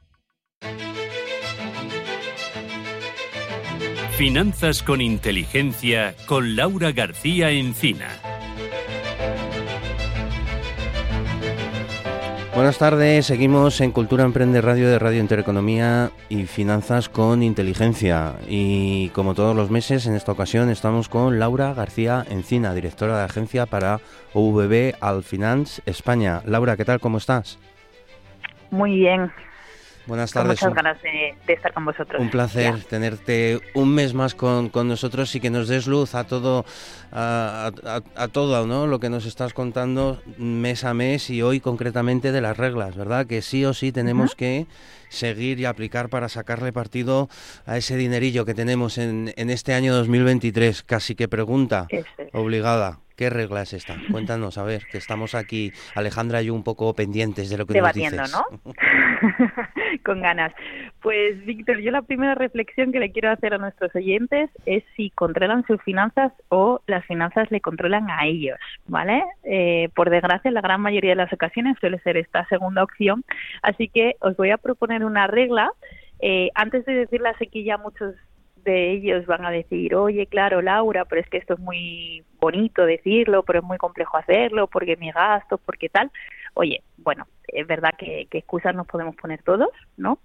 Finanzas 4.21 4.83
con 4.83 5.01
Inteligencia 5.01 6.15
con 6.27 6.55
Laura 6.55 6.93
García 6.93 7.53
Encina. 7.53 8.09
Buenas 12.55 12.77
tardes, 12.77 13.25
seguimos 13.25 13.81
en 13.81 13.93
Cultura 13.93 14.25
Emprende 14.25 14.61
Radio 14.61 14.91
de 14.91 14.99
Radio 14.99 15.21
Intereconomía 15.21 16.11
y 16.29 16.45
Finanzas 16.45 17.09
con 17.09 17.43
Inteligencia. 17.43 18.35
Y 18.47 19.09
como 19.15 19.35
todos 19.35 19.57
los 19.57 19.71
meses, 19.71 20.07
en 20.07 20.15
esta 20.15 20.33
ocasión 20.33 20.69
estamos 20.69 21.09
con 21.09 21.39
Laura 21.39 21.73
García 21.73 22.23
Encina, 22.29 22.75
directora 22.75 23.17
de 23.17 23.25
agencia 23.25 23.65
para 23.65 24.01
OVB 24.35 24.97
Alfinance 25.01 25.81
España. 25.87 26.43
Laura, 26.45 26.77
¿qué 26.77 26.85
tal? 26.85 27.01
¿Cómo 27.01 27.17
estás? 27.17 27.59
Muy 28.71 28.97
bien, 28.97 29.33
Buenas 30.11 30.33
tardes. 30.33 30.61
muchas 30.61 30.75
ganas 30.75 31.01
de, 31.03 31.37
estar 31.47 31.73
con 31.73 31.85
vosotros. 31.85 32.21
Un 32.21 32.31
placer 32.31 32.83
tenerte 32.83 33.61
un 33.75 33.95
mes 33.95 34.13
más 34.13 34.35
con, 34.35 34.69
nosotros 34.75 35.33
y 35.37 35.41
que 35.41 35.51
nos 35.51 35.69
des 35.69 35.87
luz 35.87 36.17
a 36.17 36.25
todo, 36.25 36.65
a, 37.13 37.71
todo 38.33 38.67
¿no? 38.67 38.89
lo 38.89 38.99
que 38.99 39.09
nos 39.09 39.25
estás 39.25 39.55
contando 39.55 40.21
mes 40.37 40.83
a 40.83 40.95
mes 40.95 41.31
y 41.31 41.43
hoy 41.43 41.61
concretamente 41.61 42.33
de 42.33 42.41
las 42.41 42.57
reglas, 42.57 42.97
¿verdad? 42.97 43.29
Que 43.29 43.41
sí 43.41 43.65
o 43.65 43.73
sí 43.73 43.93
tenemos 43.93 44.35
que 44.35 44.67
seguir 45.11 45.61
y 45.61 45.67
aplicar 45.67 46.09
para 46.09 46.31
sacarle 46.31 46.73
partido 46.73 47.29
a 47.67 47.77
ese 47.77 47.97
dinerillo 47.97 48.47
que 48.47 48.55
tenemos 48.55 48.97
en, 48.97 49.35
en 49.37 49.51
este 49.51 49.75
año 49.75 49.95
2023. 49.95 50.83
Casi 50.85 51.15
que 51.15 51.29
pregunta 51.29 51.87
obligada. 52.33 53.01
¿Qué 53.21 53.29
regla 53.29 53.61
es 53.61 53.75
esta? 53.75 53.97
Cuéntanos, 54.11 54.57
a 54.57 54.63
ver, 54.63 54.87
que 54.91 54.97
estamos 54.97 55.35
aquí, 55.35 55.73
Alejandra 55.95 56.41
y 56.41 56.47
yo, 56.47 56.55
un 56.55 56.65
poco 56.65 56.95
pendientes 56.95 57.51
de 57.51 57.59
lo 57.59 57.67
que 57.67 57.75
Debatiendo, 57.75 58.17
nos 58.17 58.33
dices. 58.33 58.51
¿no? 58.65 58.73
Con 60.07 60.23
ganas. 60.23 60.55
Pues, 61.03 61.45
Víctor, 61.45 61.81
yo 61.81 61.91
la 61.91 62.01
primera 62.01 62.35
reflexión 62.35 62.93
que 62.93 62.99
le 62.99 63.13
quiero 63.13 63.31
hacer 63.31 63.53
a 63.53 63.59
nuestros 63.59 63.95
oyentes 63.95 64.49
es 64.65 64.85
si 64.97 65.11
controlan 65.11 65.67
sus 65.67 65.83
finanzas 65.83 66.33
o 66.49 66.81
las 66.87 67.05
finanzas 67.05 67.51
le 67.51 67.61
controlan 67.61 68.09
a 68.11 68.25
ellos, 68.25 68.59
¿vale? 68.87 69.23
Eh, 69.45 69.91
por 69.95 70.09
desgracia, 70.09 70.49
en 70.49 70.55
la 70.55 70.63
gran 70.63 70.81
mayoría 70.81 71.11
de 71.11 71.17
las 71.17 71.33
ocasiones 71.35 71.77
suele 71.79 71.99
ser 71.99 72.17
esta 72.17 72.47
segunda 72.47 72.83
opción. 72.83 73.23
Así 73.61 73.89
que 73.89 74.17
os 74.21 74.35
voy 74.39 74.49
a 74.49 74.57
proponer 74.57 75.00
una 75.05 75.27
regla. 75.27 75.71
Eh, 76.21 76.51
antes 76.55 76.85
de 76.85 76.95
decirla, 76.95 77.37
sé 77.39 77.47
que 77.47 77.65
ya 77.65 77.79
muchos 77.79 78.15
de 78.65 78.93
ellos 78.93 79.27
van 79.27 79.45
a 79.45 79.51
decir, 79.51 79.95
oye, 79.95 80.27
claro, 80.27 80.61
Laura, 80.63 81.05
pero 81.05 81.21
es 81.21 81.29
que 81.29 81.39
esto 81.39 81.55
es 81.55 81.61
muy 81.61 82.25
bonito 82.39 82.85
decirlo, 82.85 83.43
pero 83.43 83.61
es 83.61 83.65
muy 83.65 83.79
complejo 83.79 84.17
hacerlo, 84.17 84.67
porque 84.67 84.97
mi 84.97 85.11
gasto, 85.11 85.59
porque 85.59 85.89
tal. 85.89 86.11
Oye, 86.55 86.83
bueno, 86.99 87.27
es 87.49 87.67
verdad 87.67 87.95
que, 87.99 88.29
excusas 88.31 88.75
nos 88.75 88.87
podemos 88.87 89.17
poner 89.17 89.43
todos, 89.43 89.71
¿no? 89.97 90.19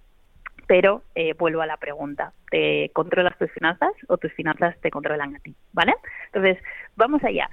Pero 0.66 1.02
eh, 1.14 1.34
vuelvo 1.34 1.62
a 1.62 1.66
la 1.66 1.76
pregunta, 1.76 2.32
¿te 2.50 2.90
controlas 2.92 3.38
tus 3.38 3.50
finanzas 3.52 3.92
o 4.08 4.16
tus 4.18 4.32
finanzas 4.32 4.76
te 4.80 4.90
controlan 4.90 5.36
a 5.36 5.38
ti? 5.38 5.54
¿Vale? 5.72 5.94
Entonces, 6.26 6.58
vamos 6.96 7.22
allá. 7.22 7.48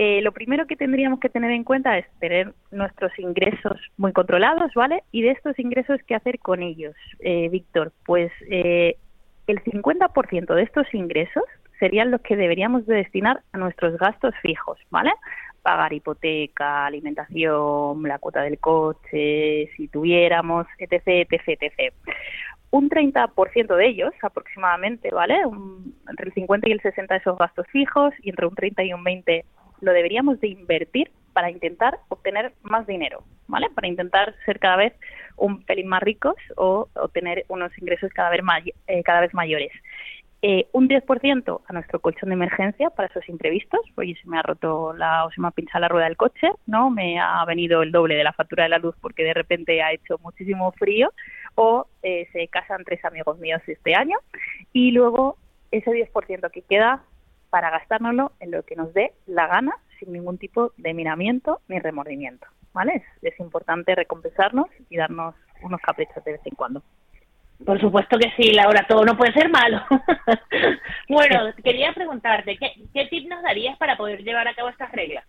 Eh, 0.00 0.22
lo 0.22 0.30
primero 0.30 0.68
que 0.68 0.76
tendríamos 0.76 1.18
que 1.18 1.28
tener 1.28 1.50
en 1.50 1.64
cuenta 1.64 1.98
es 1.98 2.06
tener 2.20 2.54
nuestros 2.70 3.10
ingresos 3.18 3.80
muy 3.96 4.12
controlados, 4.12 4.72
¿vale? 4.74 5.02
Y 5.10 5.22
de 5.22 5.32
estos 5.32 5.58
ingresos, 5.58 5.98
¿qué 6.06 6.14
hacer 6.14 6.38
con 6.38 6.62
ellos, 6.62 6.94
eh, 7.18 7.48
Víctor? 7.48 7.92
Pues 8.06 8.30
eh, 8.48 8.96
el 9.48 9.60
50% 9.64 10.54
de 10.54 10.62
estos 10.62 10.86
ingresos 10.94 11.42
serían 11.80 12.12
los 12.12 12.20
que 12.20 12.36
deberíamos 12.36 12.86
de 12.86 12.94
destinar 12.94 13.42
a 13.52 13.58
nuestros 13.58 13.98
gastos 13.98 14.34
fijos, 14.40 14.78
¿vale? 14.88 15.10
Pagar 15.62 15.92
hipoteca, 15.92 16.86
alimentación, 16.86 18.00
la 18.04 18.20
cuota 18.20 18.42
del 18.42 18.60
coche, 18.60 19.68
si 19.76 19.88
tuviéramos, 19.88 20.68
etc., 20.78 21.26
etc., 21.28 21.60
etc. 21.60 21.94
Un 22.70 22.88
30% 22.88 23.74
de 23.74 23.86
ellos, 23.88 24.12
aproximadamente, 24.22 25.10
¿vale? 25.10 25.40
entre 26.08 26.26
el 26.26 26.34
50 26.34 26.68
y 26.68 26.72
el 26.72 26.80
60 26.82 27.14
de 27.14 27.20
esos 27.20 27.38
gastos 27.38 27.66
fijos 27.68 28.12
y 28.22 28.30
entre 28.30 28.46
un 28.46 28.54
30 28.54 28.84
y 28.84 28.92
un 28.92 29.02
20 29.02 29.44
lo 29.80 29.92
deberíamos 29.92 30.40
de 30.40 30.48
invertir 30.48 31.10
para 31.32 31.50
intentar 31.50 31.98
obtener 32.08 32.52
más 32.62 32.86
dinero, 32.86 33.22
¿vale? 33.46 33.68
Para 33.70 33.88
intentar 33.88 34.34
ser 34.44 34.58
cada 34.58 34.76
vez 34.76 34.92
un 35.36 35.62
pelín 35.62 35.86
más 35.86 36.02
ricos 36.02 36.34
o 36.56 36.88
obtener 36.94 37.44
unos 37.48 37.70
ingresos 37.78 38.12
cada 38.12 38.30
vez, 38.30 38.40
eh, 38.88 39.02
cada 39.04 39.20
vez 39.20 39.32
mayores. 39.34 39.70
Eh, 40.40 40.68
un 40.70 40.88
10% 40.88 41.62
a 41.66 41.72
nuestro 41.72 41.98
colchón 42.00 42.28
de 42.28 42.36
emergencia 42.36 42.90
para 42.90 43.08
esos 43.08 43.28
imprevistos. 43.28 43.80
Oye, 43.96 44.16
se 44.22 44.28
me 44.28 44.38
ha 44.38 44.42
roto 44.42 44.92
la, 44.92 45.24
o 45.24 45.32
se 45.32 45.40
me 45.40 45.48
ha 45.48 45.50
pinchado 45.50 45.80
la 45.80 45.88
rueda 45.88 46.04
del 46.06 46.16
coche, 46.16 46.48
¿no? 46.66 46.90
Me 46.90 47.18
ha 47.18 47.44
venido 47.44 47.82
el 47.82 47.90
doble 47.90 48.14
de 48.14 48.22
la 48.22 48.32
factura 48.32 48.62
de 48.62 48.68
la 48.68 48.78
luz 48.78 48.94
porque 49.00 49.24
de 49.24 49.34
repente 49.34 49.82
ha 49.82 49.92
hecho 49.92 50.18
muchísimo 50.22 50.70
frío 50.72 51.12
o 51.56 51.88
eh, 52.04 52.28
se 52.32 52.46
casan 52.48 52.84
tres 52.84 53.04
amigos 53.04 53.38
míos 53.40 53.60
este 53.66 53.96
año. 53.96 54.16
Y 54.72 54.92
luego 54.92 55.36
ese 55.72 55.90
10% 55.90 56.50
que 56.52 56.62
queda 56.62 57.02
para 57.50 57.70
gastárnoslo 57.70 58.32
en 58.40 58.50
lo 58.50 58.62
que 58.62 58.76
nos 58.76 58.92
dé 58.94 59.12
la 59.26 59.46
gana 59.46 59.72
sin 59.98 60.12
ningún 60.12 60.38
tipo 60.38 60.72
de 60.76 60.94
miramiento 60.94 61.60
ni 61.68 61.78
remordimiento. 61.78 62.46
¿Vale? 62.72 63.02
Es, 63.22 63.40
importante 63.40 63.94
recompensarnos 63.94 64.66
y 64.88 64.96
darnos 64.96 65.34
unos 65.62 65.80
caprichos 65.80 66.22
de 66.24 66.32
vez 66.32 66.40
en 66.44 66.54
cuando. 66.54 66.82
Por 67.64 67.80
supuesto 67.80 68.16
que 68.18 68.30
sí, 68.36 68.52
Laura, 68.52 68.86
todo 68.88 69.04
no 69.04 69.16
puede 69.16 69.32
ser 69.32 69.48
malo. 69.48 69.82
bueno, 71.08 71.52
quería 71.64 71.92
preguntarte, 71.92 72.56
¿qué, 72.56 72.72
¿qué 72.94 73.06
tip 73.06 73.28
nos 73.28 73.42
darías 73.42 73.76
para 73.78 73.96
poder 73.96 74.22
llevar 74.22 74.46
a 74.46 74.54
cabo 74.54 74.68
estas 74.68 74.92
reglas? 74.92 75.24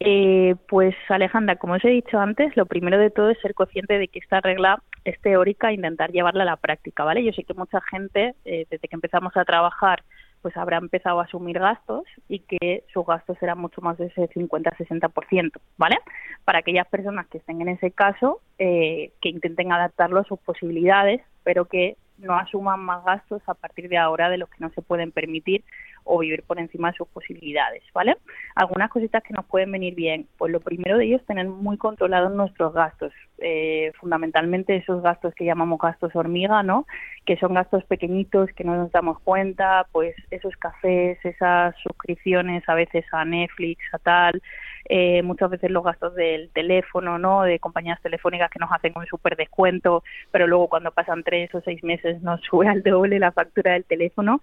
eh, 0.00 0.56
pues 0.68 0.94
Alejandra, 1.08 1.56
como 1.56 1.74
os 1.74 1.84
he 1.84 1.88
dicho 1.88 2.18
antes, 2.18 2.56
lo 2.56 2.66
primero 2.66 2.98
de 2.98 3.10
todo 3.10 3.30
es 3.30 3.38
ser 3.40 3.54
consciente 3.54 3.98
de 3.98 4.08
que 4.08 4.18
esta 4.18 4.40
regla 4.40 4.82
es 5.04 5.20
teórica 5.20 5.70
e 5.70 5.74
intentar 5.74 6.10
llevarla 6.10 6.42
a 6.42 6.46
la 6.46 6.56
práctica, 6.56 7.04
¿vale? 7.04 7.22
Yo 7.22 7.32
sé 7.32 7.44
que 7.44 7.54
mucha 7.54 7.80
gente, 7.80 8.34
eh, 8.44 8.66
desde 8.70 8.88
que 8.88 8.96
empezamos 8.96 9.36
a 9.36 9.44
trabajar 9.44 10.02
pues 10.42 10.56
habrá 10.56 10.78
empezado 10.78 11.20
a 11.20 11.24
asumir 11.24 11.58
gastos 11.58 12.04
y 12.28 12.40
que 12.40 12.84
sus 12.92 13.06
gastos 13.06 13.38
serán 13.38 13.58
mucho 13.58 13.80
más 13.80 13.96
de 13.96 14.06
ese 14.06 14.28
50-60%, 14.28 15.52
¿vale? 15.78 15.98
Para 16.44 16.58
aquellas 16.58 16.88
personas 16.88 17.26
que 17.28 17.38
estén 17.38 17.62
en 17.62 17.68
ese 17.68 17.92
caso, 17.92 18.40
eh, 18.58 19.12
que 19.20 19.28
intenten 19.28 19.72
adaptarlo 19.72 20.20
a 20.20 20.24
sus 20.24 20.40
posibilidades, 20.40 21.22
pero 21.44 21.66
que 21.66 21.96
no 22.22 22.34
asuman 22.34 22.80
más 22.80 23.04
gastos 23.04 23.42
a 23.46 23.54
partir 23.54 23.88
de 23.88 23.98
ahora 23.98 24.30
de 24.30 24.38
los 24.38 24.48
que 24.48 24.58
no 24.60 24.70
se 24.70 24.82
pueden 24.82 25.12
permitir 25.12 25.64
o 26.04 26.18
vivir 26.18 26.42
por 26.42 26.58
encima 26.58 26.90
de 26.90 26.96
sus 26.96 27.08
posibilidades, 27.08 27.82
¿vale? 27.94 28.16
Algunas 28.54 28.90
cositas 28.90 29.22
que 29.22 29.34
nos 29.34 29.44
pueden 29.46 29.70
venir 29.70 29.94
bien. 29.94 30.26
Pues 30.38 30.52
lo 30.52 30.60
primero 30.60 30.98
de 30.98 31.06
ellos, 31.06 31.24
tener 31.26 31.46
muy 31.46 31.76
controlados 31.76 32.32
nuestros 32.32 32.72
gastos. 32.74 33.12
Eh, 33.38 33.92
fundamentalmente 34.00 34.76
esos 34.76 35.02
gastos 35.02 35.34
que 35.34 35.44
llamamos 35.44 35.78
gastos 35.78 36.14
hormiga, 36.14 36.62
¿no? 36.62 36.86
Que 37.24 37.36
son 37.36 37.54
gastos 37.54 37.84
pequeñitos 37.84 38.50
que 38.52 38.64
no 38.64 38.76
nos 38.76 38.90
damos 38.92 39.20
cuenta, 39.20 39.86
pues 39.92 40.14
esos 40.30 40.56
cafés, 40.56 41.18
esas 41.24 41.74
suscripciones 41.82 42.68
a 42.68 42.74
veces 42.74 43.04
a 43.12 43.24
Netflix, 43.24 43.82
a 43.92 43.98
tal, 43.98 44.42
eh, 44.88 45.22
muchas 45.22 45.50
veces 45.50 45.70
los 45.70 45.84
gastos 45.84 46.14
del 46.14 46.50
teléfono, 46.50 47.18
¿no? 47.18 47.42
De 47.42 47.58
compañías 47.58 48.00
telefónicas 48.02 48.50
que 48.50 48.58
nos 48.58 48.72
hacen 48.72 48.92
un 48.96 49.06
súper 49.06 49.36
descuento, 49.36 50.02
pero 50.30 50.46
luego 50.46 50.68
cuando 50.68 50.90
pasan 50.90 51.22
tres 51.22 51.54
o 51.54 51.60
seis 51.60 51.82
meses 51.82 52.22
nos 52.22 52.40
sube 52.50 52.68
al 52.68 52.82
doble 52.82 53.18
la 53.18 53.32
factura 53.32 53.72
del 53.72 53.84
teléfono 53.84 54.40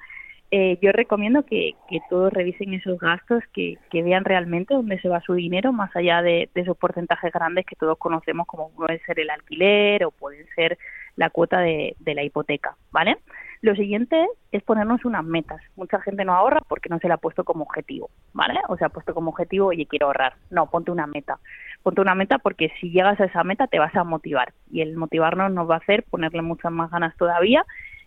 eh, 0.51 0.79
yo 0.81 0.91
recomiendo 0.91 1.43
que, 1.45 1.75
que, 1.87 1.99
todos 2.09 2.33
revisen 2.33 2.73
esos 2.73 2.97
gastos, 2.99 3.43
que, 3.53 3.77
que, 3.91 4.01
vean 4.01 4.25
realmente 4.25 4.73
dónde 4.73 4.99
se 4.99 5.07
va 5.07 5.21
su 5.21 5.35
dinero, 5.35 5.71
más 5.71 5.95
allá 5.95 6.23
de, 6.23 6.49
esos 6.55 6.75
porcentajes 6.75 7.31
grandes 7.31 7.67
que 7.67 7.75
todos 7.75 7.99
conocemos, 7.99 8.47
como 8.47 8.71
puede 8.71 8.99
ser 9.01 9.19
el 9.19 9.29
alquiler 9.29 10.05
o 10.05 10.11
pueden 10.11 10.47
ser 10.55 10.79
la 11.15 11.29
cuota 11.29 11.59
de, 11.59 11.95
la 12.05 12.23
hipoteca, 12.23 12.75
¿vale? 12.91 13.17
Lo 13.61 13.75
siguiente 13.75 14.25
es 14.51 14.63
ponernos 14.63 15.03
unas 15.03 15.23
metas. 15.23 15.61
Mucha 15.75 15.99
gente 16.01 16.23
no 16.23 16.33
ahorra 16.33 16.61
porque 16.67 16.89
no 16.89 16.99
se 16.99 17.07
la 17.07 17.15
ha 17.15 17.17
puesto 17.17 17.43
como 17.43 17.63
objetivo, 17.63 18.09
¿vale? 18.33 18.59
O 18.69 18.77
se 18.77 18.85
ha 18.85 18.89
puesto 18.89 19.13
como 19.13 19.31
objetivo, 19.31 19.67
oye, 19.67 19.85
quiero 19.85 20.07
ahorrar. 20.07 20.35
No, 20.49 20.69
ponte 20.69 20.91
una 20.91 21.07
meta. 21.07 21.39
Ponte 21.83 21.99
una 21.99 22.15
meta 22.15 22.39
porque 22.39 22.71
si 22.79 22.91
llegas 22.91 23.19
a 23.19 23.25
esa 23.25 23.43
meta 23.43 23.67
te 23.67 23.79
vas 23.79 23.93
a 23.95 24.05
motivar. 24.05 24.53
Y 24.71 24.81
el 24.81 24.95
motivarnos 24.95 25.51
nos 25.51 25.69
va 25.69 25.75
a 25.75 25.79
hacer 25.79 26.03
ponerle 26.09 26.41
muchas 26.41 26.71
más 26.71 26.89
ganas 26.89 27.15
todavía 27.17 27.65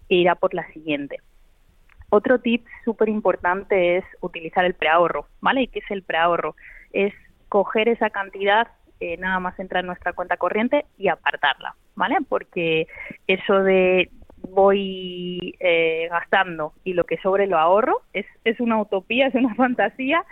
e 0.09 0.16
ir 0.16 0.30
a 0.30 0.36
por 0.36 0.55
la 0.55 0.66
siguiente. 0.72 1.18
Otro 2.14 2.40
tip 2.40 2.66
súper 2.84 3.09
importante 3.09 3.96
es 3.96 4.05
utilizar 4.20 4.66
el 4.66 4.74
preahorro, 4.74 5.26
¿vale? 5.40 5.62
¿Y 5.62 5.68
qué 5.68 5.78
es 5.78 5.90
el 5.90 6.03
preahorro? 6.03 6.55
Es 6.92 7.14
coger 7.48 7.88
esa 7.88 8.11
cantidad, 8.11 8.68
eh, 9.03 9.16
nada 9.16 9.40
más 9.40 9.59
entrar 9.59 9.80
en 9.80 9.88
nuestra 9.88 10.12
cuenta 10.12 10.36
corriente 10.36 10.86
y 10.96 11.09
apartarla, 11.09 11.74
¿vale? 11.96 12.18
Porque 12.28 12.86
eso 13.26 13.64
de 13.64 14.09
voy 14.48 15.57
eh, 15.59 16.07
gastando 16.09 16.72
y 16.84 16.92
lo 16.94 17.05
que 17.05 17.16
sobre 17.16 17.48
lo 17.48 17.59
ahorro 17.59 18.03
es, 18.12 18.26
es 18.44 18.61
una 18.61 18.80
utopía, 18.80 19.26
es 19.26 19.34
una 19.34 19.55
fantasía 19.57 20.24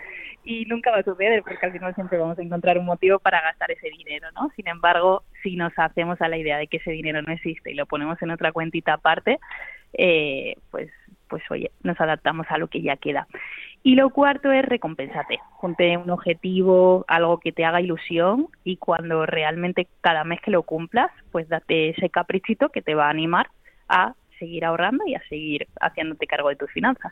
y 0.45 0.63
nunca 0.67 0.89
va 0.89 0.99
a 0.99 1.03
suceder 1.03 1.43
porque 1.43 1.65
al 1.65 1.73
final 1.73 1.93
siempre 1.95 2.17
vamos 2.17 2.39
a 2.39 2.41
encontrar 2.41 2.77
un 2.77 2.85
motivo 2.85 3.19
para 3.19 3.41
gastar 3.41 3.71
ese 3.71 3.89
dinero, 3.89 4.29
¿no? 4.35 4.49
Sin 4.55 4.69
embargo, 4.69 5.23
si 5.43 5.57
nos 5.57 5.73
hacemos 5.75 6.21
a 6.21 6.29
la 6.29 6.37
idea 6.37 6.57
de 6.57 6.67
que 6.67 6.77
ese 6.77 6.91
dinero 6.91 7.21
no 7.21 7.33
existe 7.33 7.71
y 7.71 7.75
lo 7.75 7.87
ponemos 7.87 8.21
en 8.21 8.31
otra 8.31 8.53
cuentita 8.53 8.93
aparte, 8.93 9.37
eh, 9.93 10.55
pues 10.71 10.89
pues 11.27 11.43
oye, 11.49 11.71
nos 11.81 11.99
adaptamos 11.99 12.45
a 12.49 12.57
lo 12.57 12.67
que 12.67 12.81
ya 12.81 12.97
queda. 12.97 13.25
Y 13.83 13.95
lo 13.95 14.11
cuarto 14.11 14.51
es 14.51 14.63
recompensate. 14.63 15.39
Ponte 15.59 15.97
un 15.97 16.09
objetivo, 16.11 17.03
algo 17.07 17.39
que 17.39 17.51
te 17.51 17.65
haga 17.65 17.81
ilusión 17.81 18.47
y 18.63 18.77
cuando 18.77 19.25
realmente 19.25 19.87
cada 20.01 20.23
mes 20.23 20.39
que 20.41 20.51
lo 20.51 20.63
cumplas, 20.63 21.09
pues 21.31 21.49
date 21.49 21.89
ese 21.89 22.09
caprichito 22.09 22.69
que 22.69 22.81
te 22.81 22.93
va 22.93 23.07
a 23.07 23.09
animar 23.09 23.49
a 23.89 24.13
seguir 24.37 24.65
ahorrando 24.65 25.03
y 25.07 25.15
a 25.15 25.21
seguir 25.29 25.67
haciéndote 25.79 26.27
cargo 26.27 26.49
de 26.49 26.55
tus 26.55 26.71
finanzas. 26.71 27.11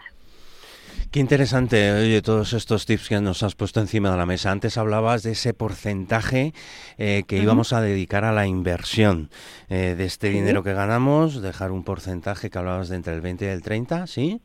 Qué 1.11 1.19
interesante, 1.19 1.91
oye, 1.91 2.21
todos 2.21 2.53
estos 2.53 2.85
tips 2.85 3.09
que 3.09 3.19
nos 3.19 3.41
has 3.41 3.55
puesto 3.55 3.79
encima 3.79 4.11
de 4.11 4.17
la 4.17 4.27
mesa. 4.27 4.51
Antes 4.51 4.77
hablabas 4.77 5.23
de 5.23 5.31
ese 5.31 5.55
porcentaje 5.55 6.53
eh, 6.99 7.23
que 7.27 7.37
íbamos 7.37 7.73
a 7.73 7.81
dedicar 7.81 8.25
a 8.25 8.31
la 8.31 8.45
inversión 8.45 9.31
eh, 9.69 9.95
de 9.97 10.05
este 10.05 10.29
dinero 10.29 10.61
que 10.61 10.73
ganamos, 10.73 11.41
dejar 11.41 11.71
un 11.71 11.83
porcentaje 11.83 12.51
que 12.51 12.59
hablabas 12.59 12.89
de 12.89 12.97
entre 12.97 13.15
el 13.15 13.21
20 13.21 13.45
y 13.45 13.47
el 13.47 13.63
30, 13.63 14.05
¿sí? 14.05 14.41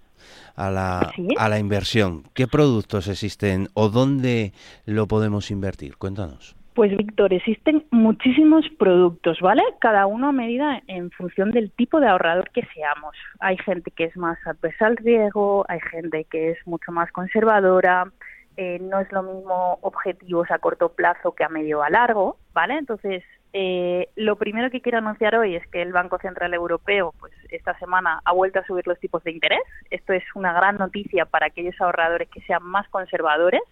A 0.56 0.70
la, 0.70 1.12
a 1.36 1.48
la 1.48 1.58
inversión. 1.58 2.24
¿Qué 2.34 2.46
productos 2.46 3.08
existen 3.08 3.68
o 3.74 3.88
dónde 3.88 4.52
lo 4.86 5.06
podemos 5.08 5.50
invertir? 5.50 5.96
Cuéntanos. 5.96 6.56
Pues 6.74 6.96
Víctor, 6.96 7.32
existen 7.32 7.86
muchísimos 7.92 8.64
productos, 8.78 9.38
¿vale? 9.40 9.62
Cada 9.80 10.06
uno 10.06 10.28
a 10.28 10.32
medida 10.32 10.82
en 10.88 11.12
función 11.12 11.52
del 11.52 11.70
tipo 11.70 12.00
de 12.00 12.08
ahorrador 12.08 12.50
que 12.50 12.66
seamos. 12.74 13.14
Hay 13.38 13.56
gente 13.58 13.92
que 13.92 14.04
es 14.04 14.16
más 14.16 14.38
adversa 14.44 14.86
al 14.86 14.96
riesgo, 14.96 15.64
hay 15.68 15.78
gente 15.92 16.24
que 16.24 16.50
es 16.50 16.58
mucho 16.66 16.90
más 16.90 17.12
conservadora, 17.12 18.10
eh, 18.56 18.80
no 18.80 18.98
es 18.98 19.10
lo 19.12 19.22
mismo 19.22 19.78
objetivos 19.82 20.50
a 20.50 20.58
corto 20.58 20.88
plazo 20.90 21.32
que 21.32 21.44
a 21.44 21.48
medio 21.48 21.78
o 21.78 21.82
a 21.82 21.90
largo, 21.90 22.38
¿vale? 22.52 22.76
Entonces, 22.76 23.22
eh, 23.56 24.08
lo 24.16 24.34
primero 24.34 24.68
que 24.68 24.80
quiero 24.80 24.98
anunciar 24.98 25.36
hoy 25.36 25.54
es 25.54 25.64
que 25.68 25.80
el 25.80 25.92
Banco 25.92 26.18
Central 26.18 26.52
Europeo, 26.54 27.14
pues 27.20 27.32
esta 27.50 27.78
semana 27.78 28.20
ha 28.24 28.32
vuelto 28.32 28.58
a 28.58 28.66
subir 28.66 28.84
los 28.88 28.98
tipos 28.98 29.22
de 29.22 29.30
interés. 29.30 29.62
Esto 29.90 30.12
es 30.12 30.24
una 30.34 30.52
gran 30.52 30.76
noticia 30.76 31.24
para 31.24 31.46
aquellos 31.46 31.80
ahorradores 31.80 32.28
que 32.30 32.40
sean 32.40 32.64
más 32.64 32.88
conservadores 32.88 33.62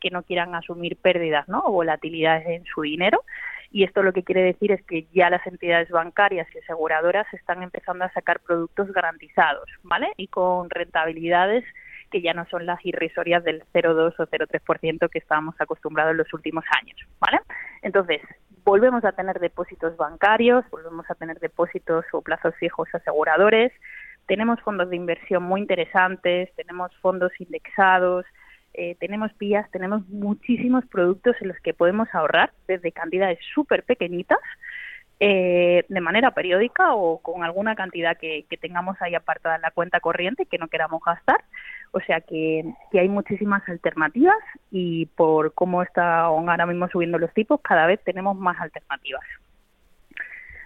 que 0.00 0.10
no 0.10 0.22
quieran 0.22 0.54
asumir 0.54 0.96
pérdidas 0.96 1.48
¿no? 1.48 1.64
o 1.64 1.72
volatilidades 1.72 2.46
en 2.46 2.64
su 2.64 2.82
dinero. 2.82 3.24
Y 3.72 3.82
esto 3.82 4.04
lo 4.04 4.12
que 4.12 4.22
quiere 4.22 4.42
decir 4.42 4.70
es 4.70 4.84
que 4.84 5.08
ya 5.12 5.28
las 5.30 5.44
entidades 5.48 5.90
bancarias 5.90 6.46
y 6.54 6.58
aseguradoras 6.58 7.26
están 7.34 7.64
empezando 7.64 8.04
a 8.04 8.12
sacar 8.12 8.38
productos 8.38 8.92
garantizados, 8.92 9.68
¿vale? 9.82 10.12
Y 10.16 10.28
con 10.28 10.70
rentabilidades 10.70 11.64
que 12.12 12.22
ya 12.22 12.34
no 12.34 12.46
son 12.50 12.66
las 12.66 12.78
irrisorias 12.86 13.42
del 13.42 13.64
0,2 13.72 14.14
o 14.16 14.26
0,3% 14.28 15.10
que 15.10 15.18
estábamos 15.18 15.56
acostumbrados 15.58 16.12
en 16.12 16.18
los 16.18 16.32
últimos 16.32 16.64
años, 16.80 16.96
¿vale? 17.18 17.40
Entonces, 17.82 18.20
volvemos 18.64 19.04
a 19.04 19.12
tener 19.12 19.38
depósitos 19.38 19.96
bancarios, 19.96 20.64
volvemos 20.70 21.04
a 21.10 21.14
tener 21.14 21.38
depósitos 21.38 22.04
o 22.12 22.22
plazos 22.22 22.54
fijos 22.56 22.88
aseguradores, 22.94 23.72
tenemos 24.26 24.60
fondos 24.60 24.88
de 24.90 24.96
inversión 24.96 25.42
muy 25.42 25.60
interesantes, 25.60 26.50
tenemos 26.56 26.90
fondos 27.02 27.32
indexados, 27.38 28.24
eh, 28.72 28.96
tenemos 28.98 29.30
vías, 29.38 29.70
tenemos 29.70 30.06
muchísimos 30.08 30.84
productos 30.86 31.36
en 31.40 31.48
los 31.48 31.58
que 31.58 31.74
podemos 31.74 32.08
ahorrar 32.12 32.52
desde 32.66 32.90
cantidades 32.90 33.38
súper 33.54 33.84
pequeñitas 33.84 34.40
eh, 35.20 35.84
de 35.88 36.00
manera 36.00 36.32
periódica 36.32 36.94
o 36.94 37.18
con 37.18 37.44
alguna 37.44 37.76
cantidad 37.76 38.16
que, 38.16 38.46
tengamos 38.60 39.00
ahí 39.00 39.14
apartada 39.14 39.56
en 39.56 39.62
la 39.62 39.70
cuenta 39.70 40.00
corriente 40.00 40.46
que 40.46 40.58
no 40.58 40.68
queramos 40.68 41.02
gastar. 41.04 41.44
O 41.92 42.00
sea 42.00 42.20
que, 42.20 42.64
hay 42.92 43.08
muchísimas 43.08 43.66
alternativas 43.68 44.36
y 44.70 45.06
por 45.06 45.54
cómo 45.54 45.82
están 45.82 46.06
ahora 46.06 46.66
mismo 46.66 46.88
subiendo 46.88 47.18
los 47.18 47.32
tipos, 47.32 47.60
cada 47.62 47.86
vez 47.86 48.02
tenemos 48.04 48.36
más 48.36 48.58
alternativas. 48.60 49.22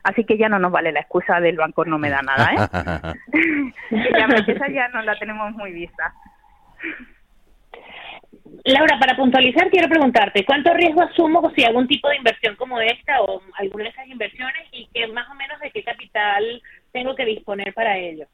Así 0.03 0.24
que 0.24 0.38
ya 0.38 0.49
no 0.49 0.59
nos 0.59 0.72
vale 0.72 0.92
la 0.92 1.01
excusa 1.01 1.40
del 1.40 1.57
banco 1.57 1.84
no 1.84 1.99
me 1.99 2.09
da 2.09 2.22
nada, 2.22 2.51
¿eh? 2.55 3.14
esa 4.46 4.68
ya 4.68 4.88
no 4.88 5.03
la 5.03 5.18
tenemos 5.18 5.53
muy 5.53 5.72
vista. 5.72 6.14
Laura, 8.64 8.99
para 8.99 9.16
puntualizar, 9.16 9.70
quiero 9.70 9.88
preguntarte, 9.88 10.44
¿cuánto 10.44 10.72
riesgo 10.74 11.03
asumo 11.03 11.51
si 11.55 11.64
hago 11.64 11.78
un 11.78 11.88
tipo 11.88 12.09
de 12.09 12.16
inversión 12.16 12.57
como 12.57 12.80
esta 12.80 13.20
o 13.22 13.42
alguna 13.55 13.84
de 13.84 13.90
esas 13.90 14.09
inversiones 14.09 14.66
y 14.72 14.88
qué 14.92 15.07
más 15.09 15.28
o 15.30 15.34
menos 15.34 15.59
de 15.61 15.70
qué 15.70 15.82
capital 15.82 16.62
tengo 16.92 17.14
que 17.14 17.24
disponer 17.24 17.72
para 17.74 17.96
ello? 17.99 18.26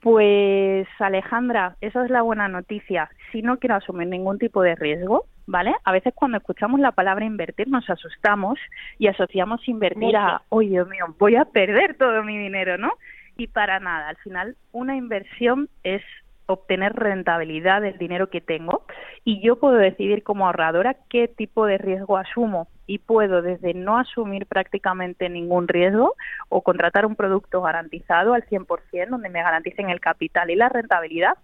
Pues 0.00 0.86
Alejandra, 0.98 1.76
esa 1.80 2.04
es 2.04 2.10
la 2.10 2.22
buena 2.22 2.48
noticia. 2.48 3.10
Si 3.32 3.42
no 3.42 3.58
quiero 3.58 3.76
asumir 3.76 4.06
ningún 4.06 4.38
tipo 4.38 4.62
de 4.62 4.74
riesgo, 4.76 5.24
¿vale? 5.46 5.74
A 5.84 5.92
veces 5.92 6.14
cuando 6.14 6.38
escuchamos 6.38 6.80
la 6.80 6.92
palabra 6.92 7.24
invertir 7.24 7.68
nos 7.68 7.88
asustamos 7.90 8.58
y 8.98 9.08
asociamos 9.08 9.66
invertir 9.68 10.16
a, 10.16 10.42
oh 10.48 10.60
Dios 10.60 10.88
mío, 10.88 11.06
voy 11.18 11.36
a 11.36 11.44
perder 11.44 11.96
todo 11.96 12.22
mi 12.22 12.38
dinero, 12.38 12.78
¿no? 12.78 12.92
Y 13.36 13.48
para 13.48 13.80
nada, 13.80 14.08
al 14.08 14.16
final 14.18 14.56
una 14.72 14.96
inversión 14.96 15.68
es 15.82 16.02
obtener 16.46 16.94
rentabilidad 16.94 17.82
del 17.82 17.98
dinero 17.98 18.30
que 18.30 18.40
tengo 18.40 18.84
y 19.24 19.40
yo 19.40 19.56
puedo 19.58 19.76
decidir 19.76 20.22
como 20.22 20.46
ahorradora 20.46 20.96
qué 21.10 21.28
tipo 21.28 21.66
de 21.66 21.78
riesgo 21.78 22.16
asumo 22.16 22.68
y 22.86 22.98
puedo 22.98 23.42
desde 23.42 23.74
no 23.74 23.98
asumir 23.98 24.46
prácticamente 24.46 25.28
ningún 25.28 25.66
riesgo 25.66 26.14
o 26.48 26.62
contratar 26.62 27.04
un 27.04 27.16
producto 27.16 27.60
garantizado 27.60 28.32
al 28.32 28.46
100% 28.46 29.08
donde 29.08 29.28
me 29.28 29.42
garanticen 29.42 29.90
el 29.90 30.00
capital 30.00 30.50
y 30.50 30.56
la 30.56 30.68
rentabilidad 30.68 31.36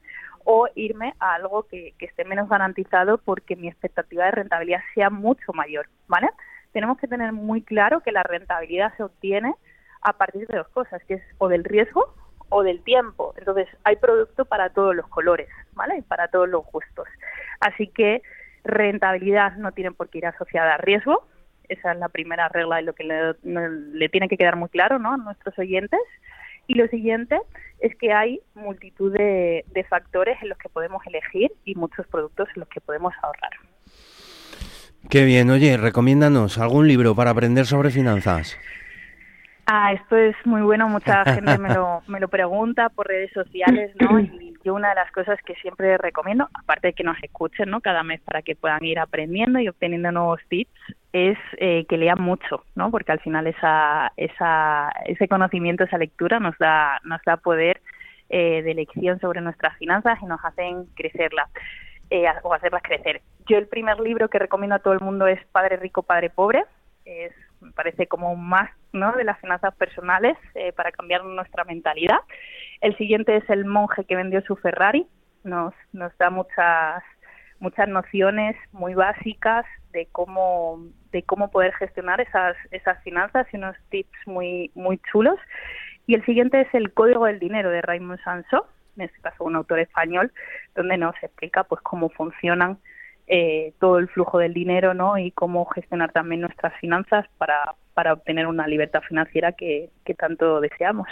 o 0.45 0.69
irme 0.75 1.15
a 1.19 1.35
algo 1.35 1.65
que, 1.65 1.95
que 1.99 2.07
esté 2.07 2.25
menos 2.25 2.49
garantizado 2.49 3.19
porque 3.19 3.57
mi 3.57 3.69
expectativa 3.69 4.25
de 4.27 4.33
rentabilidad 4.33 4.81
sea 4.95 5.11
mucho 5.11 5.53
mayor, 5.53 5.89
¿vale? 6.09 6.29
Tenemos 6.73 6.99
que 6.99 7.09
tener 7.09 7.33
muy 7.33 7.63
claro 7.63 8.01
que 8.01 8.13
la 8.13 8.23
rentabilidad 8.23 8.97
se 8.97 9.03
obtiene 9.03 9.55
a 10.01 10.15
partir 10.15 10.47
de 10.49 10.57
dos 10.57 10.69
cosas, 10.69 11.03
que 11.05 11.15
es 11.15 11.23
o 11.39 11.49
del 11.49 11.65
riesgo 11.65 12.15
o 12.53 12.63
del 12.63 12.83
tiempo. 12.83 13.35
Entonces, 13.37 13.67
hay 13.85 13.97
producto 13.97 14.45
para 14.45 14.71
todos 14.71 14.95
los 14.95 15.09
colores, 15.09 15.49
¿vale? 15.73 15.99
Y 15.99 16.03
para 16.03 16.29
todos 16.29 16.49
los 16.49 16.65
gustos. 16.67 17.09
Así 17.61 17.87
que 17.89 18.23
rentabilidad 18.63 19.57
no 19.57 19.73
tiene 19.73 19.91
por 19.93 20.09
qué 20.09 20.19
ir 20.19 20.27
asociada 20.27 20.75
a 20.75 20.79
riesgo. 20.79 21.27
Esa 21.69 21.93
es 21.93 21.99
la 21.99 22.09
primera 22.09 22.49
regla 22.49 22.81
y 22.81 22.85
lo 22.85 22.93
que 22.93 23.05
le, 23.05 24.09
tiene 24.11 24.29
que 24.29 24.37
quedar 24.37 24.57
muy 24.57 24.69
claro 24.69 24.99
¿no? 24.99 25.15
a 25.15 25.17
nuestros 25.17 25.59
oyentes. 25.59 26.01
Y 26.67 26.75
lo 26.75 26.87
siguiente 26.89 27.41
es 27.81 27.97
que 27.97 28.13
hay 28.13 28.41
multitud 28.55 29.13
de, 29.13 29.65
de 29.67 29.85
factores 29.85 30.41
en 30.43 30.51
los 30.51 30.59
que 30.59 30.69
podemos 30.69 31.05
elegir 31.07 31.51
y 31.65 31.75
muchos 31.75 32.07
productos 32.07 32.49
en 32.55 32.61
los 32.61 32.69
que 32.69 32.81
podemos 32.81 33.15
ahorrar. 33.23 33.53
Qué 35.11 35.25
bien, 35.25 35.51
oye, 35.51 35.77
recomiéndanos 35.77 36.59
algún 36.59 36.87
libro 36.87 37.15
para 37.15 37.31
aprender 37.31 37.67
sobre 37.67 37.91
finanzas. 37.91 38.57
Ah, 39.75 39.95
esto 39.95 40.19
es 40.19 40.37
muy 40.45 40.61
bueno, 40.61 40.87
mucha 40.87 41.25
gente 41.35 41.57
me 41.57 41.73
lo, 41.73 42.03
me 42.07 42.21
lo 42.21 42.29
pregunta 42.29 42.91
por 42.91 43.07
redes 43.07 43.33
sociales, 43.33 43.91
¿no? 43.99 44.21
Y 44.21 44.55
yo 44.63 44.75
una 44.75 44.91
de 44.91 44.97
las 44.97 45.11
cosas 45.13 45.41
que 45.47 45.55
siempre 45.55 45.97
recomiendo, 45.97 46.47
aparte 46.53 46.89
de 46.89 46.93
que 46.93 47.03
nos 47.03 47.17
escuchen, 47.23 47.71
¿no? 47.71 47.81
Cada 47.81 48.03
mes 48.03 48.21
para 48.21 48.43
que 48.43 48.55
puedan 48.55 48.85
ir 48.85 48.99
aprendiendo 48.99 49.61
y 49.61 49.69
obteniendo 49.69 50.13
nuevos 50.13 50.43
tips, 50.51 50.71
es 51.15 51.39
eh, 51.57 51.87
que 51.89 51.97
lean 51.97 52.21
mucho, 52.21 52.65
¿no? 52.75 52.91
Porque 52.91 53.13
al 53.13 53.21
final 53.21 53.47
esa, 53.47 54.13
esa, 54.19 54.93
ese 55.07 55.27
conocimiento, 55.27 55.85
esa 55.85 55.97
lectura 55.97 56.39
nos 56.39 56.57
da, 56.59 57.01
nos 57.05 57.23
da 57.25 57.39
poder 57.39 57.81
eh, 58.29 58.61
de 58.63 58.73
elección 58.73 59.21
sobre 59.21 59.41
nuestras 59.41 59.79
finanzas 59.79 60.19
y 60.21 60.27
nos 60.27 60.45
hacen 60.45 60.85
crecerlas 60.95 61.49
eh, 62.11 62.27
o 62.43 62.53
hacerlas 62.53 62.83
crecer. 62.83 63.23
Yo 63.47 63.57
el 63.57 63.69
primer 63.69 63.99
libro 64.01 64.29
que 64.29 64.39
recomiendo 64.39 64.77
a 64.77 64.81
todo 64.81 64.93
el 64.93 65.01
mundo 65.01 65.27
es 65.27 65.43
Padre 65.47 65.79
Rico, 65.79 66.03
Padre 66.03 66.29
Pobre. 66.29 66.63
Es 67.07 67.33
me 67.63 67.73
parece 67.73 68.07
como 68.07 68.33
un 68.33 68.49
más 68.49 68.71
¿no? 68.93 69.13
de 69.13 69.25
las 69.25 69.41
finanzas 69.41 69.75
personales 69.77 70.37
eh, 70.55 70.73
para 70.73 70.93
cambiar 70.93 71.25
nuestra 71.25 71.65
mentalidad. 71.65 72.19
El 72.81 72.97
siguiente 72.97 73.37
es 73.37 73.49
el 73.49 73.65
monje 73.65 74.05
que 74.05 74.17
vendió 74.17 74.43
su 74.43 74.57
Ferrari, 74.57 75.07
nos, 75.45 75.75
nos 75.93 76.17
da 76.19 76.31
muchas 76.31 77.03
muchas 77.59 77.87
nociones 77.89 78.57
muy 78.73 78.95
básicas 78.95 79.65
de 79.93 80.09
cómo 80.11 80.81
de 81.13 81.23
cómo 81.23 81.49
poder 81.51 81.73
gestionar 81.75 82.21
esas 82.21 82.57
esas 82.73 83.01
finanzas 83.05 83.47
y 83.53 83.57
unos 83.57 83.77
tips 83.89 84.19
muy 84.27 84.73
muy 84.75 84.99
chulos 85.11 85.39
y 86.09 86.15
el 86.15 86.25
siguiente 86.25 86.61
es 86.61 86.75
el 86.75 86.93
código 86.93 87.27
del 87.27 87.39
dinero 87.39 87.71
de 87.71 87.81
Raymond 87.81 88.21
Sansó 88.25 88.67
en 88.97 89.05
este 89.05 89.21
caso 89.21 89.45
un 89.45 89.55
autor 89.55 89.79
español 89.79 90.33
donde 90.75 90.99
nos 90.99 91.15
explica 91.23 91.63
pues 91.63 91.81
cómo 91.83 92.09
funcionan 92.11 92.79
eh, 93.35 93.73
todo 93.81 93.97
el 93.97 94.09
flujo 94.09 94.39
del 94.39 94.53
dinero 94.53 94.93
¿no? 94.93 95.17
y 95.17 95.31
cómo 95.31 95.65
gestionar 95.65 96.13
también 96.13 96.43
nuestras 96.43 96.79
finanzas 96.81 97.25
para, 97.39 97.75
para 97.95 98.13
obtener 98.13 98.47
una 98.47 98.67
libertad 98.67 99.01
financiera 99.09 99.53
que, 99.53 99.89
que 100.05 100.13
tanto 100.13 100.61
deseamos. 100.61 101.09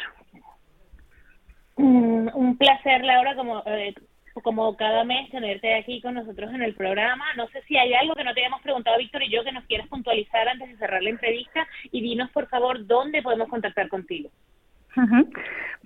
Mm, 1.79 2.29
un 2.35 2.59
placer, 2.59 3.03
Laura, 3.07 3.35
como, 3.35 3.63
eh, 3.65 3.95
como 4.43 4.77
cada 4.77 5.03
mes 5.05 5.31
tenerte 5.31 5.75
aquí 5.75 6.03
con 6.03 6.13
nosotros 6.13 6.53
en 6.53 6.61
el 6.61 6.75
programa. 6.75 7.25
No 7.39 7.49
sé 7.49 7.63
si 7.63 7.79
hay 7.79 7.95
algo 7.95 8.15
que 8.15 8.25
no 8.25 8.35
te 8.35 8.41
hayamos 8.41 8.61
preguntado, 8.61 8.99
Víctor 8.99 9.23
y 9.23 9.31
yo, 9.31 9.43
que 9.43 9.53
nos 9.53 9.65
quieras 9.65 9.89
puntualizar 9.89 10.47
antes 10.47 10.69
de 10.69 10.77
cerrar 10.77 11.03
la 11.03 11.09
entrevista 11.09 11.67
y 11.91 12.03
dinos, 12.03 12.31
por 12.33 12.49
favor, 12.49 12.87
dónde 12.87 13.23
podemos 13.23 13.49
contactar 13.49 13.89
contigo. 13.89 14.29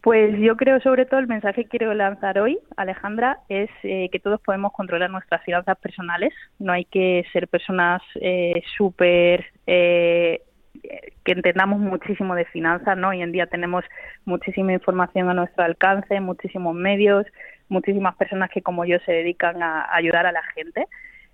Pues 0.02 0.38
yo 0.38 0.56
creo 0.56 0.80
sobre 0.80 1.06
todo 1.06 1.20
el 1.20 1.26
mensaje 1.26 1.64
que 1.64 1.70
quiero 1.70 1.94
lanzar 1.94 2.38
hoy, 2.38 2.58
Alejandra, 2.76 3.38
es 3.48 3.70
eh, 3.82 4.10
que 4.12 4.20
todos 4.20 4.40
podemos 4.40 4.72
controlar 4.72 5.10
nuestras 5.10 5.42
finanzas 5.44 5.78
personales. 5.78 6.32
No 6.58 6.72
hay 6.72 6.84
que 6.84 7.24
ser 7.32 7.48
personas 7.48 8.02
eh, 8.20 8.62
súper 8.76 9.46
eh, 9.66 10.42
que 11.24 11.32
entendamos 11.32 11.78
muchísimo 11.78 12.34
de 12.34 12.44
finanzas, 12.46 12.96
¿no? 12.96 13.08
Hoy 13.08 13.22
en 13.22 13.32
día 13.32 13.46
tenemos 13.46 13.84
muchísima 14.24 14.72
información 14.72 15.30
a 15.30 15.34
nuestro 15.34 15.64
alcance, 15.64 16.20
muchísimos 16.20 16.74
medios, 16.74 17.26
muchísimas 17.68 18.14
personas 18.16 18.50
que 18.50 18.62
como 18.62 18.84
yo 18.84 18.98
se 19.06 19.12
dedican 19.12 19.62
a, 19.62 19.94
ayudar 19.94 20.26
a 20.26 20.32
la 20.32 20.42
gente 20.54 20.86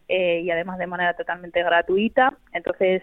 eh, 0.08 0.40
y 0.40 0.50
además 0.50 0.78
de 0.78 0.86
manera 0.86 1.14
totalmente 1.14 1.62
gratuita. 1.62 2.34
Entonces 2.52 3.02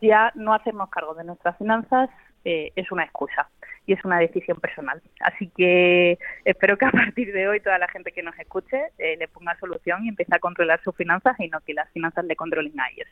ya 0.00 0.32
no 0.34 0.54
hacemos 0.54 0.88
cargo 0.90 1.14
de 1.14 1.24
nuestras 1.24 1.56
finanzas, 1.58 2.08
eh, 2.44 2.72
es 2.76 2.90
una 2.90 3.04
excusa 3.04 3.48
y 3.86 3.92
es 3.92 4.04
una 4.04 4.18
decisión 4.18 4.60
personal. 4.60 5.02
Así 5.20 5.50
que 5.56 6.18
espero 6.44 6.76
que 6.78 6.86
a 6.86 6.90
partir 6.90 7.32
de 7.32 7.48
hoy 7.48 7.60
toda 7.60 7.78
la 7.78 7.88
gente 7.88 8.12
que 8.12 8.22
nos 8.22 8.38
escuche 8.38 8.80
eh, 8.98 9.16
le 9.18 9.28
ponga 9.28 9.58
solución 9.58 10.04
y 10.04 10.08
empiece 10.08 10.34
a 10.34 10.38
controlar 10.38 10.80
sus 10.82 10.94
finanzas 10.96 11.38
y 11.40 11.48
no 11.48 11.60
que 11.60 11.74
las 11.74 11.90
finanzas 11.90 12.24
le 12.24 12.36
controlen 12.36 12.78
a 12.78 12.88
ellos. 12.90 13.08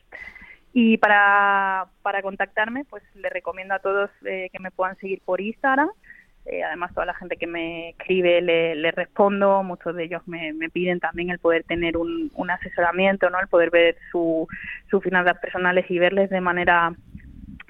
Y 0.73 0.99
para, 0.99 1.87
para 2.03 2.23
contactarme, 2.23 2.85
pues 2.85 3.03
le 3.15 3.31
recomiendo 3.31 3.75
a 3.75 3.79
todos 3.79 4.11
eh, 4.25 4.49
que 4.53 4.59
me 4.61 4.71
puedan 4.71 4.97
seguir 4.99 5.21
por 5.25 5.41
Instagram. 5.41 5.91
Eh, 6.47 6.63
además, 6.63 6.95
toda 6.95 7.07
la 7.07 7.15
gente 7.15 7.37
que 7.37 7.47
me 7.47 7.91
escribe 7.91 8.41
le, 8.41 8.91
respondo. 8.93 9.63
Muchos 9.63 9.95
de 9.97 10.05
ellos 10.05 10.23
me, 10.27 10.53
piden 10.73 11.01
también 11.01 11.31
el 11.31 11.39
poder 11.39 11.65
tener 11.65 11.97
un, 11.97 12.31
un 12.35 12.51
asesoramiento, 12.51 13.29
¿no? 13.31 13.41
el 13.41 13.49
poder 13.49 13.71
ver 13.71 13.97
su, 14.13 14.47
sus 14.91 15.03
finanzas 15.03 15.39
personales 15.39 15.91
y 15.91 15.99
verles 15.99 16.31
de 16.31 16.41
manera 16.41 16.95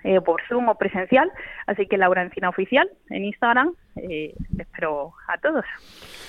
eh, 0.04 0.20
por 0.20 0.40
Zoom 0.48 0.68
o 0.68 0.74
presencial. 0.76 1.30
Así 1.66 1.86
que 1.86 1.96
Laura 1.96 2.22
Encina 2.22 2.48
Oficial 2.48 2.88
en 3.10 3.24
Instagram. 3.24 3.74
Eh, 3.96 4.34
espero 4.58 5.12
a 5.26 5.38
todos. 5.38 5.64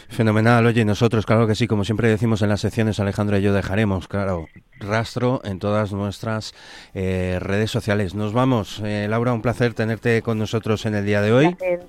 Fenomenal. 0.09 0.65
Oye, 0.65 0.83
nosotros, 0.85 1.25
claro 1.25 1.47
que 1.47 1.55
sí, 1.55 1.67
como 1.67 1.83
siempre 1.83 2.09
decimos 2.09 2.41
en 2.41 2.49
las 2.49 2.61
secciones, 2.61 2.99
Alejandro 2.99 3.37
y 3.37 3.41
yo 3.41 3.53
dejaremos, 3.53 4.07
claro, 4.07 4.47
rastro 4.79 5.41
en 5.43 5.59
todas 5.59 5.93
nuestras 5.93 6.53
eh, 6.93 7.37
redes 7.39 7.69
sociales. 7.69 8.15
Nos 8.15 8.33
vamos. 8.33 8.81
Eh, 8.83 9.07
Laura, 9.09 9.33
un 9.33 9.41
placer 9.41 9.73
tenerte 9.73 10.21
con 10.21 10.39
nosotros 10.39 10.85
en 10.85 10.95
el 10.95 11.05
día 11.05 11.21
de 11.21 11.31
hoy. 11.31 11.57
Eh, 11.61 11.79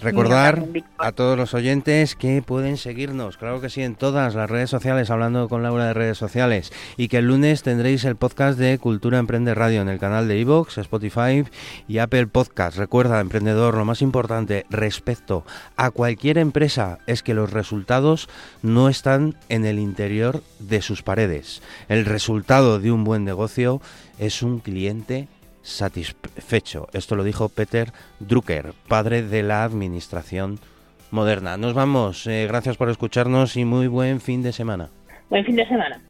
recordar 0.00 0.64
a 0.98 1.12
todos 1.12 1.36
los 1.36 1.54
oyentes 1.54 2.14
que 2.14 2.42
pueden 2.42 2.76
seguirnos, 2.76 3.36
claro 3.36 3.60
que 3.60 3.70
sí, 3.70 3.82
en 3.82 3.94
todas 3.94 4.34
las 4.34 4.50
redes 4.50 4.70
sociales, 4.70 5.10
hablando 5.10 5.48
con 5.48 5.62
Laura 5.62 5.86
de 5.86 5.94
redes 5.94 6.18
sociales, 6.18 6.72
y 6.96 7.08
que 7.08 7.18
el 7.18 7.26
lunes 7.26 7.62
tendréis 7.62 8.04
el 8.04 8.16
podcast 8.16 8.58
de 8.58 8.78
Cultura 8.78 9.18
Emprende 9.18 9.54
Radio 9.54 9.82
en 9.82 9.88
el 9.88 9.98
canal 9.98 10.28
de 10.28 10.38
iVoox, 10.38 10.78
Spotify 10.78 11.44
y 11.88 11.98
Apple 11.98 12.26
Podcast. 12.26 12.76
Recuerda, 12.76 13.20
emprendedor, 13.20 13.76
lo 13.76 13.84
más 13.84 14.02
importante 14.02 14.66
respecto 14.70 15.44
a 15.76 15.90
cualquier 15.90 16.38
empresa 16.38 16.98
es 17.06 17.22
que 17.22 17.34
los 17.34 17.52
resultados 17.52 18.28
no 18.62 18.88
están 18.88 19.36
en 19.48 19.64
el 19.64 19.78
interior 19.78 20.42
de 20.58 20.82
sus 20.82 21.02
paredes. 21.02 21.62
El 21.88 22.04
resultado 22.04 22.78
de 22.80 22.92
un 22.92 23.04
buen 23.04 23.24
negocio 23.24 23.80
es 24.18 24.42
un 24.42 24.58
cliente 24.60 25.28
satisfecho. 25.64 26.86
Esto 26.92 27.16
lo 27.16 27.24
dijo 27.24 27.48
Peter 27.48 27.92
Drucker, 28.20 28.72
padre 28.86 29.22
de 29.22 29.42
la 29.42 29.64
administración 29.64 30.60
moderna. 31.10 31.56
Nos 31.56 31.74
vamos. 31.74 32.26
Eh, 32.28 32.46
gracias 32.46 32.76
por 32.76 32.90
escucharnos 32.90 33.56
y 33.56 33.64
muy 33.64 33.88
buen 33.88 34.20
fin 34.20 34.42
de 34.42 34.52
semana. 34.52 34.90
Buen 35.28 35.44
fin 35.44 35.56
de 35.56 35.66
semana. 35.66 36.00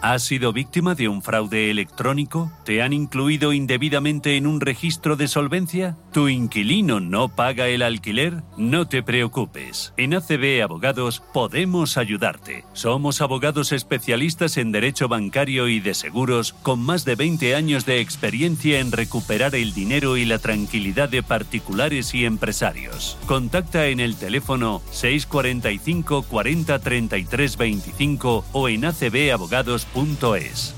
¿Has 0.00 0.22
sido 0.22 0.52
víctima 0.52 0.94
de 0.94 1.08
un 1.08 1.22
fraude 1.22 1.72
electrónico? 1.72 2.52
¿Te 2.64 2.82
han 2.82 2.92
incluido 2.92 3.52
indebidamente 3.52 4.36
en 4.36 4.46
un 4.46 4.60
registro 4.60 5.16
de 5.16 5.26
solvencia? 5.26 5.96
¿Tu 6.12 6.28
inquilino 6.28 7.00
no 7.00 7.28
paga 7.28 7.66
el 7.66 7.82
alquiler? 7.82 8.44
No 8.56 8.86
te 8.86 9.02
preocupes. 9.02 9.92
En 9.96 10.14
ACB 10.14 10.62
Abogados 10.62 11.20
podemos 11.32 11.96
ayudarte. 11.96 12.64
Somos 12.74 13.20
abogados 13.20 13.72
especialistas 13.72 14.56
en 14.56 14.70
derecho 14.70 15.08
bancario 15.08 15.66
y 15.66 15.80
de 15.80 15.94
seguros 15.94 16.52
con 16.52 16.78
más 16.78 17.04
de 17.04 17.16
20 17.16 17.56
años 17.56 17.84
de 17.84 18.00
experiencia 18.00 18.78
en 18.78 18.92
recuperar 18.92 19.56
el 19.56 19.74
dinero 19.74 20.16
y 20.16 20.24
la 20.24 20.38
tranquilidad 20.38 21.08
de 21.08 21.24
particulares 21.24 22.14
y 22.14 22.24
empresarios. 22.24 23.18
Contacta 23.26 23.86
en 23.86 23.98
el 23.98 24.14
teléfono 24.14 24.80
645 24.92 26.22
40 26.22 26.78
33 26.78 27.56
25 27.56 28.44
o 28.52 28.68
en 28.68 28.84
acbabogados.com 28.84 29.87
es. 30.36 30.77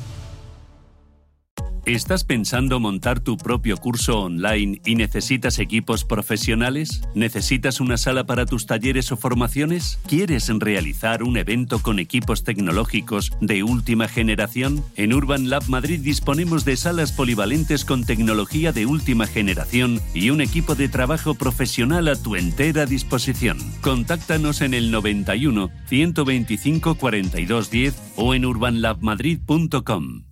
¿Estás 1.91 2.22
pensando 2.22 2.78
montar 2.78 3.18
tu 3.18 3.36
propio 3.36 3.76
curso 3.76 4.20
online 4.20 4.80
y 4.84 4.95
necesitas 4.95 5.59
equipos 5.59 6.05
profesionales? 6.05 7.03
¿Necesitas 7.16 7.80
una 7.80 7.97
sala 7.97 8.26
para 8.26 8.47
tus 8.47 8.66
talleres 8.66 9.11
o 9.11 9.16
formaciones? 9.16 9.99
¿Quieres 10.07 10.49
realizar 10.61 11.24
un 11.24 11.36
evento 11.36 11.80
con 11.80 11.99
equipos 11.99 12.45
tecnológicos 12.45 13.32
de 13.41 13.64
última 13.64 14.07
generación? 14.07 14.84
En 14.95 15.12
Urban 15.12 15.51
Lab 15.51 15.68
Madrid 15.68 15.99
disponemos 15.99 16.64
de 16.64 16.76
salas 16.76 17.11
polivalentes 17.11 17.84
con 17.84 18.05
tecnología 18.05 18.70
de 18.70 18.86
última 18.86 19.26
generación 19.26 20.01
y 20.14 20.30
un 20.30 20.43
equipo 20.43 20.76
de 20.76 20.88
trabajo 20.88 21.34
profesional 21.34 22.07
a 22.07 22.14
tu 22.14 22.36
entera 22.36 22.86
disposición. 22.86 23.59
Contáctanos 23.80 24.61
en 24.61 24.74
el 24.74 24.93
91 24.93 25.70
125 25.88 26.95
42 26.95 27.68
10 27.68 28.12
o 28.14 28.34
en 28.34 28.45
urbanlabmadrid.com. 28.45 30.30